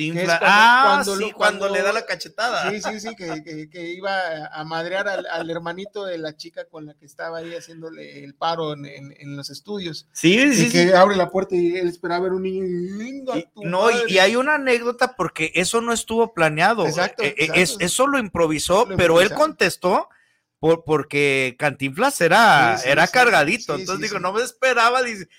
ah, 0.41 1.01
cuando, 1.03 1.17
sí, 1.17 1.31
cuando, 1.31 1.69
le 1.69 1.81
da 1.81 1.91
la 1.91 2.05
cachetada. 2.05 2.69
Sí, 2.69 2.81
sí, 2.81 2.99
sí, 2.99 3.15
que, 3.15 3.69
que, 3.69 3.91
iba 3.91 4.45
a 4.47 4.63
madrear 4.63 5.07
al, 5.07 5.49
hermanito 5.49 6.05
de 6.05 6.17
la 6.17 6.35
chica 6.35 6.65
con 6.65 6.85
la 6.85 6.93
que 6.93 7.05
estaba 7.05 7.39
ahí 7.39 7.55
haciéndole 7.55 8.23
el 8.23 8.35
paro 8.35 8.73
en, 8.73 8.85
en, 8.85 9.35
los 9.35 9.49
estudios. 9.49 10.07
Sí, 10.11 10.53
sí, 10.53 10.67
y 10.67 10.71
que 10.71 10.93
abre 10.93 11.15
la 11.15 11.29
puerta 11.29 11.55
y 11.55 11.77
él 11.77 11.87
esperaba 11.87 12.25
ver 12.25 12.33
un 12.33 12.43
niño 12.43 12.63
lindo. 12.63 13.33
no, 13.55 13.89
y, 14.07 14.19
hay 14.19 14.35
una 14.35 14.55
anécdota 14.55 15.15
porque 15.15 15.51
eso 15.55 15.81
no 15.81 15.93
estuvo 15.93 16.33
planeado. 16.33 16.85
Exacto. 16.85 17.23
Eh, 17.23 17.35
eh, 17.37 17.65
eso 17.79 18.07
lo 18.07 18.19
improvisó, 18.19 18.87
pero 18.97 19.21
él 19.21 19.33
contestó. 19.33 20.09
Por, 20.59 20.83
porque 20.83 21.55
Cantinflas 21.57 22.19
era, 22.19 22.75
era 22.83 23.07
cargadito, 23.07 23.75
entonces 23.75 24.09
digo, 24.09 24.19
no 24.19 24.33
me 24.33 24.43
esperaba, 24.43 25.01
dice, 25.01 25.29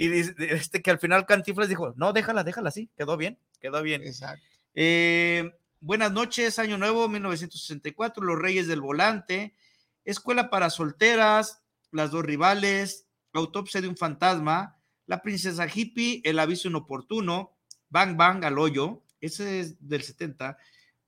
Y 0.00 0.10
este 0.12 0.80
que 0.80 0.92
al 0.92 1.00
final 1.00 1.26
Cantiflas 1.26 1.68
dijo, 1.68 1.92
no, 1.96 2.12
déjala, 2.12 2.44
déjala 2.44 2.68
así, 2.68 2.88
quedó 2.96 3.16
bien, 3.16 3.36
quedó 3.60 3.82
bien. 3.82 4.00
Exacto. 4.02 4.44
Eh, 4.74 5.50
buenas 5.80 6.12
noches, 6.12 6.60
Año 6.60 6.78
Nuevo, 6.78 7.08
1964, 7.08 8.22
Los 8.22 8.38
Reyes 8.38 8.68
del 8.68 8.80
Volante, 8.80 9.56
Escuela 10.04 10.50
para 10.50 10.70
Solteras, 10.70 11.64
Las 11.90 12.12
Dos 12.12 12.24
Rivales, 12.24 13.08
Autopsia 13.32 13.80
de 13.80 13.88
un 13.88 13.96
Fantasma, 13.96 14.80
La 15.06 15.20
Princesa 15.20 15.66
Hippie, 15.66 16.20
El 16.22 16.38
Aviso 16.38 16.68
Inoportuno, 16.68 17.58
Bang 17.88 18.16
Bang 18.16 18.44
al 18.44 18.60
Hoyo, 18.60 19.02
ese 19.20 19.58
es 19.58 19.88
del 19.88 20.04
70, 20.04 20.58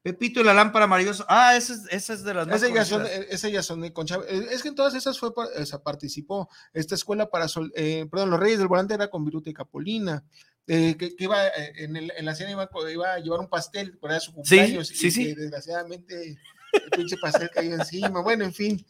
Pepito 0.03 0.40
y 0.40 0.44
la 0.44 0.55
lámpara 0.55 0.86
maravillosa. 0.86 1.26
Ah, 1.28 1.57
esa 1.57 1.74
es, 1.90 2.11
es 2.11 2.24
de 2.24 2.34
las 2.34 2.46
más 2.46 2.62
esa 2.62 2.74
ya, 2.74 2.84
son, 2.84 3.07
esa 3.07 3.76
de 3.76 3.92
Concha. 3.92 4.18
Eh, 4.28 4.46
es 4.51 4.62
que 4.62 4.68
en 4.68 4.74
todas 4.74 4.94
esas 4.94 5.18
fue, 5.18 5.28
o 5.28 5.66
sea, 5.66 5.82
participó 5.82 6.48
esta 6.72 6.94
escuela 6.94 7.28
para, 7.28 7.48
sol, 7.48 7.70
eh, 7.76 8.07
perdón, 8.11 8.30
los 8.30 8.40
Reyes 8.40 8.59
del 8.59 8.68
Volante 8.68 8.94
era 8.94 9.09
con 9.09 9.24
Viruta 9.24 9.51
y 9.51 9.55
Capolina. 9.55 10.24
Eh, 10.66 10.96
que, 10.96 11.14
iba 11.18 11.48
eh, 11.48 11.72
en, 11.76 11.96
el, 11.96 12.12
en, 12.16 12.24
la 12.24 12.34
cena 12.34 12.51
iba, 12.53 12.70
iba, 12.92 13.12
a 13.14 13.18
llevar 13.18 13.40
un 13.40 13.48
pastel 13.48 13.98
para 13.98 14.20
su 14.20 14.32
cumpleaños 14.32 14.86
sí, 14.86 14.94
sí, 14.94 15.07
y 15.09 15.11
sí. 15.11 15.34
desgraciadamente 15.34 16.38
el 16.72 16.90
pinche 16.90 17.16
pastel 17.16 17.51
cayó 17.53 17.74
encima. 17.74 18.22
Bueno, 18.22 18.44
en 18.44 18.55
fin. 18.55 18.86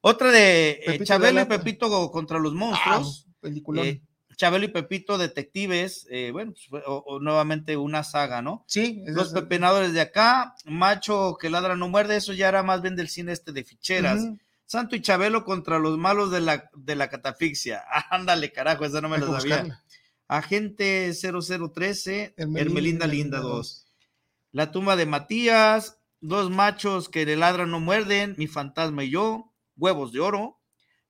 Otra 0.00 0.30
de 0.30 0.82
Pepito 0.84 1.04
Chabelo 1.04 1.40
y 1.42 1.44
Pepito 1.44 2.10
contra 2.10 2.38
los 2.38 2.52
monstruos. 2.52 3.26
Ah, 3.28 3.32
peliculón. 3.40 4.09
Chabelo 4.40 4.64
y 4.64 4.68
Pepito, 4.68 5.18
detectives, 5.18 6.06
eh, 6.08 6.30
bueno, 6.32 6.54
pues, 6.70 6.82
o, 6.86 7.18
nuevamente 7.20 7.76
una 7.76 8.02
saga, 8.02 8.40
¿no? 8.40 8.64
Sí. 8.66 9.02
Los 9.04 9.34
pepenadores 9.34 9.92
de 9.92 10.00
acá, 10.00 10.54
Macho 10.64 11.36
que 11.38 11.50
ladra 11.50 11.76
no 11.76 11.90
muerde, 11.90 12.16
eso 12.16 12.32
ya 12.32 12.48
era 12.48 12.62
más 12.62 12.80
bien 12.80 12.96
del 12.96 13.10
cine 13.10 13.32
este 13.32 13.52
de 13.52 13.64
ficheras. 13.64 14.26
Santo 14.64 14.96
y 14.96 15.02
Chabelo 15.02 15.44
contra 15.44 15.78
los 15.78 15.98
malos 15.98 16.30
de 16.30 16.40
la, 16.40 16.70
de 16.74 16.96
la 16.96 17.10
catafixia. 17.10 17.82
ándale, 18.10 18.50
carajo, 18.50 18.86
esa 18.86 19.02
no 19.02 19.10
me 19.10 19.18
lo 19.18 19.38
sabía. 19.38 19.82
Agente 20.26 21.12
0013, 21.12 22.32
Hermelinda, 22.38 23.06
Linda 23.06 23.40
2. 23.40 23.86
La 24.52 24.72
tumba 24.72 24.96
de 24.96 25.04
Matías, 25.04 25.98
dos 26.22 26.48
machos 26.48 27.10
que 27.10 27.26
le 27.26 27.36
ladran 27.36 27.70
no 27.70 27.78
muerden, 27.78 28.36
mi 28.38 28.46
fantasma 28.46 29.04
y 29.04 29.10
yo, 29.10 29.52
huevos 29.76 30.12
de 30.12 30.20
oro, 30.20 30.59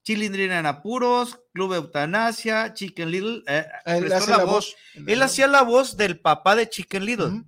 Chilindrina 0.03 0.59
en 0.59 0.67
apuros, 0.67 1.41
Club 1.53 1.75
Eutanasia, 1.75 2.73
Chicken 2.75 3.11
Little. 3.11 3.43
Eh, 3.47 3.67
él, 3.85 4.13
hacía 4.13 4.39
la 4.39 4.45
voz. 4.45 4.77
él 5.07 5.23
hacía 5.23 5.47
la 5.47 5.63
voz 5.63 5.97
del 5.97 6.21
papá 6.21 6.57
de 6.57 6.69
Chicken 6.69 7.05
Little. 7.05 7.45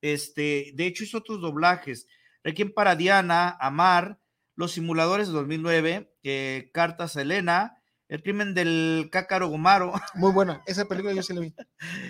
Este, 0.00 0.72
de 0.74 0.86
hecho, 0.86 1.04
hizo 1.04 1.18
otros 1.18 1.40
doblajes. 1.40 2.06
Requiem 2.42 2.72
para 2.72 2.94
Diana, 2.94 3.56
Amar, 3.58 4.18
Los 4.54 4.72
Simuladores 4.72 5.28
de 5.28 5.34
2009, 5.34 6.14
eh, 6.22 6.70
Cartas 6.74 7.16
Elena, 7.16 7.78
El 8.08 8.22
crimen 8.22 8.54
del 8.54 9.08
Cácaro 9.10 9.48
Gomaro. 9.48 9.94
Muy 10.14 10.32
buena, 10.32 10.62
esa 10.66 10.84
película 10.84 11.14
yo 11.14 11.22
sí 11.22 11.32
la 11.32 11.40
vi. 11.40 11.54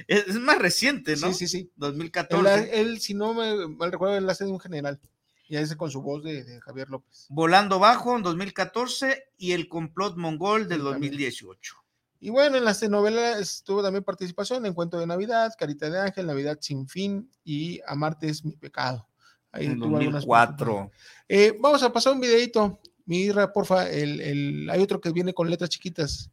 Es, 0.09 0.35
más 0.41 0.59
reciente, 0.59 1.17
¿no? 1.17 1.29
Sí, 1.29 1.47
sí, 1.47 1.49
sí. 1.49 1.73
2014. 1.77 2.81
Él, 2.81 3.01
si 3.01 3.15
no 3.15 3.33
me 3.33 3.69
mal 3.69 3.93
recuerdo, 3.93 4.17
él 4.17 4.29
hace 4.29 4.45
de 4.45 4.51
un 4.51 4.61
general. 4.61 5.01
Y 5.47 5.57
ese 5.57 5.77
con 5.77 5.91
su 5.91 6.01
voz 6.01 6.23
de, 6.23 6.61
Javier 6.61 6.89
López. 6.89 7.27
Volando 7.29 7.79
Bajo 7.79 8.17
en 8.17 8.23
2014 8.23 9.25
y 9.37 9.53
El 9.53 9.69
Complot 9.69 10.17
Mongol 10.17 10.69
del 10.69 10.81
2018. 10.81 11.77
Y 12.21 12.31
bueno, 12.31 12.57
en 12.57 12.65
las 12.65 12.81
telenovelas 12.81 13.63
tuvo 13.65 13.83
también 13.83 14.03
participación 14.03 14.65
en 14.65 14.73
Cuento 14.73 14.99
de 14.99 15.07
Navidad, 15.07 15.53
Carita 15.59 15.91
de 15.91 16.01
Ángel, 16.01 16.27
Navidad 16.27 16.57
sin 16.61 16.89
fin 16.89 17.31
y 17.45 17.81
Amarte 17.87 18.29
es 18.29 18.45
mi 18.45 18.57
pecado. 18.57 19.07
Ahí 19.53 19.67
en 19.67 19.79
2004. 19.79 20.91
Eh, 21.29 21.57
vamos 21.61 21.83
a 21.83 21.93
pasar 21.93 22.15
un 22.15 22.21
videito. 22.21 22.81
Mira, 23.05 23.53
porfa, 23.53 23.91
el, 23.91 24.21
el, 24.21 24.71
hay 24.71 24.81
otro 24.81 25.01
que 25.01 25.13
viene 25.13 25.35
con 25.35 25.51
letras 25.51 25.69
chiquitas. 25.69 26.31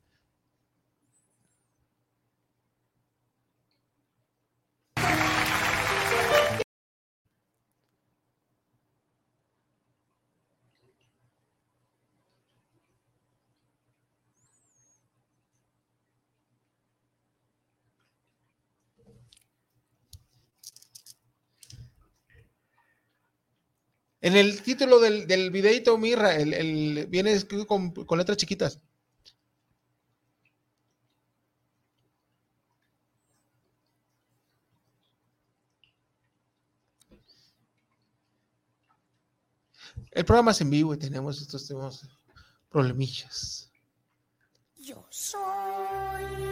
En 24.22 24.36
el 24.36 24.62
título 24.62 25.00
del, 25.00 25.26
del 25.28 25.50
videito, 25.50 25.98
Mirra, 25.98 26.36
el, 26.36 27.08
viene 27.08 27.34
escrito 27.34 27.66
con, 27.66 27.92
con 27.92 28.20
letras 28.20 28.38
chiquitas. 28.38 28.80
El 40.12 40.26
programa 40.26 40.52
es 40.52 40.62
en 40.62 40.70
vivo 40.70 40.94
y 40.94 40.98
tenemos 40.98 41.42
estos 41.42 41.68
temas 41.68 42.08
problemillas. 42.70 43.72
Yo 44.76 45.08
soy 45.10 46.51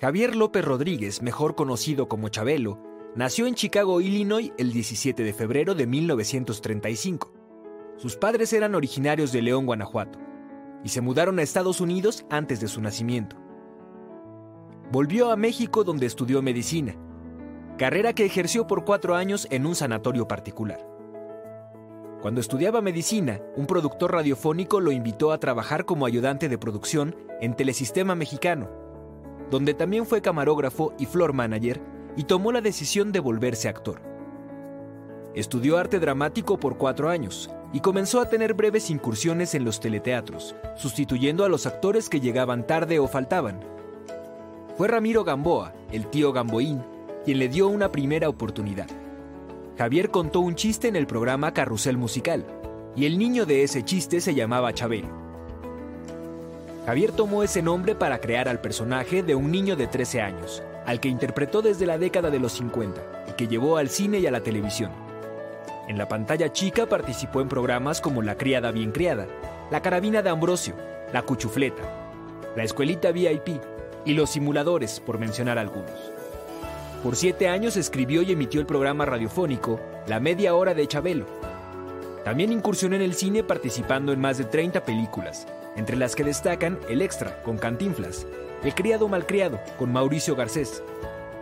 Javier 0.00 0.34
López 0.34 0.64
Rodríguez, 0.64 1.22
mejor 1.22 1.54
conocido 1.54 2.08
como 2.08 2.28
Chabelo, 2.28 2.80
nació 3.14 3.46
en 3.46 3.54
Chicago, 3.54 4.00
Illinois, 4.00 4.52
el 4.58 4.72
17 4.72 5.22
de 5.22 5.32
febrero 5.32 5.76
de 5.76 5.86
1935. 5.86 7.32
Sus 7.96 8.16
padres 8.16 8.52
eran 8.52 8.74
originarios 8.74 9.30
de 9.30 9.40
León, 9.40 9.66
Guanajuato, 9.66 10.18
y 10.82 10.88
se 10.88 11.00
mudaron 11.00 11.38
a 11.38 11.42
Estados 11.42 11.80
Unidos 11.80 12.26
antes 12.28 12.60
de 12.60 12.66
su 12.66 12.80
nacimiento. 12.80 13.36
Volvió 14.90 15.30
a 15.30 15.36
México 15.36 15.84
donde 15.84 16.06
estudió 16.06 16.42
medicina, 16.42 16.96
carrera 17.78 18.14
que 18.14 18.24
ejerció 18.24 18.66
por 18.66 18.84
cuatro 18.84 19.14
años 19.14 19.46
en 19.50 19.64
un 19.64 19.76
sanatorio 19.76 20.26
particular. 20.26 20.84
Cuando 22.20 22.40
estudiaba 22.40 22.80
medicina, 22.80 23.40
un 23.54 23.66
productor 23.66 24.12
radiofónico 24.12 24.80
lo 24.80 24.90
invitó 24.90 25.30
a 25.30 25.38
trabajar 25.38 25.84
como 25.84 26.04
ayudante 26.04 26.48
de 26.48 26.58
producción 26.58 27.14
en 27.40 27.54
Telesistema 27.54 28.16
Mexicano, 28.16 28.83
donde 29.54 29.72
también 29.72 30.04
fue 30.04 30.20
camarógrafo 30.20 30.94
y 30.98 31.06
floor 31.06 31.32
manager 31.32 31.80
y 32.16 32.24
tomó 32.24 32.50
la 32.50 32.60
decisión 32.60 33.12
de 33.12 33.20
volverse 33.20 33.68
actor. 33.68 34.02
Estudió 35.32 35.78
arte 35.78 36.00
dramático 36.00 36.58
por 36.58 36.76
cuatro 36.76 37.08
años 37.08 37.48
y 37.72 37.78
comenzó 37.78 38.20
a 38.20 38.28
tener 38.28 38.54
breves 38.54 38.90
incursiones 38.90 39.54
en 39.54 39.64
los 39.64 39.78
teleteatros, 39.78 40.56
sustituyendo 40.76 41.44
a 41.44 41.48
los 41.48 41.66
actores 41.66 42.08
que 42.08 42.18
llegaban 42.18 42.66
tarde 42.66 42.98
o 42.98 43.06
faltaban. 43.06 43.60
Fue 44.76 44.88
Ramiro 44.88 45.22
Gamboa, 45.22 45.72
el 45.92 46.08
tío 46.08 46.32
Gamboín, 46.32 46.82
quien 47.24 47.38
le 47.38 47.48
dio 47.48 47.68
una 47.68 47.92
primera 47.92 48.28
oportunidad. 48.28 48.88
Javier 49.78 50.10
contó 50.10 50.40
un 50.40 50.56
chiste 50.56 50.88
en 50.88 50.96
el 50.96 51.06
programa 51.06 51.54
Carrusel 51.54 51.96
Musical, 51.96 52.44
y 52.96 53.06
el 53.06 53.18
niño 53.18 53.46
de 53.46 53.62
ese 53.62 53.84
chiste 53.84 54.20
se 54.20 54.34
llamaba 54.34 54.74
Chabelo. 54.74 55.23
Javier 56.86 57.12
tomó 57.12 57.42
ese 57.42 57.62
nombre 57.62 57.94
para 57.94 58.18
crear 58.18 58.46
al 58.46 58.60
personaje 58.60 59.22
de 59.22 59.34
un 59.34 59.50
niño 59.50 59.74
de 59.74 59.86
13 59.86 60.20
años, 60.20 60.62
al 60.84 61.00
que 61.00 61.08
interpretó 61.08 61.62
desde 61.62 61.86
la 61.86 61.96
década 61.96 62.28
de 62.28 62.38
los 62.38 62.52
50 62.52 63.24
y 63.30 63.32
que 63.32 63.48
llevó 63.48 63.78
al 63.78 63.88
cine 63.88 64.18
y 64.18 64.26
a 64.26 64.30
la 64.30 64.42
televisión. 64.42 64.90
En 65.88 65.96
la 65.96 66.08
pantalla 66.08 66.52
chica 66.52 66.86
participó 66.86 67.40
en 67.40 67.48
programas 67.48 68.02
como 68.02 68.20
La 68.20 68.36
Criada 68.36 68.70
Bien 68.70 68.92
Criada, 68.92 69.26
La 69.70 69.80
Carabina 69.80 70.20
de 70.20 70.28
Ambrosio, 70.28 70.74
La 71.10 71.22
Cuchufleta, 71.22 71.82
La 72.54 72.64
Escuelita 72.64 73.12
VIP 73.12 73.60
y 74.04 74.12
Los 74.12 74.30
Simuladores, 74.30 75.00
por 75.00 75.18
mencionar 75.18 75.58
algunos. 75.58 76.12
Por 77.02 77.16
siete 77.16 77.48
años 77.48 77.78
escribió 77.78 78.20
y 78.20 78.32
emitió 78.32 78.60
el 78.60 78.66
programa 78.66 79.06
radiofónico 79.06 79.80
La 80.06 80.20
Media 80.20 80.54
Hora 80.54 80.74
de 80.74 80.86
Chabelo. 80.86 81.26
También 82.24 82.52
incursionó 82.52 82.94
en 82.96 83.02
el 83.02 83.14
cine 83.14 83.42
participando 83.42 84.12
en 84.12 84.20
más 84.20 84.36
de 84.36 84.44
30 84.44 84.84
películas, 84.84 85.46
entre 85.76 85.96
las 85.96 86.14
que 86.14 86.24
destacan 86.24 86.78
El 86.88 87.02
Extra, 87.02 87.42
con 87.42 87.58
Cantinflas, 87.58 88.26
El 88.62 88.74
Criado 88.74 89.08
Malcriado, 89.08 89.60
con 89.78 89.92
Mauricio 89.92 90.36
Garcés, 90.36 90.82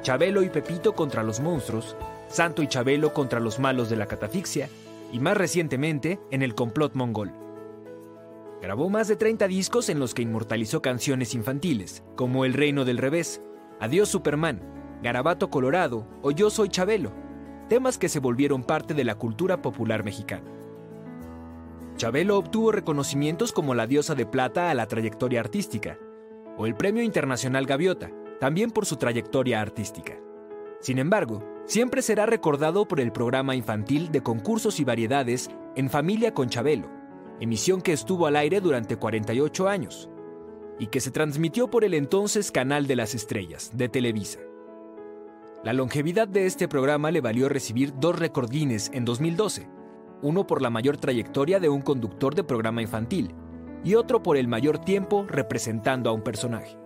Chabelo 0.03 0.43
y 0.43 0.49
Pepito 0.49 0.95
contra 0.95 1.23
los 1.23 1.41
monstruos, 1.41 1.97
Santo 2.29 2.63
y 2.63 2.67
Chabelo 2.67 3.13
contra 3.13 3.41
los 3.41 3.59
malos 3.59 3.89
de 3.89 3.97
la 3.97 4.07
catafixia, 4.07 4.69
y 5.13 5.21
más 5.21 5.37
recientemente 5.37 6.19
en 6.31 6.43
El 6.43 6.55
Complot 6.55 6.95
Mongol. 6.95 7.33
Grabó 8.63 8.89
más 8.89 9.09
de 9.09 9.17
30 9.17 9.49
discos 9.49 9.89
en 9.89 9.99
los 9.99 10.15
que 10.15 10.23
inmortalizó 10.23 10.81
canciones 10.81 11.35
infantiles, 11.35 12.03
como 12.17 12.45
El 12.45 12.55
Reino 12.55 12.85
del 12.85 12.99
Revés, 12.99 13.43
Adiós 13.81 14.09
Superman, 14.09 14.63
Garabato 15.03 15.51
Colorado 15.51 16.07
o 16.23 16.31
Yo 16.31 16.49
Soy 16.49 16.69
Chabelo, 16.69 17.13
temas 17.69 17.99
que 17.99 18.09
se 18.09 18.21
volvieron 18.21 18.63
parte 18.63 18.95
de 18.95 19.05
la 19.05 19.17
cultura 19.17 19.61
popular 19.61 20.05
mexicana. 20.05 20.62
Chabelo 22.03 22.37
obtuvo 22.37 22.73
reconocimientos 22.73 23.53
como 23.53 23.77
la 23.77 23.87
Diosa 23.87 24.17
de 24.17 24.27
Plata 24.27 24.71
a 24.71 24.75
la 24.75 24.89
trayectoria 24.89 25.39
artística, 25.39 26.01
o 26.59 26.67
el 26.67 26.75
Premio 26.75 27.01
Internacional 27.01 27.65
Gaviota, 27.65 28.11
también 28.41 28.73
por 28.73 28.87
su 28.87 28.97
trayectoria 28.97 29.61
artística. 29.61 30.19
Sin 30.81 30.99
embargo, 30.99 31.45
siempre 31.65 32.03
será 32.03 32.27
recordado 32.27 32.89
por 32.89 32.99
el 32.99 33.13
programa 33.13 33.55
infantil 33.55 34.11
de 34.11 34.21
concursos 34.21 34.81
y 34.81 34.85
variedades 34.85 35.49
En 35.77 35.91
Familia 35.91 36.35
con 36.35 36.49
Chabelo, 36.49 36.91
emisión 37.39 37.81
que 37.81 37.93
estuvo 37.93 38.27
al 38.27 38.35
aire 38.35 38.61
durante 38.61 38.97
48 38.97 39.69
años 39.69 40.11
y 40.81 40.89
que 40.89 40.99
se 40.99 41.13
transmitió 41.13 41.71
por 41.71 41.85
el 41.85 41.95
entonces 41.95 42.51
Canal 42.51 42.89
de 42.89 42.97
las 42.97 43.15
Estrellas, 43.15 43.71
de 43.75 43.89
Televisa. 43.89 44.41
La 45.63 45.73
longevidad 45.73 46.27
de 46.27 46.47
este 46.47 46.67
programa 46.67 47.13
le 47.13 47.21
valió 47.21 47.49
recibir 47.49 47.93
dos 47.95 48.19
récord 48.19 48.51
Guinness 48.51 48.91
en 48.93 49.05
2012, 49.05 49.69
uno 50.23 50.47
por 50.47 50.63
la 50.63 50.71
mayor 50.71 50.97
trayectoria 50.97 51.61
de 51.61 51.69
un 51.69 51.83
conductor 51.83 52.35
de 52.35 52.45
programa 52.45 52.81
infantil 52.81 53.35
y 53.85 53.95
otro 53.95 54.23
por 54.23 54.37
el 54.37 54.49
mayor 54.49 54.79
tiempo 54.79 55.27
representando 55.29 56.09
a 56.09 56.13
un 56.13 56.23
personaje. 56.23 56.82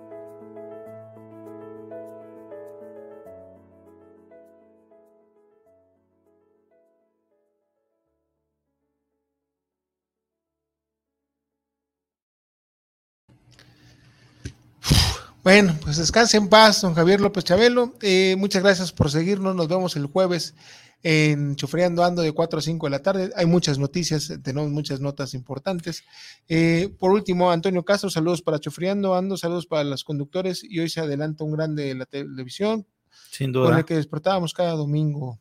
Bueno, 15.47 15.79
pues 15.81 15.97
descanse 15.97 16.39
en 16.39 16.49
paz, 16.49 16.81
don 16.81 16.95
Javier 16.95 17.21
López 17.21 17.45
Chabelo. 17.45 17.95
Eh, 18.03 18.35
muchas 18.37 18.65
gracias 18.65 18.91
por 18.91 19.13
seguirnos. 19.13 19.55
Nos 19.55 19.69
vemos 19.69 19.95
el 19.95 20.07
jueves 20.07 20.57
en 21.05 21.55
Chufreando 21.55 22.03
Ando 22.03 22.23
de 22.23 22.33
4 22.33 22.59
a 22.59 22.63
5 22.63 22.87
de 22.87 22.91
la 22.91 22.99
tarde. 22.99 23.31
Hay 23.37 23.47
muchas 23.47 23.79
noticias, 23.79 24.41
tenemos 24.43 24.73
muchas 24.73 24.99
notas 24.99 25.35
importantes. 25.35 26.03
Eh, 26.49 26.93
por 26.99 27.13
último, 27.13 27.53
Antonio 27.53 27.85
Castro, 27.85 28.11
saludos 28.11 28.43
para 28.43 28.59
Chufreando 28.59 29.15
Ando, 29.15 29.37
saludos 29.37 29.67
para 29.67 29.85
los 29.85 30.03
conductores. 30.03 30.65
Y 30.65 30.81
hoy 30.81 30.89
se 30.89 30.99
adelanta 30.99 31.45
un 31.45 31.53
grande 31.53 31.85
de 31.85 31.95
la 31.95 32.07
televisión. 32.07 32.85
Sin 33.31 33.53
duda. 33.53 33.69
Con 33.69 33.79
el 33.79 33.85
que 33.85 33.95
despertábamos 33.95 34.53
cada 34.53 34.73
domingo. 34.73 35.39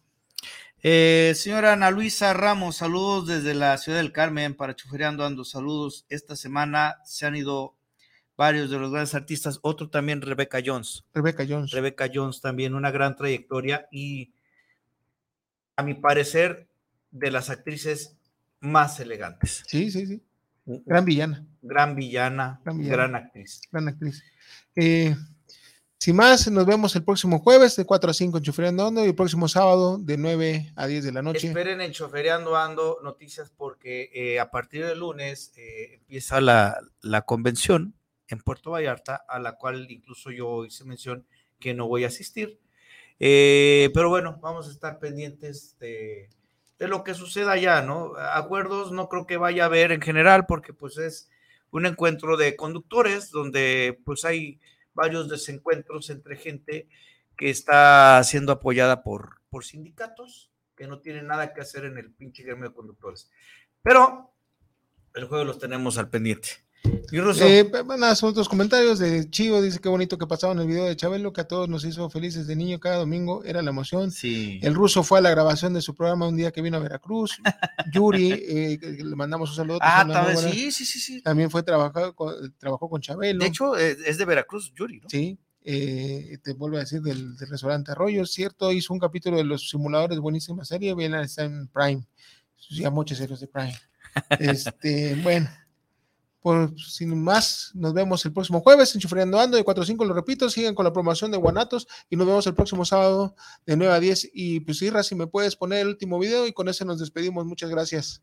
Eh, 0.84 1.34
señora 1.36 1.74
Ana 1.74 1.90
Luisa 1.90 2.32
Ramos, 2.34 2.76
saludos 2.76 3.26
desde 3.26 3.56
la 3.56 3.76
ciudad 3.80 3.98
del 3.98 4.12
Carmen 4.12 4.54
para 4.54 4.76
Chufreando 4.76 5.26
Ando. 5.26 5.44
Saludos. 5.44 6.06
Esta 6.10 6.36
semana 6.36 6.98
se 7.06 7.26
han 7.26 7.36
ido 7.36 7.75
varios 8.38 8.70
de 8.70 8.80
los 8.80 8.92
grandes 8.92 9.16
artistas, 9.16 9.60
otro 9.62 9.90
también 9.90 10.22
Rebecca 10.22 10.60
Jones. 10.64 11.04
Rebecca 11.14 11.46
Jones. 11.48 11.72
Rebecca 11.72 12.10
Jones 12.14 12.42
también, 12.42 12.76
una 12.76 12.92
gran 12.92 13.16
trayectoria 13.16 13.88
y 13.92 14.34
a 15.76 15.84
mi 15.84 15.94
parecer 15.94 16.68
de 17.12 17.32
las 17.32 17.50
actrices 17.50 18.18
más 18.60 19.00
elegantes. 19.00 19.64
Sí, 19.68 19.92
sí, 19.92 20.06
sí. 20.06 20.24
Gran 20.66 21.06
villana. 21.06 21.46
Gran 21.62 21.96
villana, 21.96 22.60
gran, 22.64 22.78
villana. 22.78 22.96
gran 22.96 23.16
actriz. 23.16 23.62
Gran 23.72 23.88
actriz. 23.88 24.24
Eh, 24.76 25.16
sin 25.98 26.16
más, 26.16 26.50
nos 26.52 26.66
vemos 26.66 26.96
el 26.96 27.04
próximo 27.04 27.40
jueves 27.40 27.76
de 27.76 27.86
4 27.86 28.12
a 28.12 28.14
5 28.14 28.38
en 28.38 28.44
Chofereando 28.44 28.88
Ando 28.88 29.06
y 29.06 29.10
el 29.10 29.16
próximo 29.16 29.48
sábado 29.48 29.98
de 29.98 30.18
9 30.18 30.74
a 30.76 30.88
10 30.88 31.06
de 31.06 31.12
la 31.12 31.22
noche. 31.22 31.48
Esperen 31.48 31.82
en 31.82 31.92
Chofereando 31.92 32.58
Ando 32.58 33.00
noticias 33.04 33.52
porque 33.56 34.10
eh, 34.14 34.40
a 34.40 34.52
partir 34.52 34.86
del 34.86 35.00
lunes 35.00 35.54
eh, 35.56 35.96
empieza 35.96 36.42
la, 36.42 36.80
la 37.02 37.22
convención 37.22 37.96
en 38.28 38.40
Puerto 38.40 38.72
Vallarta, 38.72 39.24
a 39.28 39.40
la 39.40 39.58
cual 39.58 39.90
incluso 39.90 40.32
yo 40.32 40.66
hice 40.66 40.86
mención 40.86 41.26
que 41.60 41.74
no 41.74 41.88
voy 41.88 42.04
a 42.04 42.08
asistir. 42.08 42.60
Eh, 43.20 43.92
pero 43.94 44.10
bueno, 44.10 44.40
vamos 44.42 44.68
a 44.68 44.72
estar 44.72 45.00
pendientes 45.00 45.78
de, 45.80 46.30
de, 46.78 46.88
lo 46.88 47.04
que 47.04 47.14
suceda 47.14 47.54
allá, 47.54 47.82
¿no? 47.82 48.14
Acuerdos 48.18 48.92
no 48.92 49.08
creo 49.08 49.26
que 49.26 49.38
vaya 49.38 49.64
a 49.64 49.68
haber 49.68 49.92
en 49.92 50.02
general, 50.02 50.46
porque 50.48 50.74
pues 50.74 50.98
es 50.98 51.30
un 51.72 51.86
encuentro 51.86 52.38
de 52.38 52.56
conductores 52.56 53.32
donde 53.32 54.00
pues 54.06 54.26
hay 54.26 54.60
varios 54.94 55.30
desencuentros 55.30 56.10
entre 56.10 56.36
gente 56.36 56.88
que 57.38 57.50
está 57.50 58.24
siendo 58.24 58.52
apoyada 58.52 59.04
por, 59.04 59.42
por 59.50 59.66
sindicatos 59.66 60.52
que 60.76 60.88
no 60.88 61.00
tienen 61.00 61.28
nada 61.28 61.54
que 61.54 61.62
hacer 61.62 61.86
en 61.86 61.98
el 61.98 62.12
pinche 62.12 62.44
gremio 62.44 62.70
de 62.70 62.76
conductores. 62.76 63.30
Pero 63.82 64.34
el 65.14 65.26
juego 65.26 65.44
los 65.46 65.60
tenemos 65.60 65.98
al 65.98 66.10
pendiente. 66.10 66.65
¿Y 67.12 67.18
Eh, 67.18 67.72
son 68.16 68.30
otros 68.30 68.50
comentarios 68.50 69.00
de 69.00 69.30
Chivo, 69.30 69.62
dice 69.62 69.80
que 69.80 69.90
bonito 69.90 70.18
que 70.18 70.28
pasaba 70.28 70.54
en 70.54 70.60
el 70.60 70.68
video 70.68 70.86
de 70.86 70.96
Chabelo, 70.96 71.34
que 71.34 71.42
a 71.42 71.48
todos 71.48 71.70
nos 71.70 71.86
hizo 71.86 72.10
felices 72.10 72.48
de 72.48 72.56
niño 72.56 72.80
cada 72.80 72.98
domingo, 72.98 73.44
era 73.44 73.62
la 73.62 73.70
emoción. 73.70 74.12
Sí. 74.12 74.60
El 74.62 74.76
ruso 74.76 75.04
fue 75.04 75.20
a 75.20 75.22
la 75.22 75.30
grabación 75.30 75.74
de 75.74 75.82
su 75.82 75.96
programa 75.96 76.28
un 76.28 76.36
día 76.36 76.52
que 76.52 76.62
vino 76.62 76.78
a 76.78 76.80
Veracruz. 76.80 77.38
Yuri, 77.92 78.32
eh, 78.34 78.80
le 78.82 79.16
mandamos 79.16 79.50
un 79.52 79.56
saludo. 79.56 79.80
Ah, 79.82 80.06
también, 80.12 80.38
sí, 80.38 80.72
sí, 80.72 80.86
sí, 80.86 81.00
sí. 81.00 81.22
También 81.22 81.50
fue 81.50 81.64
trabajar 81.64 82.14
con, 82.14 82.54
trabajó 82.58 82.90
con 82.90 83.02
Chabelo. 83.02 83.40
De 83.40 83.48
hecho, 83.48 83.76
es 83.78 84.18
de 84.18 84.26
Veracruz, 84.26 84.74
Yuri, 84.76 85.00
¿no? 85.00 85.10
Sí. 85.10 85.38
Eh, 85.68 86.38
te 86.44 86.54
vuelvo 86.54 86.78
a 86.78 86.82
decir 86.82 87.02
del, 87.02 87.36
del, 87.38 87.50
restaurante 87.50 87.92
Arroyo, 87.92 88.24
cierto, 88.28 88.72
hizo 88.72 88.94
un 88.94 89.00
capítulo 89.00 89.38
de 89.38 89.44
los 89.44 89.68
simuladores, 89.68 90.20
buenísima 90.20 90.64
serie, 90.64 90.94
bien 90.94 91.16
está 91.16 91.44
en 91.44 91.68
Prime, 91.70 92.06
ya 92.70 92.92
muchos 92.92 93.20
héroes 93.20 93.40
de 93.40 93.48
Prime. 93.48 93.76
Este, 94.40 95.16
bueno, 95.16 95.50
por, 96.46 96.80
sin 96.80 97.24
más, 97.24 97.72
nos 97.74 97.96
vemos 97.96 98.24
el 98.24 98.32
próximo 98.32 98.62
jueves 98.62 98.94
en 98.94 99.02
Chufreando 99.02 99.40
Ando 99.40 99.58
de 99.58 99.64
4 99.64 99.82
a 99.82 99.86
5, 99.88 100.06
lo 100.06 100.14
repito, 100.14 100.48
sigan 100.48 100.76
con 100.76 100.86
la 100.86 100.94
promoción 100.94 101.32
de 101.32 101.38
Guanatos 101.38 101.88
y 102.08 102.16
nos 102.16 102.28
vemos 102.28 102.46
el 102.46 102.54
próximo 102.54 102.86
sábado 102.86 103.36
de 103.66 103.76
9 103.76 103.92
a 103.92 104.00
10. 104.00 104.30
Y 104.32 104.60
pues 104.60 104.80
Irra, 104.84 105.02
si 105.02 105.16
me 105.16 105.26
puedes 105.26 105.56
poner 105.56 105.80
el 105.80 105.88
último 105.88 106.20
video 106.20 106.46
y 106.46 106.54
con 106.54 106.70
ese 106.70 106.86
nos 106.86 107.00
despedimos. 107.00 107.48
Muchas 107.48 107.72
gracias. 107.72 108.22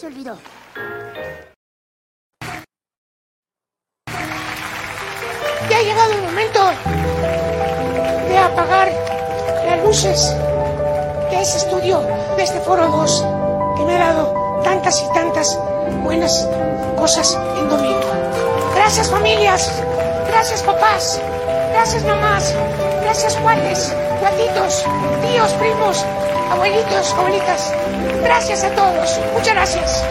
Se 0.00 0.06
olvidó. 0.06 0.38
Ya 5.68 5.76
ha 5.76 5.82
llegado 5.82 6.12
el 6.14 6.22
momento 6.22 6.60
de 8.28 8.38
apagar 8.38 8.90
las 9.66 9.84
luces 9.84 10.34
de 11.30 11.40
ese 11.42 11.58
estudio, 11.58 12.00
de 12.36 12.42
este 12.42 12.60
Foro 12.60 12.86
2, 12.86 13.24
que 13.76 13.84
me 13.84 13.96
ha 13.96 13.98
dado 13.98 14.62
tantas 14.64 15.02
y 15.02 15.12
tantas 15.12 15.58
buenas 16.02 16.48
cosas 16.96 17.38
en 17.58 17.68
domingo. 17.68 18.00
Gracias 18.74 19.10
familias, 19.10 19.70
gracias 20.28 20.62
papás, 20.62 21.20
gracias 21.72 22.04
mamás, 22.04 22.54
gracias 23.02 23.36
cuates, 23.36 23.94
cuatitos, 24.20 24.84
tíos, 25.22 25.52
primos, 25.54 26.04
abuelitos, 26.50 27.14
abuelitas. 27.14 27.74
Gracias 28.22 28.62
a 28.64 28.70
todos, 28.74 29.18
muchas 29.32 29.54
gracias. 29.54 30.04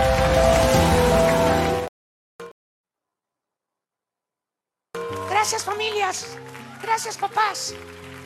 Gracias 5.30 5.64
familias, 5.64 6.38
gracias 6.82 7.18
papás, 7.18 7.76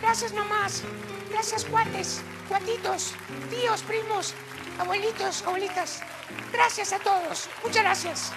gracias 0.01 0.33
mamás, 0.33 0.83
gracias 1.29 1.65
cuates, 1.65 2.21
cuatitos, 2.49 3.13
tíos, 3.49 3.83
primos, 3.83 4.33
abuelitos, 4.79 5.43
abuelitas. 5.45 6.01
Gracias 6.51 6.93
a 6.93 6.99
todos, 6.99 7.49
muchas 7.63 7.83
gracias. 7.83 8.33